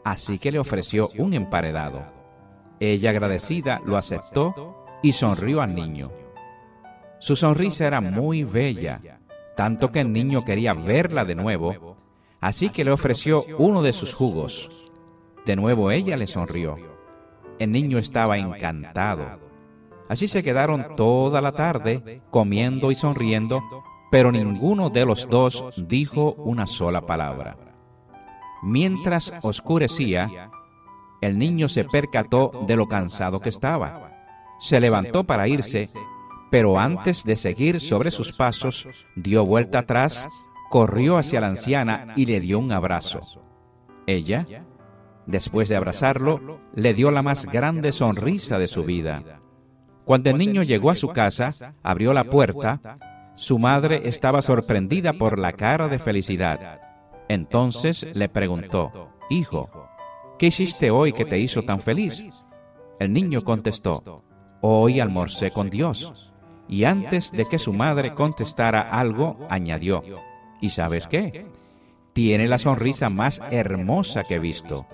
así 0.04 0.38
que 0.38 0.52
le 0.52 0.58
ofreció 0.58 1.08
un 1.18 1.34
emparedado. 1.34 2.04
Ella 2.78 3.10
agradecida 3.10 3.80
lo 3.84 3.96
aceptó 3.96 4.84
y 5.02 5.12
sonrió 5.12 5.62
al 5.62 5.74
niño. 5.74 6.12
Su 7.18 7.34
sonrisa 7.34 7.86
era 7.86 8.00
muy 8.02 8.44
bella, 8.44 9.00
tanto 9.56 9.92
que 9.92 10.00
el 10.00 10.12
niño 10.12 10.44
quería 10.44 10.74
verla 10.74 11.24
de 11.24 11.34
nuevo, 11.34 11.96
así 12.40 12.70
que 12.70 12.84
le 12.84 12.90
ofreció 12.90 13.44
uno 13.58 13.82
de 13.82 13.92
sus 13.92 14.14
jugos. 14.14 14.90
De 15.46 15.56
nuevo 15.56 15.90
ella 15.90 16.16
le 16.16 16.26
sonrió. 16.26 16.76
El 17.58 17.70
niño 17.72 17.98
estaba 17.98 18.38
encantado. 18.38 19.38
Así 20.08 20.28
se 20.28 20.42
quedaron 20.42 20.96
toda 20.96 21.40
la 21.40 21.52
tarde 21.52 22.22
comiendo 22.30 22.90
y 22.90 22.94
sonriendo, 22.94 23.62
pero 24.10 24.32
ninguno 24.32 24.90
de 24.90 25.06
los 25.06 25.28
dos 25.28 25.64
dijo 25.88 26.32
una 26.38 26.66
sola 26.66 27.02
palabra. 27.02 27.56
Mientras 28.62 29.32
oscurecía, 29.42 30.50
el 31.20 31.38
niño 31.38 31.68
se 31.68 31.84
percató 31.84 32.64
de 32.66 32.76
lo 32.76 32.86
cansado 32.86 33.40
que 33.40 33.48
estaba. 33.48 34.10
Se 34.58 34.80
levantó 34.80 35.24
para 35.24 35.48
irse, 35.48 35.88
pero 36.54 36.78
antes 36.78 37.24
de 37.24 37.34
seguir 37.34 37.80
sobre 37.80 38.12
sus 38.12 38.30
pasos, 38.30 38.86
dio 39.16 39.44
vuelta 39.44 39.80
atrás, 39.80 40.28
corrió 40.70 41.18
hacia 41.18 41.40
la 41.40 41.48
anciana 41.48 42.12
y 42.14 42.26
le 42.26 42.38
dio 42.38 42.60
un 42.60 42.70
abrazo. 42.70 43.18
Ella, 44.06 44.46
después 45.26 45.68
de 45.68 45.74
abrazarlo, 45.74 46.60
le 46.72 46.94
dio 46.94 47.10
la 47.10 47.22
más 47.22 47.46
grande 47.46 47.90
sonrisa 47.90 48.56
de 48.56 48.68
su 48.68 48.84
vida. 48.84 49.40
Cuando 50.04 50.30
el 50.30 50.38
niño 50.38 50.62
llegó 50.62 50.90
a 50.90 50.94
su 50.94 51.08
casa, 51.08 51.74
abrió 51.82 52.12
la 52.12 52.22
puerta, 52.22 52.98
su 53.34 53.58
madre 53.58 54.02
estaba 54.04 54.40
sorprendida 54.40 55.12
por 55.12 55.40
la 55.40 55.54
cara 55.54 55.88
de 55.88 55.98
felicidad. 55.98 56.80
Entonces 57.28 58.06
le 58.14 58.28
preguntó, 58.28 59.08
Hijo, 59.28 59.88
¿qué 60.38 60.46
hiciste 60.46 60.92
hoy 60.92 61.12
que 61.14 61.24
te 61.24 61.36
hizo 61.36 61.62
tan 61.62 61.80
feliz? 61.80 62.24
El 63.00 63.12
niño 63.12 63.42
contestó, 63.42 64.22
Hoy 64.60 65.00
almorcé 65.00 65.50
con 65.50 65.68
Dios. 65.68 66.30
Y 66.68 66.84
antes 66.84 67.30
de 67.30 67.44
que 67.46 67.58
su 67.58 67.72
madre 67.72 68.14
contestara 68.14 68.80
algo, 68.80 69.38
añadió, 69.48 70.02
¿y 70.60 70.70
sabes 70.70 71.06
qué? 71.06 71.46
Tiene 72.12 72.46
la 72.48 72.58
sonrisa 72.58 73.10
más 73.10 73.40
hermosa 73.50 74.22
que 74.24 74.36
he 74.36 74.38
visto. 74.38 74.86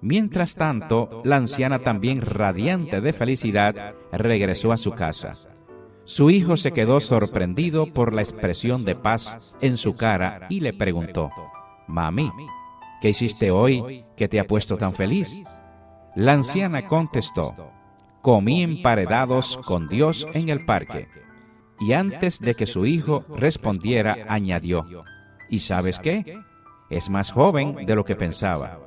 Mientras 0.00 0.56
tanto, 0.56 1.22
la 1.24 1.36
anciana 1.36 1.78
también 1.78 2.22
radiante 2.22 3.00
de 3.00 3.12
felicidad 3.12 3.94
regresó 4.10 4.72
a 4.72 4.76
su 4.76 4.92
casa. 4.92 5.34
Su 6.04 6.30
hijo 6.30 6.56
se 6.56 6.72
quedó 6.72 6.98
sorprendido 6.98 7.86
por 7.86 8.12
la 8.12 8.22
expresión 8.22 8.84
de 8.84 8.96
paz 8.96 9.56
en 9.60 9.76
su 9.76 9.94
cara 9.94 10.46
y 10.48 10.60
le 10.60 10.72
preguntó, 10.72 11.30
Mami, 11.86 12.32
¿qué 13.00 13.10
hiciste 13.10 13.52
hoy 13.52 14.04
que 14.16 14.26
te 14.26 14.40
ha 14.40 14.46
puesto 14.46 14.76
tan 14.76 14.94
feliz? 14.94 15.40
La 16.16 16.32
anciana 16.32 16.88
contestó, 16.88 17.54
comí 18.22 18.62
emparedados 18.62 19.58
con 19.58 19.88
Dios 19.88 20.26
en 20.32 20.48
el 20.48 20.64
parque. 20.64 21.08
Y 21.80 21.92
antes 21.92 22.38
de 22.38 22.54
que 22.54 22.66
su 22.66 22.86
hijo 22.86 23.24
respondiera, 23.36 24.16
añadió, 24.28 24.86
¿y 25.50 25.58
sabes 25.58 25.98
qué? 25.98 26.38
Es 26.88 27.10
más 27.10 27.32
joven 27.32 27.84
de 27.84 27.94
lo 27.96 28.04
que 28.04 28.14
pensaba. 28.14 28.78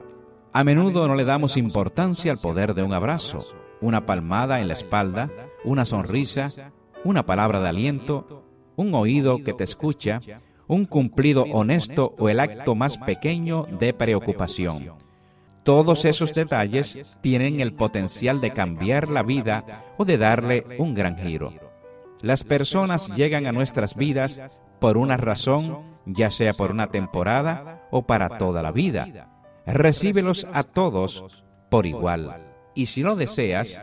A 0.53 0.63
menudo 0.63 1.07
no 1.07 1.15
le 1.15 1.25
damos 1.25 1.57
importancia 1.57 2.31
al 2.31 2.37
poder 2.37 2.73
de 2.73 2.83
un 2.83 2.93
abrazo, 2.93 3.45
una 3.81 4.05
palmada 4.05 4.61
en 4.61 4.69
la 4.69 4.73
espalda, 4.73 5.29
una 5.65 5.83
sonrisa, 5.83 6.71
una 7.03 7.25
palabra 7.25 7.59
de 7.59 7.67
aliento, 7.67 8.45
un 8.77 8.93
oído 8.93 9.43
que 9.43 9.53
te 9.53 9.65
escucha, 9.65 10.21
un 10.67 10.85
cumplido 10.85 11.43
honesto 11.43 12.15
o 12.17 12.29
el 12.29 12.39
acto 12.39 12.73
más 12.73 12.97
pequeño 12.97 13.67
de 13.79 13.93
preocupación. 13.93 15.04
Todos 15.65 16.05
esos 16.05 16.33
detalles 16.33 17.17
tienen 17.19 17.59
el 17.59 17.73
potencial 17.73 18.39
de 18.39 18.53
cambiar 18.53 19.09
la 19.09 19.23
vida 19.23 19.83
o 19.97 20.05
de 20.05 20.17
darle 20.17 20.63
un 20.77 20.93
gran 20.93 21.17
giro. 21.17 21.53
Las 22.21 22.45
personas 22.45 23.09
llegan 23.15 23.45
a 23.45 23.51
nuestras 23.51 23.95
vidas 23.95 24.61
por 24.79 24.97
una 24.97 25.17
razón, 25.17 25.79
ya 26.05 26.31
sea 26.31 26.53
por 26.53 26.71
una 26.71 26.87
temporada 26.87 27.81
o 27.91 28.03
para 28.03 28.37
toda 28.37 28.63
la 28.63 28.71
vida 28.71 29.31
recíbelos 29.65 30.47
a 30.53 30.63
todos 30.63 31.43
por 31.69 31.85
igual. 31.85 32.43
Y 32.75 32.87
si 32.87 33.01
lo 33.01 33.15
deseas, 33.15 33.81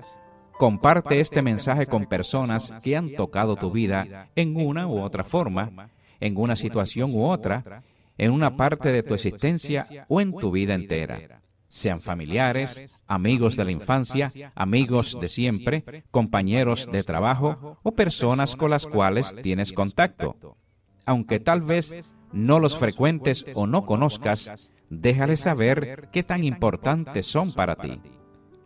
comparte 0.53 1.21
este 1.21 1.43
mensaje 1.43 1.87
con 1.87 2.07
personas 2.07 2.73
que 2.83 2.97
han 2.97 3.15
tocado 3.15 3.57
tu 3.57 3.71
vida 3.71 4.29
en 4.37 4.57
una 4.57 4.87
u 4.87 5.01
otra 5.01 5.25
forma, 5.25 5.91
en 6.21 6.37
una 6.37 6.57
situación 6.57 7.15
u 7.15 7.25
otra, 7.25 7.83
en 8.19 8.31
una 8.31 8.57
parte 8.57 8.93
de 8.93 9.03
tu 9.03 9.15
existencia 9.15 10.07
o 10.09 10.21
en 10.21 10.33
tu 10.33 10.51
vida 10.51 10.75
entera. 10.75 11.42
Sean 11.73 12.01
familiares, 12.01 13.01
amigos 13.07 13.57
de 13.57 13.65
la 13.65 13.73
infancia, 13.73 14.31
amigos 14.55 15.17
de 15.19 15.31
siempre, 15.31 16.05
compañeros 16.11 16.87
de 16.93 17.03
trabajo 17.03 17.79
o 17.83 17.93
personas 17.93 18.57
con 18.57 18.71
las 18.71 18.87
cuales 18.87 19.35
tienes 19.43 19.73
contacto. 19.73 20.59
Aunque 21.07 21.41
tal 21.41 21.63
vez 21.63 22.15
no 22.31 22.61
los 22.61 22.77
frecuentes 22.77 23.47
o 23.55 23.67
no 23.67 23.87
conozcas, 23.87 24.71
déjale 24.91 25.39
saber 25.39 26.11
qué 26.13 26.23
tan 26.23 26.45
importantes 26.45 27.25
son 27.25 27.55
para 27.55 27.77
ti, 27.77 28.03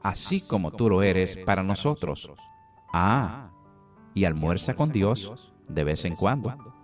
así 0.02 0.40
como 0.40 0.72
tú 0.72 0.90
lo 0.90 1.04
eres 1.04 1.36
para 1.36 1.62
nosotros. 1.62 2.28
Ah, 2.92 3.52
y 4.14 4.24
almuerza 4.24 4.74
con 4.74 4.90
Dios 4.90 5.52
de 5.68 5.84
vez 5.84 6.04
en 6.06 6.16
cuando. 6.16 6.75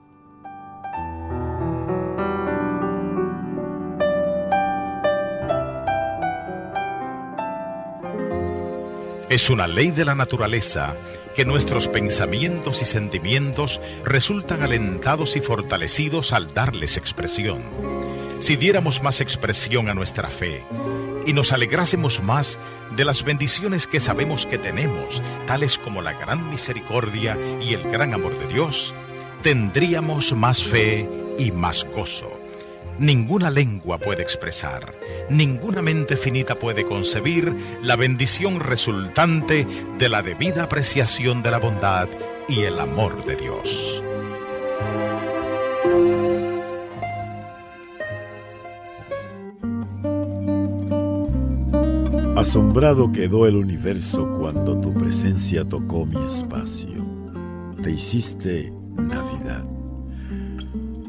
Es 9.33 9.49
una 9.49 9.67
ley 9.67 9.91
de 9.93 10.05
la 10.05 10.15
naturaleza 10.15 10.95
que 11.35 11.47
nuestros 11.47 11.89
pensamientos 11.89 12.83
y 12.83 12.85
sentimientos 12.85 13.81
resultan 14.05 14.63
alentados 14.63 15.37
y 15.37 15.41
fortalecidos 15.41 16.35
al 16.35 16.53
darles 16.53 16.99
expresión 16.99 17.63
si 18.41 18.57
diéramos 18.57 19.03
más 19.03 19.23
expresión 19.23 19.89
a 19.89 19.95
nuestra 19.95 20.29
fe 20.29 20.63
y 21.25 21.33
nos 21.33 21.51
alegrásemos 21.53 22.23
más 22.23 22.59
de 22.95 23.07
las 23.07 23.25
bendiciones 23.25 23.87
que 23.87 24.01
sabemos 24.01 24.45
que 24.45 24.59
tenemos, 24.59 25.23
tales 25.47 25.79
como 25.79 26.03
la 26.03 26.13
gran 26.13 26.51
misericordia 26.51 27.39
y 27.59 27.73
el 27.73 27.85
gran 27.85 28.13
amor 28.13 28.39
de 28.39 28.53
Dios, 28.53 28.95
tendríamos 29.43 30.33
más 30.33 30.63
fe 30.63 31.09
y 31.39 31.53
más 31.53 31.85
gozo. 31.85 32.42
Ninguna 32.99 33.51
lengua 33.51 33.99
puede 33.99 34.23
expresar, 34.23 34.95
ninguna 35.31 35.83
mente 35.83 36.17
finita 36.17 36.59
puede 36.59 36.85
concebir 36.85 37.55
la 37.83 37.97
bendición 37.97 38.61
resultante 38.61 39.67
de 39.99 40.09
la 40.09 40.23
debida 40.23 40.65
apreciación 40.65 41.43
de 41.43 41.51
la 41.51 41.59
bondad 41.59 42.09
y 42.49 42.61
el 42.61 42.79
amor 42.79 43.25
de 43.25 43.37
Dios. 43.37 44.03
Asombrado 52.37 53.13
quedó 53.13 53.47
el 53.47 53.57
universo 53.57 54.29
cuando 54.33 54.81
tu 54.81 54.93
presencia 54.93 55.65
tocó 55.65 56.05
mi 56.05 56.17
espacio. 56.27 57.07
Te 57.83 57.93
hiciste 57.93 58.73
Navidad. 58.97 59.65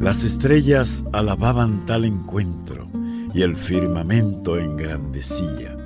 Las 0.04 0.24
estrellas 0.24 1.04
alababan 1.14 1.86
tal 1.86 2.04
encuentro 2.04 2.88
y 3.34 3.42
el 3.42 3.56
firmamento 3.56 4.60
engrandecía 4.60 5.78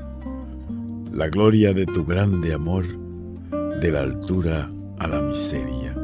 la 1.18 1.30
gloria 1.30 1.74
de 1.74 1.88
tu 1.88 2.05
grande 2.05 2.53
amor 2.53 2.86
de 3.82 3.91
la 3.91 4.01
altura 4.01 4.70
a 4.99 5.07
la 5.07 5.20
miseria. 5.20 5.95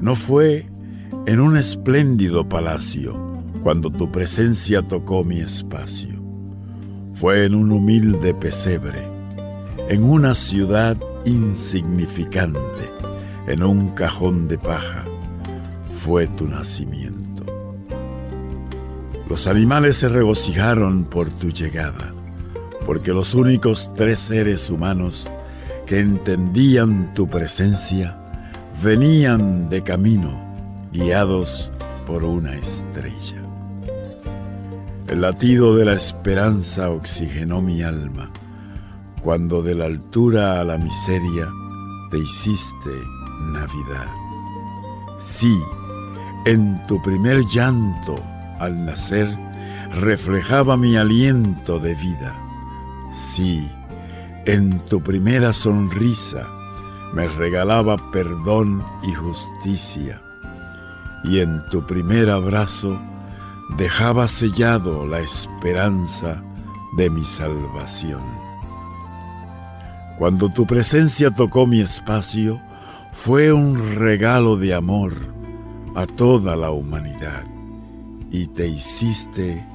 No 0.00 0.16
fue 0.16 0.66
en 1.26 1.38
un 1.38 1.56
espléndido 1.56 2.48
palacio 2.48 3.16
cuando 3.62 3.90
tu 3.90 4.10
presencia 4.10 4.82
tocó 4.82 5.22
mi 5.22 5.38
espacio. 5.38 6.20
Fue 7.14 7.44
en 7.44 7.54
un 7.54 7.70
humilde 7.70 8.34
pesebre, 8.34 9.00
en 9.88 10.02
una 10.02 10.34
ciudad 10.34 10.96
insignificante, 11.24 12.90
en 13.46 13.62
un 13.62 13.90
cajón 13.90 14.48
de 14.48 14.58
paja, 14.58 15.04
fue 16.06 16.28
tu 16.28 16.46
nacimiento. 16.46 17.44
Los 19.28 19.48
animales 19.48 19.96
se 19.96 20.08
regocijaron 20.08 21.02
por 21.02 21.30
tu 21.30 21.50
llegada, 21.50 22.14
porque 22.86 23.12
los 23.12 23.34
únicos 23.34 23.92
tres 23.96 24.20
seres 24.20 24.70
humanos 24.70 25.28
que 25.84 25.98
entendían 25.98 27.12
tu 27.12 27.28
presencia 27.28 28.16
venían 28.84 29.68
de 29.68 29.82
camino, 29.82 30.30
guiados 30.92 31.72
por 32.06 32.22
una 32.22 32.54
estrella. 32.54 33.42
El 35.08 35.22
latido 35.22 35.74
de 35.74 35.86
la 35.86 35.94
esperanza 35.94 36.88
oxigenó 36.88 37.60
mi 37.60 37.82
alma, 37.82 38.30
cuando 39.22 39.60
de 39.60 39.74
la 39.74 39.86
altura 39.86 40.60
a 40.60 40.64
la 40.64 40.78
miseria 40.78 41.48
te 42.12 42.18
hiciste 42.18 42.90
Navidad. 43.52 44.06
Sí, 45.18 45.58
en 46.46 46.80
tu 46.86 47.02
primer 47.02 47.44
llanto 47.44 48.22
al 48.60 48.84
nacer 48.84 49.36
reflejaba 49.90 50.76
mi 50.76 50.94
aliento 50.94 51.80
de 51.80 51.96
vida. 51.96 52.36
Sí, 53.10 53.68
en 54.44 54.78
tu 54.86 55.02
primera 55.02 55.52
sonrisa 55.52 56.46
me 57.12 57.26
regalaba 57.26 57.96
perdón 58.12 58.84
y 59.02 59.12
justicia. 59.12 60.22
Y 61.24 61.40
en 61.40 61.68
tu 61.68 61.84
primer 61.84 62.30
abrazo 62.30 62.96
dejaba 63.76 64.28
sellado 64.28 65.04
la 65.04 65.18
esperanza 65.18 66.40
de 66.96 67.10
mi 67.10 67.24
salvación. 67.24 68.22
Cuando 70.16 70.48
tu 70.48 70.64
presencia 70.64 71.32
tocó 71.32 71.66
mi 71.66 71.80
espacio, 71.80 72.60
fue 73.10 73.52
un 73.52 73.96
regalo 73.96 74.56
de 74.56 74.74
amor 74.74 75.35
a 75.96 76.06
toda 76.06 76.54
la 76.56 76.70
humanidad 76.70 77.44
y 78.30 78.46
te 78.48 78.68
hiciste 78.68 79.66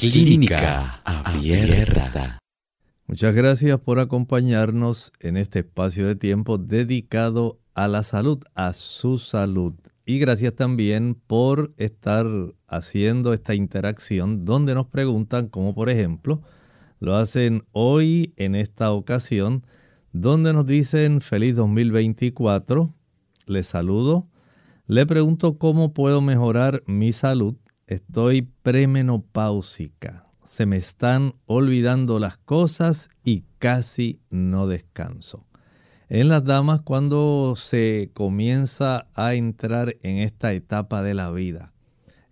Clínica 0.00 1.00
Abierta. 1.02 2.38
Muchas 3.08 3.34
gracias 3.34 3.80
por 3.80 3.98
acompañarnos 3.98 5.12
en 5.18 5.36
este 5.36 5.58
espacio 5.58 6.06
de 6.06 6.14
tiempo 6.14 6.56
dedicado 6.56 7.58
a 7.74 7.88
la 7.88 8.04
salud, 8.04 8.38
a 8.54 8.74
su 8.74 9.18
salud. 9.18 9.74
Y 10.06 10.20
gracias 10.20 10.54
también 10.54 11.16
por 11.26 11.74
estar 11.78 12.26
haciendo 12.68 13.32
esta 13.32 13.56
interacción 13.56 14.44
donde 14.44 14.72
nos 14.76 14.86
preguntan, 14.86 15.48
como 15.48 15.74
por 15.74 15.90
ejemplo, 15.90 16.42
lo 17.00 17.16
hacen 17.16 17.64
hoy 17.72 18.34
en 18.36 18.54
esta 18.54 18.92
ocasión, 18.92 19.66
donde 20.12 20.52
nos 20.52 20.64
dicen 20.64 21.20
feliz 21.22 21.56
2024. 21.56 22.94
Les 23.46 23.66
saludo. 23.66 24.28
Le 24.86 25.06
pregunto 25.06 25.58
cómo 25.58 25.92
puedo 25.92 26.20
mejorar 26.20 26.84
mi 26.86 27.12
salud. 27.12 27.56
Estoy 27.88 28.42
premenopáusica. 28.42 30.26
Se 30.48 30.64
me 30.64 30.76
están 30.76 31.34
olvidando 31.46 32.20
las 32.20 32.38
cosas 32.38 33.10
y 33.24 33.42
casi 33.58 34.20
no 34.30 34.68
descanso. 34.68 35.44
En 36.08 36.28
las 36.28 36.44
damas 36.44 36.82
cuando 36.82 37.54
se 37.56 38.12
comienza 38.14 39.08
a 39.14 39.34
entrar 39.34 39.96
en 40.02 40.18
esta 40.18 40.52
etapa 40.52 41.02
de 41.02 41.14
la 41.14 41.32
vida. 41.32 41.72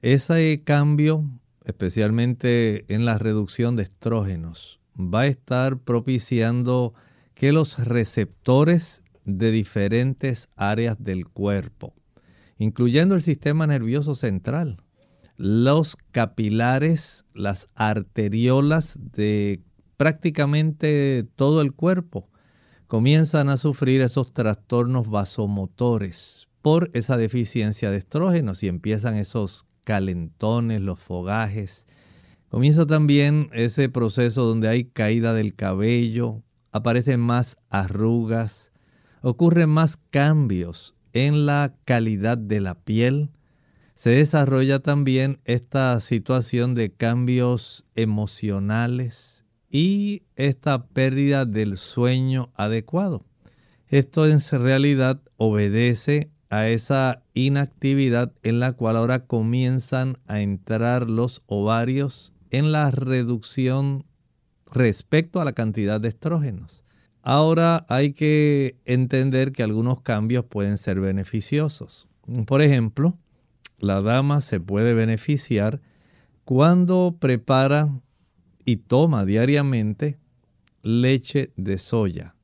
Ese 0.00 0.62
cambio 0.64 1.24
especialmente 1.66 2.84
en 2.94 3.04
la 3.04 3.18
reducción 3.18 3.74
de 3.74 3.82
estrógenos, 3.82 4.80
va 4.96 5.22
a 5.22 5.26
estar 5.26 5.78
propiciando 5.78 6.94
que 7.34 7.52
los 7.52 7.84
receptores 7.84 9.02
de 9.24 9.50
diferentes 9.50 10.48
áreas 10.54 10.96
del 11.02 11.26
cuerpo, 11.28 11.92
incluyendo 12.56 13.16
el 13.16 13.22
sistema 13.22 13.66
nervioso 13.66 14.14
central, 14.14 14.76
los 15.36 15.96
capilares, 16.12 17.24
las 17.34 17.68
arteriolas 17.74 18.98
de 19.12 19.62
prácticamente 19.96 21.26
todo 21.36 21.60
el 21.60 21.72
cuerpo, 21.72 22.28
comienzan 22.86 23.48
a 23.48 23.56
sufrir 23.56 24.00
esos 24.00 24.32
trastornos 24.32 25.08
vasomotores 25.08 26.48
por 26.62 26.90
esa 26.94 27.16
deficiencia 27.16 27.90
de 27.90 27.98
estrógenos 27.98 28.62
y 28.62 28.68
empiezan 28.68 29.16
esos 29.16 29.66
calentones, 29.84 30.80
los 30.80 31.00
fogajes. 31.00 31.86
Comienza 32.48 32.86
también 32.86 33.50
ese 33.52 33.88
proceso 33.88 34.44
donde 34.44 34.68
hay 34.68 34.84
caída 34.84 35.34
del 35.34 35.54
cabello, 35.54 36.42
aparecen 36.72 37.20
más 37.20 37.56
arrugas, 37.70 38.72
ocurren 39.22 39.70
más 39.70 39.98
cambios 40.10 40.94
en 41.12 41.46
la 41.46 41.74
calidad 41.84 42.38
de 42.38 42.60
la 42.60 42.74
piel. 42.74 43.30
Se 43.96 44.10
desarrolla 44.10 44.80
también 44.80 45.40
esta 45.46 45.98
situación 46.00 46.74
de 46.74 46.92
cambios 46.92 47.86
emocionales 47.94 49.46
y 49.70 50.22
esta 50.36 50.86
pérdida 50.86 51.46
del 51.46 51.78
sueño 51.78 52.50
adecuado. 52.56 53.24
Esto 53.88 54.26
en 54.26 54.40
realidad 54.50 55.22
obedece 55.38 56.30
a 56.50 56.68
esa 56.68 57.22
inactividad 57.32 58.34
en 58.42 58.60
la 58.60 58.74
cual 58.74 58.98
ahora 58.98 59.24
comienzan 59.24 60.18
a 60.26 60.42
entrar 60.42 61.08
los 61.08 61.42
ovarios 61.46 62.34
en 62.50 62.72
la 62.72 62.90
reducción 62.90 64.04
respecto 64.70 65.40
a 65.40 65.46
la 65.46 65.54
cantidad 65.54 66.02
de 66.02 66.08
estrógenos. 66.08 66.84
Ahora 67.22 67.86
hay 67.88 68.12
que 68.12 68.76
entender 68.84 69.52
que 69.52 69.62
algunos 69.62 70.02
cambios 70.02 70.44
pueden 70.44 70.76
ser 70.76 71.00
beneficiosos. 71.00 72.08
Por 72.46 72.60
ejemplo, 72.60 73.16
la 73.78 74.00
dama 74.02 74.40
se 74.40 74.60
puede 74.60 74.94
beneficiar 74.94 75.80
cuando 76.44 77.16
prepara 77.18 78.00
y 78.64 78.76
toma 78.76 79.24
diariamente 79.24 80.18
leche 80.82 81.52
de 81.56 81.78
soya. 81.78 82.34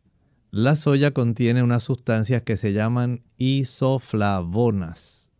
La 0.50 0.76
soya 0.76 1.12
contiene 1.12 1.62
unas 1.62 1.84
sustancias 1.84 2.42
que 2.42 2.56
se 2.56 2.72
llaman 2.72 3.22
isoflavonas. 3.38 5.30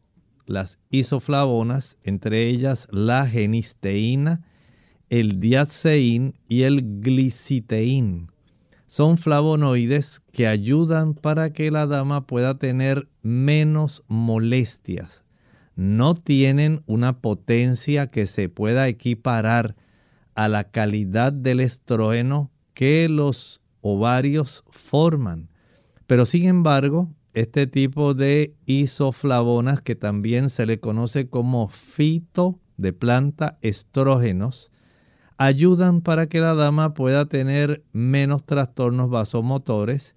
Las 0.46 0.78
isoflavonas, 0.90 1.98
entre 2.02 2.48
ellas 2.48 2.88
la 2.90 3.26
genisteína, 3.26 4.46
el 5.10 5.40
diaceín 5.40 6.34
y 6.48 6.62
el 6.62 7.00
gliciteín, 7.00 8.28
son 8.86 9.18
flavonoides 9.18 10.20
que 10.32 10.46
ayudan 10.46 11.14
para 11.14 11.52
que 11.52 11.70
la 11.70 11.86
dama 11.86 12.26
pueda 12.26 12.58
tener 12.58 13.08
menos 13.22 14.04
molestias. 14.08 15.24
No 15.74 16.14
tienen 16.14 16.82
una 16.86 17.20
potencia 17.20 18.08
que 18.08 18.26
se 18.26 18.48
pueda 18.48 18.88
equiparar 18.88 19.76
a 20.34 20.48
la 20.48 20.64
calidad 20.64 21.32
del 21.32 21.60
estrógeno 21.60 22.50
que 22.74 23.08
los 23.08 23.62
ovarios 23.80 24.64
forman. 24.70 25.48
Pero 26.06 26.26
sin 26.26 26.44
embargo, 26.44 27.08
este 27.34 27.66
tipo 27.66 28.14
de 28.14 28.54
isoflavonas, 28.66 29.80
que 29.80 29.94
también 29.94 30.50
se 30.50 30.66
le 30.66 30.80
conoce 30.80 31.28
como 31.28 31.68
fito 31.68 32.58
de 32.76 32.92
planta 32.92 33.58
estrógenos, 33.62 34.70
ayudan 35.38 36.02
para 36.02 36.28
que 36.28 36.40
la 36.40 36.54
dama 36.54 36.94
pueda 36.94 37.26
tener 37.26 37.82
menos 37.92 38.44
trastornos 38.44 39.10
vasomotores 39.10 40.14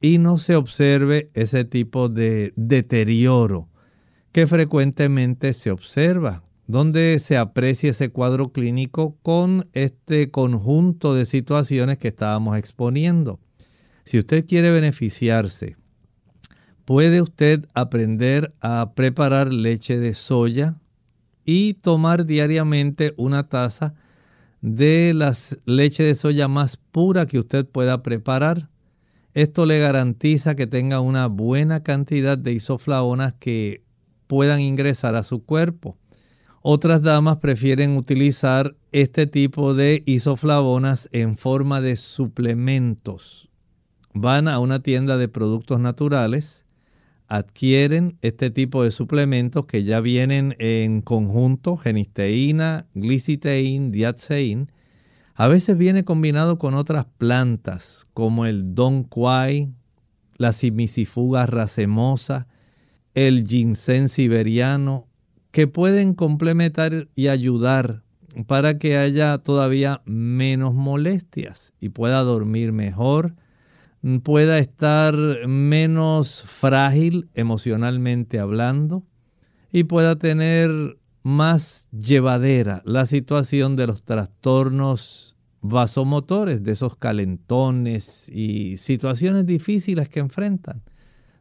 y 0.00 0.18
no 0.18 0.38
se 0.38 0.56
observe 0.56 1.30
ese 1.34 1.64
tipo 1.64 2.08
de 2.08 2.52
deterioro 2.56 3.68
que 4.36 4.46
frecuentemente 4.46 5.54
se 5.54 5.70
observa 5.70 6.42
donde 6.66 7.18
se 7.20 7.38
aprecia 7.38 7.88
ese 7.88 8.10
cuadro 8.10 8.52
clínico 8.52 9.16
con 9.22 9.70
este 9.72 10.30
conjunto 10.30 11.14
de 11.14 11.24
situaciones 11.24 11.96
que 11.96 12.08
estábamos 12.08 12.58
exponiendo. 12.58 13.40
Si 14.04 14.18
usted 14.18 14.44
quiere 14.44 14.70
beneficiarse, 14.70 15.78
puede 16.84 17.22
usted 17.22 17.64
aprender 17.72 18.52
a 18.60 18.92
preparar 18.94 19.50
leche 19.50 19.98
de 19.98 20.12
soya 20.12 20.76
y 21.46 21.72
tomar 21.72 22.26
diariamente 22.26 23.14
una 23.16 23.48
taza 23.48 23.94
de 24.60 25.14
la 25.14 25.34
leche 25.64 26.02
de 26.02 26.14
soya 26.14 26.46
más 26.46 26.76
pura 26.76 27.24
que 27.24 27.38
usted 27.38 27.64
pueda 27.64 28.02
preparar. 28.02 28.68
Esto 29.32 29.64
le 29.64 29.78
garantiza 29.78 30.56
que 30.56 30.66
tenga 30.66 31.00
una 31.00 31.26
buena 31.26 31.82
cantidad 31.82 32.36
de 32.36 32.52
isoflavonas 32.52 33.32
que 33.32 33.85
puedan 34.26 34.60
ingresar 34.60 35.14
a 35.14 35.22
su 35.22 35.44
cuerpo. 35.44 35.96
Otras 36.62 37.02
damas 37.02 37.36
prefieren 37.36 37.96
utilizar 37.96 38.74
este 38.90 39.26
tipo 39.26 39.74
de 39.74 40.02
isoflavonas 40.04 41.08
en 41.12 41.36
forma 41.36 41.80
de 41.80 41.96
suplementos. 41.96 43.48
Van 44.14 44.48
a 44.48 44.58
una 44.58 44.80
tienda 44.80 45.16
de 45.16 45.28
productos 45.28 45.78
naturales, 45.78 46.66
adquieren 47.28 48.18
este 48.22 48.50
tipo 48.50 48.82
de 48.82 48.90
suplementos 48.90 49.66
que 49.66 49.84
ya 49.84 50.00
vienen 50.00 50.56
en 50.58 51.02
conjunto, 51.02 51.76
genisteína, 51.76 52.86
gliciteín, 52.94 53.92
diaceín. 53.92 54.72
A 55.34 55.48
veces 55.48 55.76
viene 55.76 56.04
combinado 56.04 56.58
con 56.58 56.74
otras 56.74 57.06
plantas 57.18 58.08
como 58.14 58.46
el 58.46 58.74
don 58.74 59.04
quai, 59.04 59.70
la 60.36 60.52
simisifuga 60.52 61.46
racemosa, 61.46 62.46
el 63.16 63.46
ginseng 63.46 64.10
siberiano, 64.10 65.08
que 65.50 65.66
pueden 65.66 66.12
complementar 66.12 67.08
y 67.14 67.28
ayudar 67.28 68.02
para 68.46 68.78
que 68.78 68.98
haya 68.98 69.38
todavía 69.38 70.02
menos 70.04 70.74
molestias 70.74 71.72
y 71.80 71.88
pueda 71.88 72.20
dormir 72.20 72.72
mejor, 72.72 73.34
pueda 74.22 74.58
estar 74.58 75.16
menos 75.48 76.44
frágil 76.46 77.30
emocionalmente 77.32 78.38
hablando 78.38 79.02
y 79.72 79.84
pueda 79.84 80.16
tener 80.16 80.98
más 81.22 81.88
llevadera 81.90 82.82
la 82.84 83.06
situación 83.06 83.76
de 83.76 83.86
los 83.86 84.02
trastornos 84.02 85.36
vasomotores, 85.62 86.62
de 86.62 86.72
esos 86.72 86.96
calentones 86.96 88.28
y 88.28 88.76
situaciones 88.76 89.46
difíciles 89.46 90.10
que 90.10 90.20
enfrentan. 90.20 90.82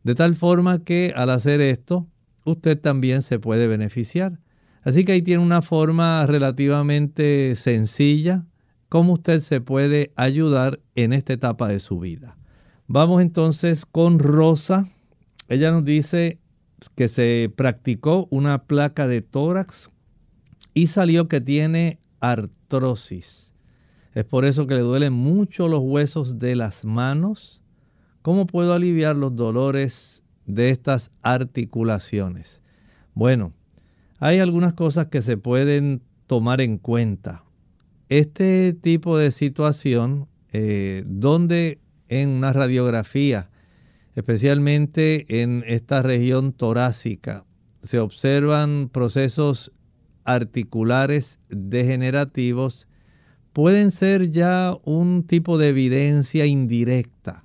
De 0.05 0.13
tal 0.13 0.35
forma 0.35 0.83
que 0.83 1.13
al 1.15 1.31
hacer 1.31 1.61
esto, 1.61 2.07
usted 2.43 2.79
también 2.79 3.23
se 3.23 3.39
puede 3.39 3.65
beneficiar. 3.65 4.39
Así 4.83 5.03
que 5.03 5.13
ahí 5.13 5.23
tiene 5.23 5.41
una 5.43 5.63
forma 5.63 6.27
relativamente 6.27 7.55
sencilla 7.55 8.45
cómo 8.87 9.13
usted 9.13 9.41
se 9.41 9.61
puede 9.61 10.13
ayudar 10.15 10.79
en 10.93 11.11
esta 11.11 11.33
etapa 11.33 11.67
de 11.67 11.79
su 11.79 11.97
vida. 11.99 12.37
Vamos 12.85 13.19
entonces 13.19 13.87
con 13.87 14.19
Rosa. 14.19 14.85
Ella 15.47 15.71
nos 15.71 15.83
dice 15.83 16.37
que 16.95 17.07
se 17.07 17.51
practicó 17.55 18.27
una 18.29 18.65
placa 18.65 19.07
de 19.07 19.23
tórax 19.23 19.89
y 20.75 20.85
salió 20.85 21.27
que 21.27 21.41
tiene 21.41 21.97
artrosis. 22.19 23.55
Es 24.13 24.23
por 24.23 24.45
eso 24.45 24.67
que 24.67 24.75
le 24.75 24.81
duelen 24.81 25.13
mucho 25.13 25.67
los 25.67 25.79
huesos 25.81 26.37
de 26.37 26.55
las 26.55 26.85
manos. 26.85 27.63
¿Cómo 28.25 28.47
puedo 28.47 28.73
aliviar 28.73 29.15
los 29.15 29.35
dolores 29.35 30.23
de 30.47 30.71
estas 30.71 31.11
articulaciones? 31.21 32.59
Bueno, 33.13 33.53
hay 34.17 34.39
algunas 34.39 34.73
cosas 34.73 35.09
que 35.09 35.21
se 35.21 35.37
pueden 35.37 36.01
tomar 36.25 36.59
en 36.59 36.79
cuenta. 36.79 37.43
Este 38.09 38.73
tipo 38.73 39.15
de 39.15 39.29
situación, 39.29 40.27
eh, 40.53 41.03
donde 41.05 41.77
en 42.09 42.29
una 42.29 42.51
radiografía, 42.51 43.51
especialmente 44.15 45.43
en 45.43 45.63
esta 45.67 46.01
región 46.01 46.51
torácica, 46.51 47.45
se 47.83 47.99
observan 47.99 48.89
procesos 48.91 49.71
articulares 50.23 51.39
degenerativos, 51.49 52.87
pueden 53.53 53.91
ser 53.91 54.31
ya 54.31 54.75
un 54.83 55.27
tipo 55.27 55.59
de 55.59 55.69
evidencia 55.69 56.47
indirecta 56.47 57.44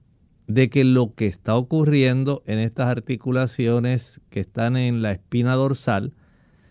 de 0.50 0.68
que 0.68 0.82
lo 0.82 1.14
que 1.14 1.26
está 1.26 1.54
ocurriendo 1.54 2.42
en 2.44 2.58
estas 2.58 2.88
articulaciones 2.88 4.20
que 4.30 4.40
están 4.40 4.76
en 4.76 5.00
la 5.00 5.12
espina 5.12 5.54
dorsal 5.54 6.12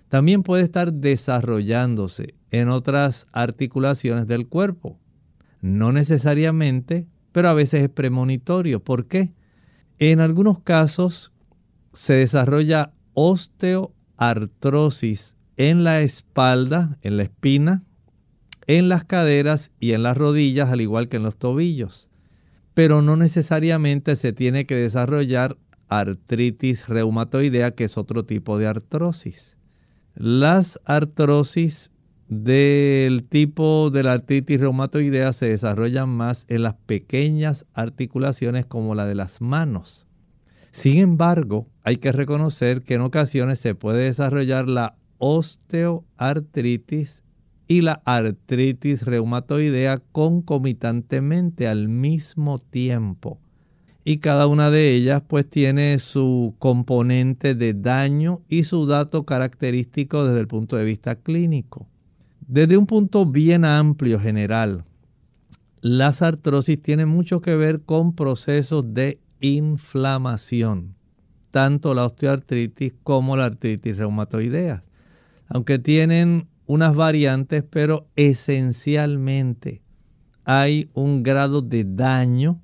también 0.09 0.43
puede 0.43 0.63
estar 0.63 0.91
desarrollándose 0.91 2.35
en 2.51 2.67
otras 2.67 3.27
articulaciones 3.31 4.27
del 4.27 4.47
cuerpo. 4.47 4.99
No 5.61 5.93
necesariamente, 5.93 7.07
pero 7.31 7.47
a 7.47 7.53
veces 7.53 7.83
es 7.83 7.89
premonitorio. 7.89 8.83
¿Por 8.83 9.07
qué? 9.07 9.31
En 9.97 10.19
algunos 10.19 10.59
casos 10.59 11.31
se 11.93 12.15
desarrolla 12.15 12.91
osteoartrosis 13.13 15.37
en 15.55 15.85
la 15.85 16.01
espalda, 16.01 16.97
en 17.01 17.15
la 17.15 17.23
espina, 17.23 17.83
en 18.67 18.89
las 18.89 19.05
caderas 19.05 19.71
y 19.79 19.93
en 19.93 20.03
las 20.03 20.17
rodillas, 20.17 20.69
al 20.69 20.81
igual 20.81 21.07
que 21.07 21.15
en 21.17 21.23
los 21.23 21.37
tobillos 21.37 22.08
pero 22.79 23.01
no 23.01 23.17
necesariamente 23.17 24.15
se 24.15 24.31
tiene 24.31 24.65
que 24.65 24.75
desarrollar 24.75 25.57
artritis 25.89 26.87
reumatoidea, 26.87 27.71
que 27.71 27.83
es 27.83 27.97
otro 27.97 28.23
tipo 28.23 28.57
de 28.57 28.67
artrosis. 28.67 29.57
Las 30.15 30.79
artrosis 30.85 31.91
del 32.29 33.27
tipo 33.27 33.89
de 33.89 34.03
la 34.03 34.13
artritis 34.13 34.61
reumatoidea 34.61 35.33
se 35.33 35.47
desarrollan 35.47 36.07
más 36.07 36.45
en 36.47 36.63
las 36.63 36.75
pequeñas 36.75 37.65
articulaciones 37.73 38.65
como 38.65 38.95
la 38.95 39.07
de 39.07 39.15
las 39.15 39.41
manos. 39.41 40.07
Sin 40.71 40.99
embargo, 40.99 41.67
hay 41.83 41.97
que 41.97 42.13
reconocer 42.13 42.83
que 42.83 42.93
en 42.93 43.01
ocasiones 43.01 43.59
se 43.59 43.75
puede 43.75 44.05
desarrollar 44.05 44.69
la 44.69 44.95
osteoartritis 45.17 47.25
y 47.69 47.81
la 47.81 48.01
artritis 48.03 49.03
reumatoidea 49.03 49.99
concomitantemente 50.11 51.67
al 51.67 51.87
mismo 51.87 52.57
tiempo. 52.57 53.39
Y 54.03 54.17
cada 54.17 54.47
una 54.47 54.71
de 54.71 54.95
ellas 54.95 55.21
pues 55.25 55.47
tiene 55.47 55.99
su 55.99 56.55
componente 56.57 57.53
de 57.53 57.75
daño 57.75 58.41
y 58.49 58.63
su 58.63 58.87
dato 58.87 59.23
característico 59.23 60.25
desde 60.25 60.39
el 60.39 60.47
punto 60.47 60.77
de 60.77 60.83
vista 60.83 61.13
clínico. 61.13 61.87
Desde 62.47 62.75
un 62.75 62.87
punto 62.87 63.27
bien 63.27 63.63
amplio 63.63 64.19
general, 64.19 64.83
las 65.81 66.23
artrosis 66.23 66.81
tienen 66.81 67.07
mucho 67.07 67.39
que 67.39 67.55
ver 67.55 67.81
con 67.81 68.15
procesos 68.15 68.95
de 68.95 69.19
inflamación, 69.41 70.95
tanto 71.51 71.93
la 71.93 72.05
osteoartritis 72.05 72.95
como 73.03 73.37
la 73.37 73.45
artritis 73.45 73.97
reumatoidea. 73.97 74.81
Aunque 75.47 75.77
tienen 75.77 76.47
unas 76.69 76.95
variantes, 76.95 77.63
pero 77.67 78.05
esencialmente 78.15 79.81
hay 80.45 80.91
un 80.93 81.23
grado 81.23 81.63
de 81.63 81.83
daño 81.83 82.61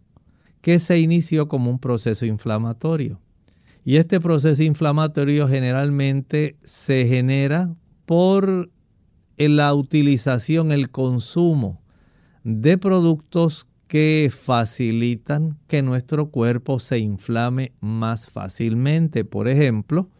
que 0.62 0.78
se 0.78 1.00
inició 1.00 1.48
como 1.48 1.72
un 1.72 1.80
proceso 1.80 2.24
inflamatorio. 2.24 3.20
Y 3.84 3.96
este 3.96 4.20
proceso 4.20 4.62
inflamatorio 4.62 5.48
generalmente 5.48 6.56
se 6.62 7.08
genera 7.08 7.74
por 8.06 8.70
la 9.38 9.74
utilización, 9.74 10.72
el 10.72 10.92
consumo 10.92 11.82
de 12.44 12.78
productos 12.78 13.68
que 13.88 14.32
facilitan 14.32 15.58
que 15.66 15.82
nuestro 15.82 16.30
cuerpo 16.30 16.78
se 16.78 17.00
inflame 17.00 17.72
más 17.80 18.30
fácilmente. 18.30 19.26
Por 19.26 19.48
ejemplo, 19.48 20.12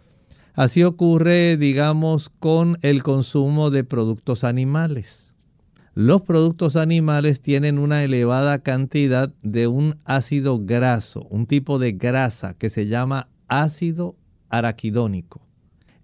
así 0.56 0.84
ocurre, 0.84 1.58
digamos, 1.58 2.30
con 2.30 2.78
el 2.82 3.04
consumo 3.04 3.70
de 3.70 3.84
productos 3.84 4.44
animales. 4.44 5.36
Los 5.94 6.24
productos 6.24 6.76
animales 6.76 7.42
tienen 7.42 7.80
una 7.80 8.04
elevada 8.04 8.60
cantidad 8.60 9.34
de 9.44 9.68
un 9.68 9.98
ácido 10.04 10.60
graso, 10.60 11.26
un 11.30 11.46
tipo 11.46 11.80
de 11.80 11.94
grasa 11.94 12.54
que 12.54 12.70
se 12.70 12.88
llama 12.88 13.30
ácido 13.48 14.18
araquidónico. 14.50 15.42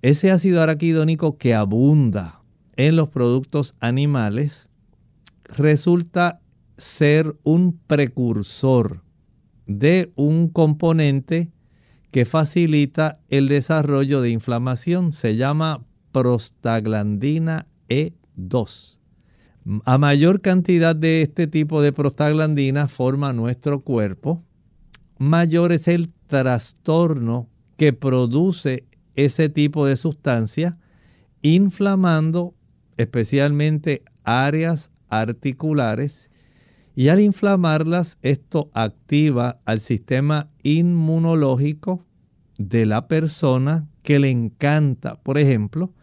Ese 0.02 0.32
ácido 0.32 0.62
araquidónico 0.62 1.38
que 1.38 1.54
abunda 1.54 2.42
en 2.78 2.96
los 2.96 3.10
productos 3.10 3.76
animales 3.80 4.70
resulta 5.44 6.40
ser 6.78 7.36
un 7.44 7.78
precursor 7.86 9.04
de 9.68 10.12
un 10.16 10.48
componente 10.48 11.52
que 12.12 12.26
facilita 12.26 13.20
el 13.30 13.48
desarrollo 13.48 14.22
de 14.22 14.30
inflamación. 14.30 15.14
Se 15.14 15.38
llama 15.38 15.86
prostaglandina 16.12 17.68
E2. 17.90 18.98
A 19.86 19.98
mayor 19.98 20.42
cantidad 20.42 20.96
de 20.96 21.22
este 21.22 21.48
tipo 21.48 21.82
de 21.82 21.94
prostaglandina 21.94 22.88
forma 22.88 23.32
nuestro 23.32 23.82
cuerpo, 23.82 24.44
mayor 25.18 25.72
es 25.72 25.88
el 25.88 26.10
trastorno 26.28 27.48
que 27.78 27.94
produce 27.94 28.86
ese 29.16 29.50
tipo 29.50 29.86
de 29.86 29.96
sustancia, 29.96 30.78
inflamando 31.42 32.56
especialmente 32.98 34.04
áreas 34.24 34.92
articulares 35.10 36.31
y 36.96 37.08
al 37.08 37.20
inflamarlas 37.20 38.18
esto 38.22 38.70
activa 38.74 39.60
al 39.66 39.80
sistema 39.80 40.50
inmunológico 40.64 42.06
de 42.58 42.86
la 42.86 43.08
persona 43.08 43.88
que 44.04 44.20
le 44.20 44.30
encanta, 44.30 45.16
por 45.22 45.38
ejemplo, 45.38 45.94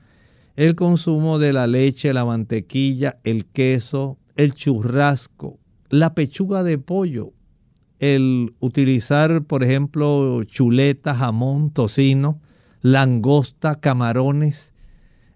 el 0.57 0.74
consumo 0.74 1.39
de 1.39 1.53
la 1.53 1.66
leche, 1.66 2.12
la 2.12 2.24
mantequilla, 2.24 3.18
el 3.22 3.47
queso, 3.47 4.18
el 4.34 4.55
churrasco, 4.55 5.59
la 5.89 6.14
pechuga 6.14 6.62
de 6.62 6.78
pollo, 6.78 7.32
el 8.01 8.55
utilizar, 8.61 9.45
por 9.45 9.62
ejemplo, 9.62 10.43
chuleta, 10.45 11.14
jamón, 11.14 11.70
tocino, 11.70 12.41
langosta, 12.80 13.76
camarones. 13.80 14.72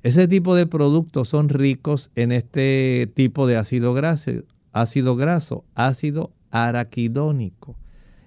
Ese 0.02 0.26
tipo 0.26 0.56
de 0.56 0.66
productos 0.66 1.28
son 1.28 1.48
ricos 1.48 2.10
en 2.14 2.32
este 2.32 3.10
tipo 3.14 3.46
de 3.46 3.56
ácido 3.56 3.94
graso, 3.94 4.30
ácido 4.72 5.16
graso, 5.16 5.64
ácido 5.74 6.32
araquidónico. 6.50 7.76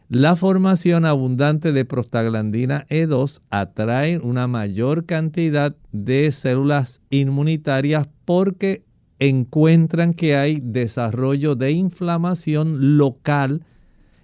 La 0.08 0.36
formación 0.36 1.06
abundante 1.06 1.72
de 1.72 1.84
prostaglandina 1.84 2.86
E2 2.90 3.42
atrae 3.50 4.20
una 4.20 4.48
mayor 4.48 5.06
cantidad 5.06 5.76
de 5.92 6.32
células 6.32 7.02
inmunitarias 7.10 8.08
porque 8.24 8.86
encuentran 9.18 10.14
que 10.14 10.36
hay 10.36 10.60
desarrollo 10.62 11.56
de 11.56 11.72
inflamación 11.72 12.98
local, 12.98 13.66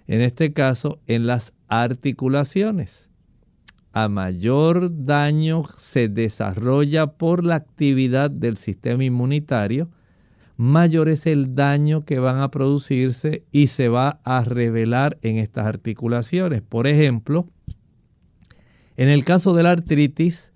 en 0.06 0.20
este 0.20 0.52
caso 0.52 1.00
en 1.06 1.26
las 1.26 1.54
articulaciones 1.68 3.10
a 3.92 4.08
mayor 4.08 5.04
daño 5.04 5.64
se 5.76 6.08
desarrolla 6.08 7.06
por 7.06 7.44
la 7.44 7.56
actividad 7.56 8.30
del 8.30 8.56
sistema 8.56 9.04
inmunitario, 9.04 9.90
mayor 10.62 11.08
es 11.08 11.26
el 11.26 11.56
daño 11.56 12.04
que 12.04 12.20
van 12.20 12.38
a 12.38 12.52
producirse 12.52 13.44
y 13.50 13.66
se 13.66 13.88
va 13.88 14.20
a 14.22 14.44
revelar 14.44 15.18
en 15.22 15.38
estas 15.38 15.66
articulaciones. 15.66 16.62
Por 16.62 16.86
ejemplo, 16.86 17.48
en 18.96 19.08
el 19.08 19.24
caso 19.24 19.54
de 19.54 19.64
la 19.64 19.72
artritis, 19.72 20.52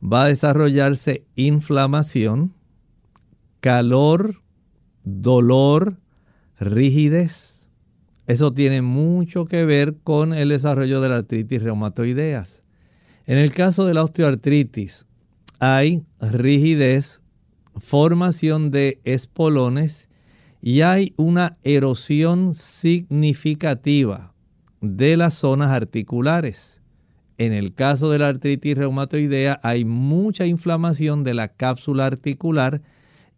va 0.00 0.22
a 0.22 0.28
desarrollarse 0.28 1.24
inflamación, 1.34 2.54
calor, 3.58 4.36
dolor, 5.02 5.96
rigidez. 6.60 7.68
Eso 8.28 8.52
tiene 8.52 8.82
mucho 8.82 9.46
que 9.46 9.64
ver 9.64 9.96
con 10.04 10.32
el 10.32 10.50
desarrollo 10.50 11.00
de 11.00 11.08
la 11.08 11.16
artritis 11.16 11.60
reumatoideas. 11.60 12.62
En 13.26 13.36
el 13.36 13.52
caso 13.52 13.84
de 13.84 13.94
la 13.94 14.04
osteoartritis, 14.04 15.06
hay 15.58 16.04
rigidez, 16.20 17.19
formación 17.80 18.70
de 18.70 19.00
espolones 19.04 20.08
y 20.62 20.82
hay 20.82 21.14
una 21.16 21.56
erosión 21.62 22.54
significativa 22.54 24.34
de 24.80 25.16
las 25.16 25.34
zonas 25.34 25.70
articulares. 25.70 26.80
En 27.38 27.52
el 27.52 27.74
caso 27.74 28.10
de 28.10 28.18
la 28.18 28.28
artritis 28.28 28.76
reumatoidea 28.76 29.58
hay 29.62 29.84
mucha 29.84 30.44
inflamación 30.46 31.24
de 31.24 31.34
la 31.34 31.48
cápsula 31.48 32.06
articular 32.06 32.82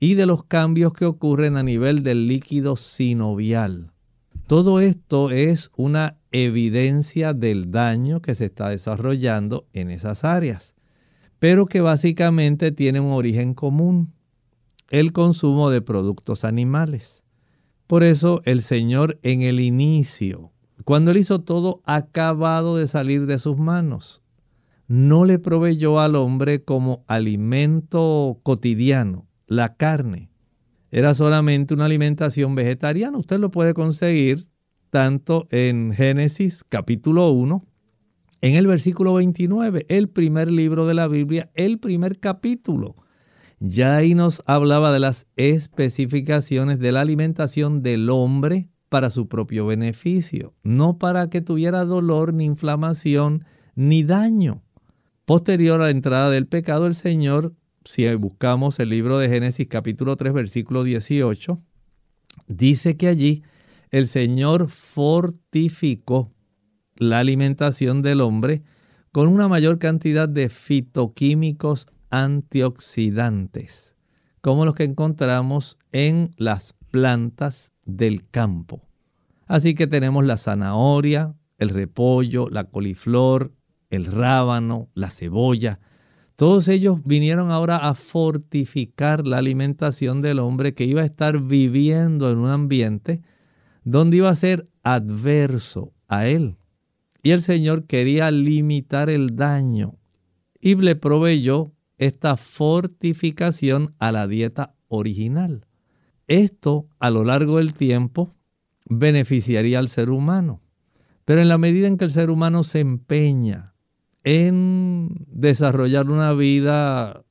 y 0.01 0.15
de 0.15 0.27
los 0.27 0.45
cambios 0.45 0.93
que 0.93 1.05
ocurren 1.05 1.57
a 1.57 1.63
nivel 1.63 2.03
del 2.03 2.27
líquido 2.27 2.75
sinovial. 2.75 3.93
Todo 4.49 4.81
esto 4.81 5.31
es 5.31 5.71
una 5.77 6.19
evidencia 6.33 7.33
del 7.33 7.71
daño 7.71 8.21
que 8.21 8.35
se 8.35 8.47
está 8.47 8.71
desarrollando 8.71 9.69
en 9.73 9.91
esas 9.91 10.25
áreas, 10.25 10.75
pero 11.39 11.67
que 11.67 11.81
básicamente 11.81 12.73
tiene 12.73 12.99
un 12.99 13.13
origen 13.13 13.55
común, 13.55 14.13
el 14.93 15.15
consumo 15.15 15.71
de 15.71 15.81
productos 15.81 16.45
animales. 16.45 17.25
Por 17.87 18.05
eso 18.05 18.43
el 18.45 18.61
Señor 18.61 19.19
en 19.23 19.41
el 19.41 19.59
inicio, 19.59 20.53
cuando 20.85 21.11
él 21.11 21.17
hizo 21.17 21.41
todo 21.41 21.81
acabado 21.87 22.77
de 22.77 22.87
salir 22.87 23.25
de 23.25 23.39
sus 23.39 23.57
manos, 23.57 24.23
no 24.89 25.25
le 25.25 25.39
proveyó 25.39 25.99
al 25.99 26.15
hombre 26.15 26.63
como 26.63 27.05
alimento 27.09 28.39
cotidiano 28.43 29.27
la 29.47 29.77
carne. 29.77 30.31
Era 30.91 31.15
solamente 31.15 31.73
una 31.73 31.87
alimentación 31.87 32.55
vegetariana. 32.55 33.17
Usted 33.17 33.39
lo 33.39 33.51
puede 33.51 33.73
conseguir 33.73 34.47
tanto 34.91 35.47
en 35.51 35.95
Génesis 35.95 36.65
capítulo 36.69 37.31
1, 37.31 37.65
en 38.43 38.55
el 38.57 38.67
versículo 38.67 39.15
29, 39.15 39.87
el 39.89 40.11
primer 40.11 40.51
libro 40.51 40.87
de 40.87 40.93
la 40.93 41.09
Biblia, 41.09 41.51
el 41.55 41.79
primer 41.79 42.19
capítulo. 42.19 43.02
Ya 43.65 43.95
ahí 43.95 44.17
nos 44.17 44.43
hablaba 44.47 44.93
de 44.93 44.99
las 44.99 45.29
especificaciones 45.37 46.81
de 46.81 46.91
la 46.91 47.03
alimentación 47.03 47.85
del 47.85 48.11
hombre 48.11 48.67
para 48.89 49.09
su 49.09 49.29
propio 49.29 49.67
beneficio, 49.67 50.53
no 50.65 50.99
para 50.99 51.31
que 51.31 51.43
tuviera 51.43 51.85
dolor, 51.85 52.35
ni 52.35 52.45
inflamación, 52.45 53.45
ni 53.77 54.03
daño. 54.03 54.65
Posterior 55.27 55.81
a 55.81 55.85
la 55.85 55.91
entrada 55.91 56.29
del 56.29 56.49
pecado, 56.49 56.89
el 56.89 56.97
Señor, 56.97 57.55
si 57.85 58.13
buscamos 58.17 58.81
el 58.81 58.89
libro 58.89 59.19
de 59.19 59.29
Génesis 59.29 59.69
capítulo 59.69 60.17
3, 60.17 60.33
versículo 60.33 60.83
18, 60.83 61.63
dice 62.49 62.97
que 62.97 63.07
allí 63.07 63.45
el 63.93 64.09
Señor 64.09 64.71
fortificó 64.71 66.33
la 66.97 67.21
alimentación 67.21 68.03
del 68.03 68.23
hombre 68.23 68.65
con 69.13 69.29
una 69.29 69.47
mayor 69.47 69.79
cantidad 69.79 70.29
de 70.29 70.49
fitoquímicos 70.49 71.87
antioxidantes, 72.13 73.97
como 74.41 74.65
los 74.65 74.77
que 74.77 74.85
encontramos 74.85 75.79
en 75.91 76.31
las 76.37 76.75
plantas 76.93 77.73
del 77.85 78.29
campo. 78.29 78.87
Así 79.47 79.75
que 79.75 79.89
tenemos 79.89 80.25
la 80.25 80.37
zanahoria, 80.37 81.35
el 81.59 81.71
repollo, 81.71 82.49
la 82.49 82.65
coliflor, 82.65 83.53
el 83.91 84.07
rábano, 84.07 84.89
la 84.95 85.11
cebolla. 85.11 85.81
Todos 86.37 86.69
ellos 86.69 86.99
vinieron 87.05 87.51
ahora 87.51 87.89
a 87.89 87.95
fortificar 87.95 89.27
la 89.27 89.39
alimentación 89.39 90.23
del 90.23 90.39
hombre 90.39 90.75
que 90.75 90.85
iba 90.85 91.03
a 91.03 91.07
estar 91.07 91.41
viviendo 91.41 92.31
en 92.31 92.39
un 92.39 92.51
ambiente 92.51 93.23
donde 93.85 94.19
iba 94.19 94.29
a 94.29 94.37
ser 94.37 94.69
adverso 94.83 95.93
a 96.09 96.27
él. 96.27 96.57
Y 97.23 97.31
el 97.31 97.43
Señor 97.43 97.87
quería 97.87 98.31
limitar 98.31 99.09
el 99.09 99.37
daño 99.37 99.97
y 100.61 100.75
le 100.75 100.97
proveyó 100.97 101.73
esta 102.03 102.37
fortificación 102.37 103.95
a 104.01 104.11
la 104.11 104.27
dieta 104.27 104.75
original. 104.89 105.67
Esto 106.27 106.89
a 106.99 107.11
lo 107.11 107.23
largo 107.23 107.59
del 107.59 107.75
tiempo 107.75 108.35
beneficiaría 108.87 109.79
al 109.79 109.89
ser 109.89 110.11
humano. 110.11 110.61
Pero 111.25 111.41
en 111.41 111.49
la 111.49 111.59
medida 111.59 111.87
en 111.87 111.99
que 111.99 112.05
el 112.05 112.11
ser 112.11 112.31
humano 112.31 112.65
se 112.65 112.81
empeña 112.81 113.75
en 114.25 115.27
desarrollar 115.29 116.11
una 116.11 116.33
vida 116.33 117.25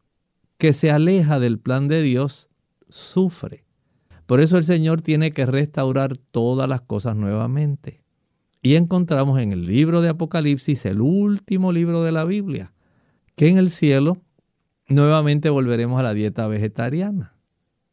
que 0.57 0.71
se 0.71 0.89
aleja 0.89 1.41
del 1.41 1.59
plan 1.59 1.89
de 1.89 2.01
Dios, 2.01 2.49
sufre. 2.87 3.65
Por 4.25 4.39
eso 4.39 4.57
el 4.57 4.63
Señor 4.63 5.01
tiene 5.01 5.31
que 5.31 5.45
restaurar 5.45 6.15
todas 6.15 6.69
las 6.69 6.79
cosas 6.79 7.17
nuevamente. 7.17 8.05
Y 8.61 8.75
encontramos 8.75 9.37
en 9.41 9.51
el 9.51 9.63
libro 9.63 9.99
de 9.99 10.09
Apocalipsis, 10.09 10.85
el 10.85 11.01
último 11.01 11.73
libro 11.73 12.03
de 12.03 12.13
la 12.13 12.23
Biblia, 12.23 12.73
que 13.35 13.49
en 13.49 13.57
el 13.57 13.69
cielo 13.69 14.21
nuevamente 14.91 15.49
volveremos 15.49 15.99
a 15.99 16.03
la 16.03 16.13
dieta 16.13 16.47
vegetariana. 16.47 17.35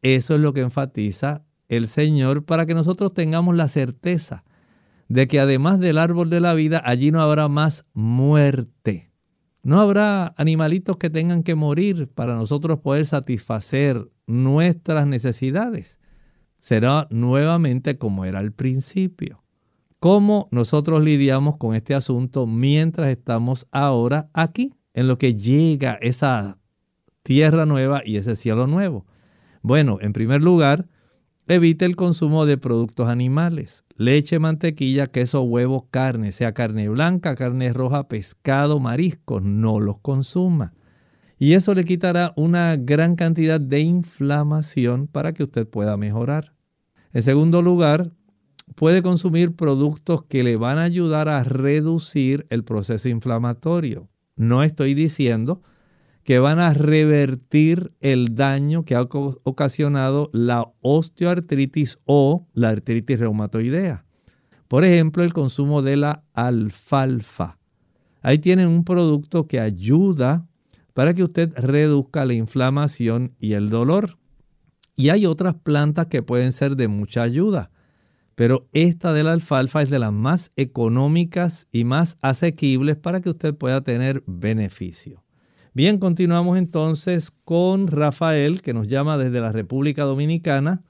Eso 0.03 0.35
es 0.35 0.41
lo 0.41 0.53
que 0.53 0.61
enfatiza 0.61 1.45
el 1.69 1.89
Señor 1.89 2.45
para 2.45 2.67
que 2.67 2.75
nosotros 2.75 3.15
tengamos 3.15 3.55
la 3.57 3.69
certeza 3.69 4.45
de 5.09 5.27
que 5.27 5.41
además 5.41 5.81
del 5.81 5.99
árbol 5.99 6.31
de 6.31 6.41
la 6.41 6.55
vida, 6.55 6.83
allí 6.85 7.11
no 7.11 7.23
habrá 7.23 7.49
más 7.49 7.87
muerte. 7.95 9.11
No 9.63 9.81
habrá 9.81 10.35
animalitos 10.37 10.97
que 10.99 11.11
tengan 11.11 11.43
que 11.43 11.55
morir 11.55 12.09
para 12.09 12.35
nosotros 12.35 12.81
poder 12.81 13.07
satisfacer 13.07 14.09
nuestras 14.27 15.07
necesidades. 15.07 15.99
Será 16.59 17.07
nuevamente 17.11 17.99
como 17.99 18.25
era 18.25 18.39
al 18.39 18.53
principio. 18.53 19.43
¿Cómo 19.99 20.49
nosotros 20.53 21.03
lidiamos 21.03 21.57
con 21.57 21.75
este 21.75 21.95
asunto 21.95 22.47
mientras 22.47 23.09
estamos 23.09 23.67
ahora 23.73 24.31
aquí, 24.33 24.75
en 24.95 25.09
lo 25.09 25.19
que 25.19 25.35
llega 25.35 25.99
esa 26.01 26.59
tierra 27.29 27.67
nueva 27.67 28.01
y 28.07 28.17
ese 28.17 28.37
cielo 28.37 28.67
nuevo? 28.67 29.05
Bueno, 29.61 29.99
en 30.01 30.15
primer 30.15 30.41
lugar, 30.41 30.89
evite 31.47 31.85
el 31.85 31.95
consumo 31.95 32.47
de 32.47 32.57
productos 32.57 33.07
animales 33.07 33.85
leche, 33.99 34.39
mantequilla, 34.39 35.09
queso, 35.09 35.43
huevo, 35.43 35.89
carne, 35.91 36.33
sea 36.33 36.55
carne 36.55 36.89
blanca, 36.89 37.35
carne 37.35 37.75
roja, 37.75 38.09
pescado, 38.09 38.81
mariscos, 38.81 39.43
no 39.43 39.79
los 39.79 39.99
consuma. 40.01 40.73
Y 41.37 41.53
eso 41.53 41.75
le 41.75 41.85
quitará 41.85 42.33
una 42.37 42.77
gran 42.77 43.15
cantidad 43.15 43.61
de 43.61 43.81
inflamación 43.81 45.07
para 45.07 45.35
que 45.35 45.43
usted 45.43 45.69
pueda 45.69 45.99
mejorar. 45.99 46.55
En 47.13 47.23
segundo 47.23 47.61
lugar, 47.61 48.11
puede 48.75 49.03
consumir 49.03 49.55
productos 49.55 50.23
que 50.25 50.43
le 50.43 50.57
van 50.57 50.79
a 50.79 50.85
ayudar 50.85 51.29
a 51.29 51.45
reducir 51.45 52.47
el 52.49 52.65
proceso 52.65 53.11
inflamatorio. 53.11 54.09
No 54.35 54.63
estoy 54.63 54.95
diciendo 54.95 55.61
que 56.29 56.41
van 56.41 56.61
a 56.61 56.75
revertir 56.75 57.95
el 58.03 58.35
daño 58.35 58.85
que 58.85 58.95
ha 58.95 59.01
ocasionado 59.01 60.29
la 60.35 60.71
osteoartritis 60.83 62.01
o 62.05 62.47
la 62.53 62.69
artritis 62.69 63.19
reumatoidea. 63.19 64.05
Por 64.69 64.85
ejemplo, 64.85 65.25
el 65.25 65.33
consumo 65.33 65.81
de 65.81 65.97
la 65.97 66.25
alfalfa. 66.35 67.57
Ahí 68.21 68.41
tienen 68.41 68.69
un 68.69 68.85
producto 68.85 69.47
que 69.47 69.59
ayuda 69.59 70.47
para 70.93 71.15
que 71.15 71.25
usted 71.25 71.51
reduzca 71.57 72.27
la 72.27 72.35
inflamación 72.35 73.35
y 73.39 73.55
el 73.55 73.71
dolor. 73.71 74.19
Y 74.97 75.09
hay 75.09 75.25
otras 75.25 75.55
plantas 75.55 76.09
que 76.09 76.23
pueden 76.23 76.53
ser 76.53 76.77
de 76.77 76.89
mucha 76.89 77.23
ayuda, 77.23 77.71
pero 78.35 78.69
esta 78.75 79.15
de 79.15 79.23
la 79.23 79.33
alfalfa 79.33 79.81
es 79.81 79.89
de 79.89 79.99
las 79.99 80.13
más 80.13 80.53
económicas 80.57 81.69
y 81.73 81.85
más 81.85 82.19
asequibles 82.21 82.99
para 82.99 83.23
que 83.23 83.31
usted 83.31 83.55
pueda 83.55 83.81
tener 83.81 84.23
beneficio. 84.27 85.25
Bien, 85.79 86.01
continuamos 86.01 86.59
entonces 86.59 87.31
con 87.31 87.87
Rafael, 87.87 88.63
que 88.63 88.75
nos 88.75 88.89
llama 88.89 89.17
desde 89.17 89.41
la 89.41 89.53
República 89.53 90.03
Dominicana. 90.03 90.81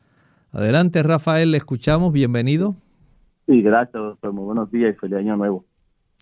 Adelante, 0.51 1.03
Rafael, 1.03 1.51
le 1.51 1.59
escuchamos. 1.59 2.11
Bienvenido. 2.11 2.75
Sí, 3.47 3.61
gracias, 3.61 3.93
doctor. 3.93 4.33
Muy 4.33 4.45
buenos 4.47 4.71
días 4.71 4.95
y 4.97 4.99
feliz 4.99 5.19
año 5.19 5.37
nuevo. 5.37 5.67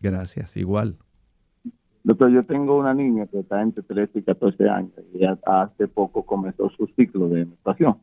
Gracias, 0.03 0.57
igual. 0.57 0.97
Doctor, 2.03 2.33
yo 2.33 2.45
tengo 2.45 2.77
una 2.77 2.93
niña 2.93 3.29
que 3.29 3.39
está 3.39 3.63
entre 3.63 3.85
13 3.85 4.19
y 4.19 4.23
14 4.23 4.69
años 4.69 4.91
y 5.15 5.25
hace 5.25 5.87
poco 5.87 6.27
comenzó 6.27 6.69
su 6.71 6.89
ciclo 6.97 7.29
de 7.29 7.45
menstruación. 7.45 7.99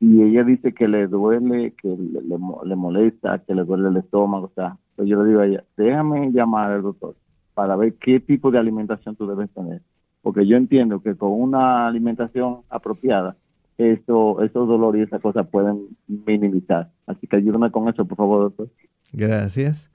Y 0.00 0.22
ella 0.22 0.44
dice 0.44 0.72
que 0.72 0.88
le 0.88 1.08
duele, 1.08 1.74
que 1.74 1.88
le, 1.88 2.74
molesta, 2.74 3.40
que 3.40 3.54
le 3.54 3.64
duele 3.64 3.90
el 3.90 3.98
estómago. 3.98 4.46
O 4.46 4.52
sea, 4.54 4.78
pues 4.96 5.10
yo 5.10 5.22
le 5.22 5.28
digo 5.28 5.40
a 5.40 5.46
ella, 5.46 5.64
déjame 5.76 6.32
llamar 6.32 6.70
al 6.70 6.80
doctor 6.80 7.16
para 7.52 7.76
ver 7.76 7.92
qué 7.96 8.20
tipo 8.20 8.50
de 8.50 8.58
alimentación 8.58 9.14
tú 9.14 9.26
debes 9.26 9.50
tener 9.50 9.82
porque 10.22 10.46
yo 10.46 10.56
entiendo 10.56 11.00
que 11.02 11.16
con 11.16 11.32
una 11.32 11.86
alimentación 11.86 12.60
apropiada, 12.68 13.36
esto, 13.78 14.42
esos 14.42 14.68
dolores 14.68 15.00
y 15.00 15.04
esas 15.04 15.20
cosas 15.20 15.46
pueden 15.48 15.96
minimizar. 16.06 16.90
Así 17.06 17.26
que 17.26 17.36
ayúdame 17.36 17.70
con 17.70 17.88
eso, 17.88 18.04
por 18.04 18.18
favor, 18.18 18.42
doctor. 18.42 18.68
Gracias. 19.12 19.90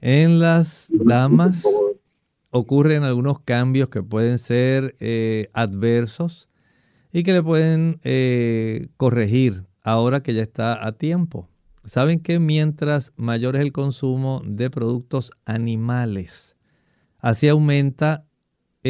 En 0.00 0.38
las 0.38 0.88
damas 0.90 1.64
ocurren 2.50 3.02
algunos 3.02 3.40
cambios 3.40 3.88
que 3.88 4.02
pueden 4.02 4.38
ser 4.38 4.94
eh, 5.00 5.48
adversos 5.52 6.48
y 7.12 7.22
que 7.22 7.32
le 7.32 7.42
pueden 7.42 7.98
eh, 8.04 8.88
corregir 8.96 9.64
ahora 9.82 10.22
que 10.22 10.34
ya 10.34 10.42
está 10.42 10.86
a 10.86 10.92
tiempo. 10.92 11.48
Saben 11.84 12.20
que 12.20 12.38
mientras 12.38 13.12
mayor 13.16 13.56
es 13.56 13.62
el 13.62 13.72
consumo 13.72 14.42
de 14.44 14.70
productos 14.70 15.30
animales, 15.44 16.56
así 17.18 17.48
aumenta 17.48 18.25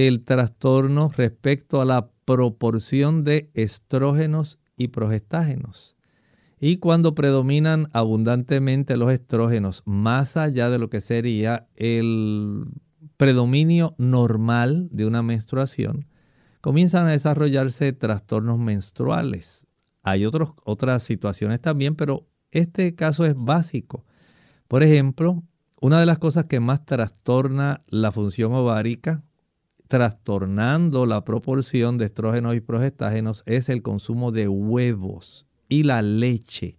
el 0.05 0.25
trastorno 0.25 1.11
respecto 1.17 1.81
a 1.81 1.87
la 1.87 2.11
proporción 2.27 3.25
de 3.25 3.51
estrógenos 3.55 4.59
y 4.77 4.89
progestágenos. 4.89 5.97
Y 6.61 6.77
cuando 6.77 7.15
predominan 7.15 7.89
abundantemente 7.95 8.99
los 8.99 9.11
estrógenos, 9.11 9.83
más 9.87 10.37
allá 10.37 10.69
de 10.69 10.79
lo 10.79 10.91
que 10.91 11.01
sería 11.01 11.69
el 11.77 12.67
predominio 13.17 13.95
normal 13.97 14.89
de 14.91 15.07
una 15.07 15.23
menstruación, 15.23 16.07
comienzan 16.61 17.07
a 17.07 17.13
desarrollarse 17.13 17.95
trastornos 17.95 18.59
menstruales. 18.59 19.67
Hay 20.03 20.27
otras 20.27 21.03
situaciones 21.05 21.63
también, 21.63 21.97
pero 21.97 22.27
este 22.51 22.95
caso 22.95 23.25
es 23.25 23.35
básico. 23.35 24.05
Por 24.69 24.83
ejemplo, 24.83 25.43
una 25.81 26.01
de 26.01 26.07
las 26.07 26.19
cosas 26.19 26.45
que 26.45 26.61
más 26.61 26.85
trastorna 26.85 27.83
la 27.89 28.13
función 28.13 28.53
ovárica 28.53 29.23
trastornando 29.89 31.07
la 31.07 31.25
proporción 31.25 31.99
de 31.99 32.07
estrógenos 32.07 32.57
y 32.57 32.61
progestágenos 32.61 33.43
es 33.47 33.69
el 33.69 33.83
consumo 33.83 34.33
de 34.33 34.49
huevos 34.49 35.47
y 35.69 35.85
la 35.85 36.03
leche. 36.03 36.79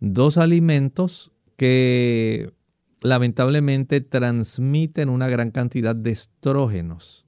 Dos 0.00 0.38
alimentos 0.38 1.32
que 1.56 2.52
lamentablemente 3.00 4.00
transmiten 4.00 5.08
una 5.08 5.28
gran 5.28 5.50
cantidad 5.50 5.96
de 5.96 6.10
estrógenos. 6.10 7.26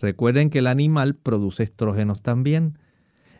Recuerden 0.00 0.50
que 0.50 0.58
el 0.58 0.66
animal 0.66 1.16
produce 1.16 1.62
estrógenos 1.62 2.22
también. 2.22 2.78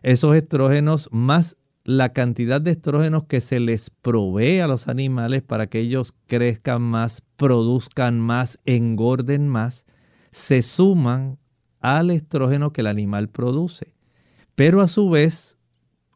Esos 0.03 0.37
estrógenos 0.37 1.09
más 1.13 1.57
la 1.85 2.15
cantidad 2.15 2.61
de 2.63 2.71
estrógenos 2.71 3.25
que 3.25 3.41
se 3.43 3.61
les 3.61 3.91
provee 3.91 4.61
a 4.61 4.67
los 4.67 4.89
animales 4.89 5.43
para 5.43 5.67
que 5.67 5.81
ellos 5.81 6.15
crezcan 6.27 6.81
más, 6.81 7.23
produzcan 7.37 8.21
más, 8.21 8.59
engorden 8.65 9.49
más, 9.49 9.85
se 10.35 10.63
suman 10.63 11.39
al 11.81 12.11
estrógeno 12.11 12.73
que 12.73 12.81
el 12.81 12.89
animal 12.89 13.29
produce. 13.29 13.95
Pero 14.57 14.81
a 14.81 14.89
su 14.89 15.09
vez, 15.09 15.59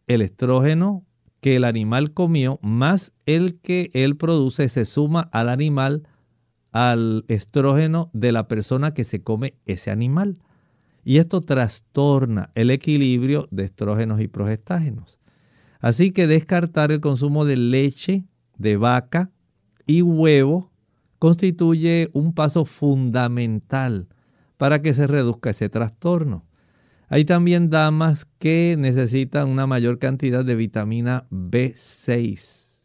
el 0.08 0.22
estrógeno 0.22 1.06
que 1.40 1.54
el 1.54 1.62
animal 1.62 2.12
comió 2.12 2.58
más 2.60 3.12
el 3.26 3.60
que 3.60 3.90
él 3.94 4.16
produce 4.16 4.68
se 4.68 4.86
suma 4.86 5.28
al 5.32 5.48
animal, 5.48 6.08
al 6.72 7.26
estrógeno 7.28 8.10
de 8.12 8.32
la 8.32 8.48
persona 8.48 8.92
que 8.92 9.04
se 9.04 9.22
come 9.22 9.54
ese 9.66 9.92
animal. 9.92 10.42
Y 11.04 11.18
esto 11.18 11.40
trastorna 11.40 12.50
el 12.56 12.72
equilibrio 12.72 13.46
de 13.52 13.66
estrógenos 13.66 14.20
y 14.20 14.26
progestágenos. 14.26 15.20
Así 15.78 16.10
que 16.10 16.26
descartar 16.26 16.90
el 16.90 17.00
consumo 17.00 17.44
de 17.44 17.56
leche 17.56 18.24
de 18.56 18.76
vaca 18.78 19.30
y 19.86 20.02
huevo 20.02 20.67
constituye 21.18 22.10
un 22.12 22.32
paso 22.32 22.64
fundamental 22.64 24.08
para 24.56 24.82
que 24.82 24.94
se 24.94 25.06
reduzca 25.06 25.50
ese 25.50 25.68
trastorno. 25.68 26.44
Hay 27.08 27.24
también 27.24 27.70
damas 27.70 28.26
que 28.38 28.76
necesitan 28.78 29.48
una 29.48 29.66
mayor 29.66 29.98
cantidad 29.98 30.44
de 30.44 30.56
vitamina 30.56 31.26
B6, 31.30 32.84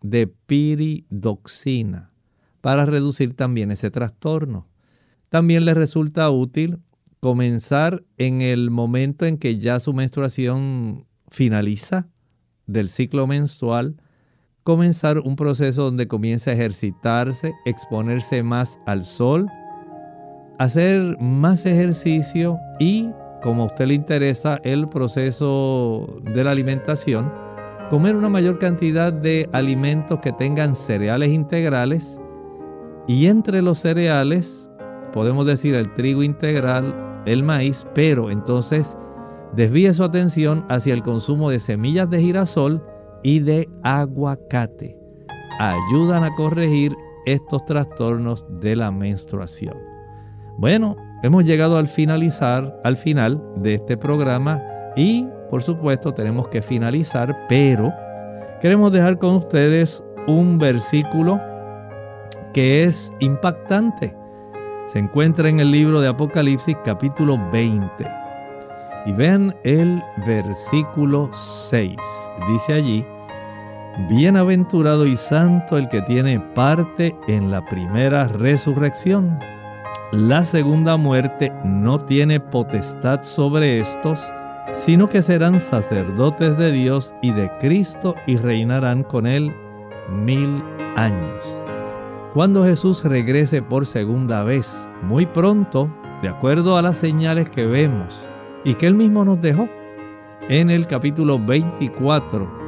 de 0.00 0.28
piridoxina, 0.28 2.12
para 2.60 2.86
reducir 2.86 3.34
también 3.34 3.72
ese 3.72 3.90
trastorno. 3.90 4.68
También 5.28 5.64
les 5.64 5.76
resulta 5.76 6.30
útil 6.30 6.78
comenzar 7.18 8.04
en 8.16 8.42
el 8.42 8.70
momento 8.70 9.26
en 9.26 9.38
que 9.38 9.58
ya 9.58 9.80
su 9.80 9.92
menstruación 9.92 11.06
finaliza 11.30 12.08
del 12.66 12.88
ciclo 12.88 13.26
menstrual, 13.26 13.96
comenzar 14.64 15.18
un 15.18 15.36
proceso 15.36 15.84
donde 15.84 16.08
comience 16.08 16.50
a 16.50 16.54
ejercitarse, 16.54 17.54
exponerse 17.66 18.42
más 18.42 18.80
al 18.86 19.04
sol, 19.04 19.46
hacer 20.58 21.18
más 21.20 21.66
ejercicio 21.66 22.58
y, 22.80 23.10
como 23.42 23.64
a 23.64 23.66
usted 23.66 23.86
le 23.88 23.94
interesa 23.94 24.58
el 24.64 24.88
proceso 24.88 26.18
de 26.34 26.42
la 26.42 26.52
alimentación, 26.52 27.30
comer 27.90 28.16
una 28.16 28.30
mayor 28.30 28.58
cantidad 28.58 29.12
de 29.12 29.50
alimentos 29.52 30.20
que 30.20 30.32
tengan 30.32 30.74
cereales 30.74 31.30
integrales. 31.30 32.18
Y 33.06 33.26
entre 33.26 33.60
los 33.60 33.80
cereales 33.80 34.70
podemos 35.12 35.44
decir 35.44 35.74
el 35.74 35.92
trigo 35.92 36.22
integral, 36.22 37.22
el 37.26 37.42
maíz, 37.42 37.86
pero 37.94 38.30
entonces 38.30 38.96
desvíe 39.54 39.92
su 39.92 40.04
atención 40.04 40.64
hacia 40.70 40.94
el 40.94 41.02
consumo 41.02 41.50
de 41.50 41.60
semillas 41.60 42.08
de 42.08 42.20
girasol 42.20 42.82
y 43.24 43.40
de 43.40 43.68
aguacate. 43.82 44.96
Ayudan 45.58 46.22
a 46.22 46.34
corregir 46.36 46.94
estos 47.26 47.64
trastornos 47.64 48.46
de 48.60 48.76
la 48.76 48.92
menstruación. 48.92 49.76
Bueno, 50.58 50.96
hemos 51.24 51.44
llegado 51.44 51.78
al 51.78 51.88
finalizar, 51.88 52.80
al 52.84 52.96
final 52.96 53.42
de 53.56 53.74
este 53.74 53.96
programa 53.96 54.62
y 54.94 55.26
por 55.50 55.62
supuesto 55.62 56.14
tenemos 56.14 56.48
que 56.48 56.62
finalizar, 56.62 57.46
pero 57.48 57.92
queremos 58.60 58.92
dejar 58.92 59.18
con 59.18 59.36
ustedes 59.36 60.04
un 60.26 60.58
versículo 60.58 61.40
que 62.52 62.84
es 62.84 63.12
impactante. 63.20 64.16
Se 64.86 64.98
encuentra 64.98 65.48
en 65.48 65.60
el 65.60 65.70
libro 65.70 66.00
de 66.00 66.08
Apocalipsis 66.08 66.76
capítulo 66.84 67.38
20. 67.50 68.06
Y 69.06 69.12
vean 69.12 69.54
el 69.64 70.02
versículo 70.26 71.30
6. 71.34 71.96
Dice 72.48 72.72
allí, 72.72 73.06
Bienaventurado 73.96 75.06
y 75.06 75.16
santo 75.16 75.78
el 75.78 75.88
que 75.88 76.02
tiene 76.02 76.40
parte 76.40 77.14
en 77.28 77.52
la 77.52 77.64
primera 77.64 78.26
resurrección. 78.26 79.38
La 80.10 80.42
segunda 80.44 80.96
muerte 80.96 81.52
no 81.64 82.00
tiene 82.00 82.40
potestad 82.40 83.22
sobre 83.22 83.78
estos, 83.78 84.28
sino 84.74 85.08
que 85.08 85.22
serán 85.22 85.60
sacerdotes 85.60 86.58
de 86.58 86.72
Dios 86.72 87.14
y 87.22 87.30
de 87.30 87.48
Cristo 87.60 88.16
y 88.26 88.36
reinarán 88.36 89.04
con 89.04 89.28
él 89.28 89.54
mil 90.10 90.60
años. 90.96 91.44
Cuando 92.34 92.64
Jesús 92.64 93.04
regrese 93.04 93.62
por 93.62 93.86
segunda 93.86 94.42
vez, 94.42 94.90
muy 95.02 95.24
pronto, 95.24 95.88
de 96.20 96.28
acuerdo 96.30 96.76
a 96.76 96.82
las 96.82 96.96
señales 96.96 97.48
que 97.48 97.64
vemos 97.64 98.28
y 98.64 98.74
que 98.74 98.88
él 98.88 98.96
mismo 98.96 99.24
nos 99.24 99.40
dejó 99.40 99.68
en 100.48 100.68
el 100.70 100.88
capítulo 100.88 101.38
24 101.38 102.63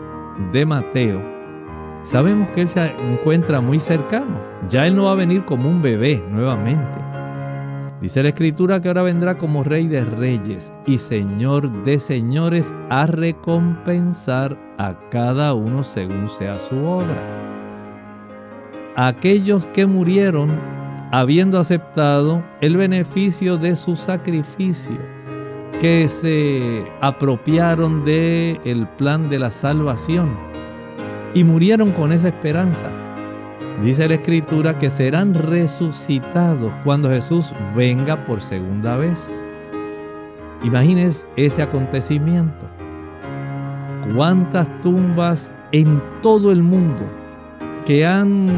de 0.52 0.66
Mateo, 0.66 1.22
sabemos 2.02 2.48
que 2.50 2.62
Él 2.62 2.68
se 2.68 2.94
encuentra 3.12 3.60
muy 3.60 3.80
cercano. 3.80 4.40
Ya 4.68 4.86
Él 4.86 4.96
no 4.96 5.04
va 5.04 5.12
a 5.12 5.16
venir 5.16 5.44
como 5.44 5.68
un 5.68 5.82
bebé 5.82 6.22
nuevamente. 6.30 6.98
Dice 8.00 8.22
la 8.22 8.28
Escritura 8.28 8.80
que 8.80 8.88
ahora 8.88 9.02
vendrá 9.02 9.38
como 9.38 9.62
Rey 9.62 9.88
de 9.88 10.04
Reyes 10.04 10.72
y 10.86 10.98
Señor 10.98 11.84
de 11.84 11.98
Señores 11.98 12.74
a 12.90 13.06
recompensar 13.06 14.58
a 14.78 14.94
cada 15.10 15.54
uno 15.54 15.82
según 15.82 16.28
sea 16.28 16.58
su 16.58 16.76
obra. 16.76 17.16
Aquellos 18.96 19.66
que 19.68 19.86
murieron 19.86 20.50
habiendo 21.10 21.58
aceptado 21.58 22.44
el 22.60 22.76
beneficio 22.76 23.56
de 23.56 23.76
su 23.76 23.96
sacrificio 23.96 25.15
que 25.80 26.08
se 26.08 26.84
apropiaron 27.00 28.04
del 28.04 28.60
el 28.64 28.88
plan 28.96 29.28
de 29.28 29.38
la 29.38 29.50
salvación 29.50 30.30
y 31.34 31.44
murieron 31.44 31.92
con 31.92 32.12
esa 32.12 32.28
esperanza. 32.28 32.90
Dice 33.82 34.08
la 34.08 34.14
escritura 34.14 34.78
que 34.78 34.88
serán 34.88 35.34
resucitados 35.34 36.72
cuando 36.82 37.10
Jesús 37.10 37.52
venga 37.76 38.24
por 38.24 38.40
segunda 38.40 38.96
vez. 38.96 39.30
Imagines 40.64 41.26
ese 41.36 41.60
acontecimiento. 41.60 42.66
¿Cuántas 44.14 44.80
tumbas 44.80 45.52
en 45.72 46.02
todo 46.22 46.52
el 46.52 46.62
mundo 46.62 47.04
que 47.84 48.06
han 48.06 48.48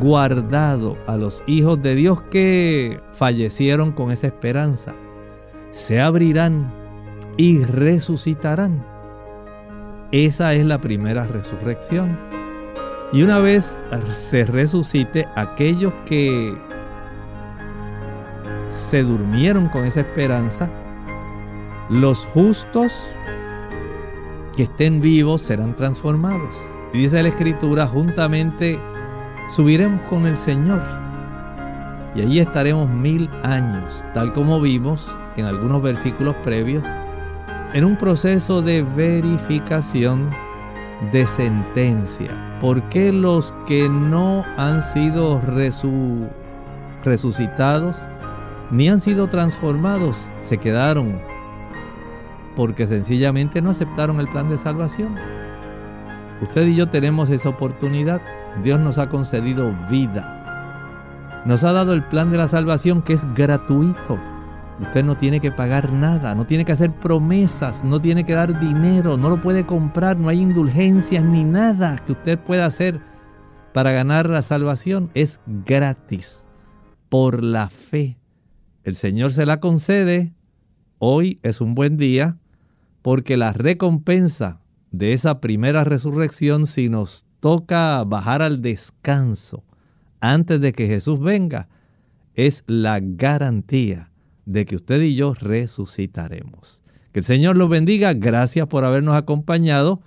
guardado 0.00 0.96
a 1.06 1.18
los 1.18 1.42
hijos 1.46 1.82
de 1.82 1.94
Dios 1.94 2.22
que 2.30 3.02
fallecieron 3.12 3.92
con 3.92 4.10
esa 4.10 4.28
esperanza? 4.28 4.94
Se 5.78 6.00
abrirán 6.00 6.72
y 7.36 7.62
resucitarán. 7.62 8.84
Esa 10.10 10.52
es 10.54 10.66
la 10.66 10.80
primera 10.80 11.24
resurrección. 11.28 12.18
Y 13.12 13.22
una 13.22 13.38
vez 13.38 13.78
se 14.12 14.44
resucite, 14.44 15.28
aquellos 15.36 15.92
que 16.04 16.52
se 18.72 19.04
durmieron 19.04 19.68
con 19.68 19.86
esa 19.86 20.00
esperanza, 20.00 20.68
los 21.88 22.24
justos 22.34 22.92
que 24.56 24.64
estén 24.64 25.00
vivos 25.00 25.42
serán 25.42 25.76
transformados. 25.76 26.56
Y 26.92 27.02
dice 27.02 27.22
la 27.22 27.28
Escritura, 27.28 27.86
juntamente 27.86 28.80
subiremos 29.48 30.00
con 30.10 30.26
el 30.26 30.36
Señor. 30.36 31.07
Y 32.18 32.22
allí 32.22 32.40
estaremos 32.40 32.90
mil 32.90 33.30
años, 33.44 34.04
tal 34.12 34.32
como 34.32 34.60
vimos 34.60 35.16
en 35.36 35.44
algunos 35.44 35.80
versículos 35.80 36.34
previos, 36.42 36.82
en 37.72 37.84
un 37.84 37.94
proceso 37.96 38.60
de 38.60 38.82
verificación 38.82 40.28
de 41.12 41.24
sentencia. 41.26 42.58
¿Por 42.60 42.82
qué 42.88 43.12
los 43.12 43.54
que 43.68 43.88
no 43.88 44.44
han 44.56 44.82
sido 44.82 45.40
resucitados 47.04 47.98
ni 48.72 48.88
han 48.88 49.00
sido 49.00 49.28
transformados 49.28 50.28
se 50.34 50.58
quedaron? 50.58 51.20
Porque 52.56 52.88
sencillamente 52.88 53.62
no 53.62 53.70
aceptaron 53.70 54.18
el 54.18 54.26
plan 54.26 54.48
de 54.48 54.58
salvación. 54.58 55.14
Usted 56.42 56.66
y 56.66 56.74
yo 56.74 56.88
tenemos 56.88 57.30
esa 57.30 57.50
oportunidad. 57.50 58.20
Dios 58.64 58.80
nos 58.80 58.98
ha 58.98 59.08
concedido 59.08 59.72
vida. 59.88 60.37
Nos 61.44 61.64
ha 61.64 61.72
dado 61.72 61.92
el 61.92 62.04
plan 62.04 62.30
de 62.30 62.36
la 62.36 62.48
salvación 62.48 63.02
que 63.02 63.14
es 63.14 63.22
gratuito. 63.34 64.18
Usted 64.80 65.04
no 65.04 65.16
tiene 65.16 65.40
que 65.40 65.50
pagar 65.50 65.92
nada, 65.92 66.34
no 66.34 66.46
tiene 66.46 66.64
que 66.64 66.72
hacer 66.72 66.92
promesas, 66.92 67.84
no 67.84 68.00
tiene 68.00 68.24
que 68.24 68.34
dar 68.34 68.58
dinero, 68.60 69.16
no 69.16 69.28
lo 69.28 69.40
puede 69.40 69.66
comprar, 69.66 70.16
no 70.18 70.28
hay 70.28 70.40
indulgencias 70.40 71.24
ni 71.24 71.44
nada 71.44 71.96
que 71.98 72.12
usted 72.12 72.38
pueda 72.38 72.66
hacer 72.66 73.00
para 73.72 73.92
ganar 73.92 74.28
la 74.28 74.42
salvación. 74.42 75.10
Es 75.14 75.40
gratis, 75.46 76.44
por 77.08 77.42
la 77.42 77.70
fe. 77.70 78.18
El 78.84 78.94
Señor 78.94 79.32
se 79.32 79.46
la 79.46 79.60
concede. 79.60 80.32
Hoy 80.98 81.40
es 81.42 81.60
un 81.60 81.74
buen 81.74 81.96
día 81.96 82.36
porque 83.02 83.36
la 83.36 83.52
recompensa 83.52 84.60
de 84.90 85.12
esa 85.12 85.40
primera 85.40 85.84
resurrección, 85.84 86.66
si 86.66 86.88
nos 86.88 87.26
toca 87.40 88.02
bajar 88.04 88.42
al 88.42 88.62
descanso 88.62 89.64
antes 90.20 90.60
de 90.60 90.72
que 90.72 90.86
Jesús 90.86 91.20
venga, 91.20 91.68
es 92.34 92.64
la 92.66 93.00
garantía 93.00 94.10
de 94.46 94.64
que 94.64 94.76
usted 94.76 95.02
y 95.02 95.14
yo 95.14 95.34
resucitaremos. 95.34 96.82
Que 97.12 97.20
el 97.20 97.24
Señor 97.24 97.56
los 97.56 97.68
bendiga. 97.68 98.14
Gracias 98.14 98.66
por 98.66 98.84
habernos 98.84 99.16
acompañado. 99.16 100.00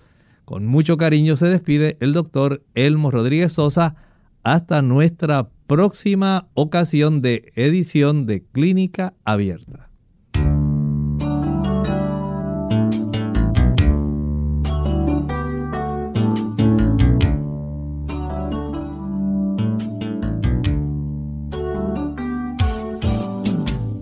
Con 0.45 0.65
mucho 0.65 0.97
cariño 0.97 1.35
se 1.35 1.47
despide 1.47 1.97
el 1.99 2.13
doctor 2.13 2.63
Elmo 2.73 3.11
Rodríguez 3.11 3.53
Sosa. 3.53 3.95
Hasta 4.43 4.81
nuestra 4.81 5.49
próxima 5.67 6.47
ocasión 6.55 7.21
de 7.21 7.51
edición 7.55 8.25
de 8.25 8.43
Clínica 8.43 9.13
Abierta. 9.23 9.90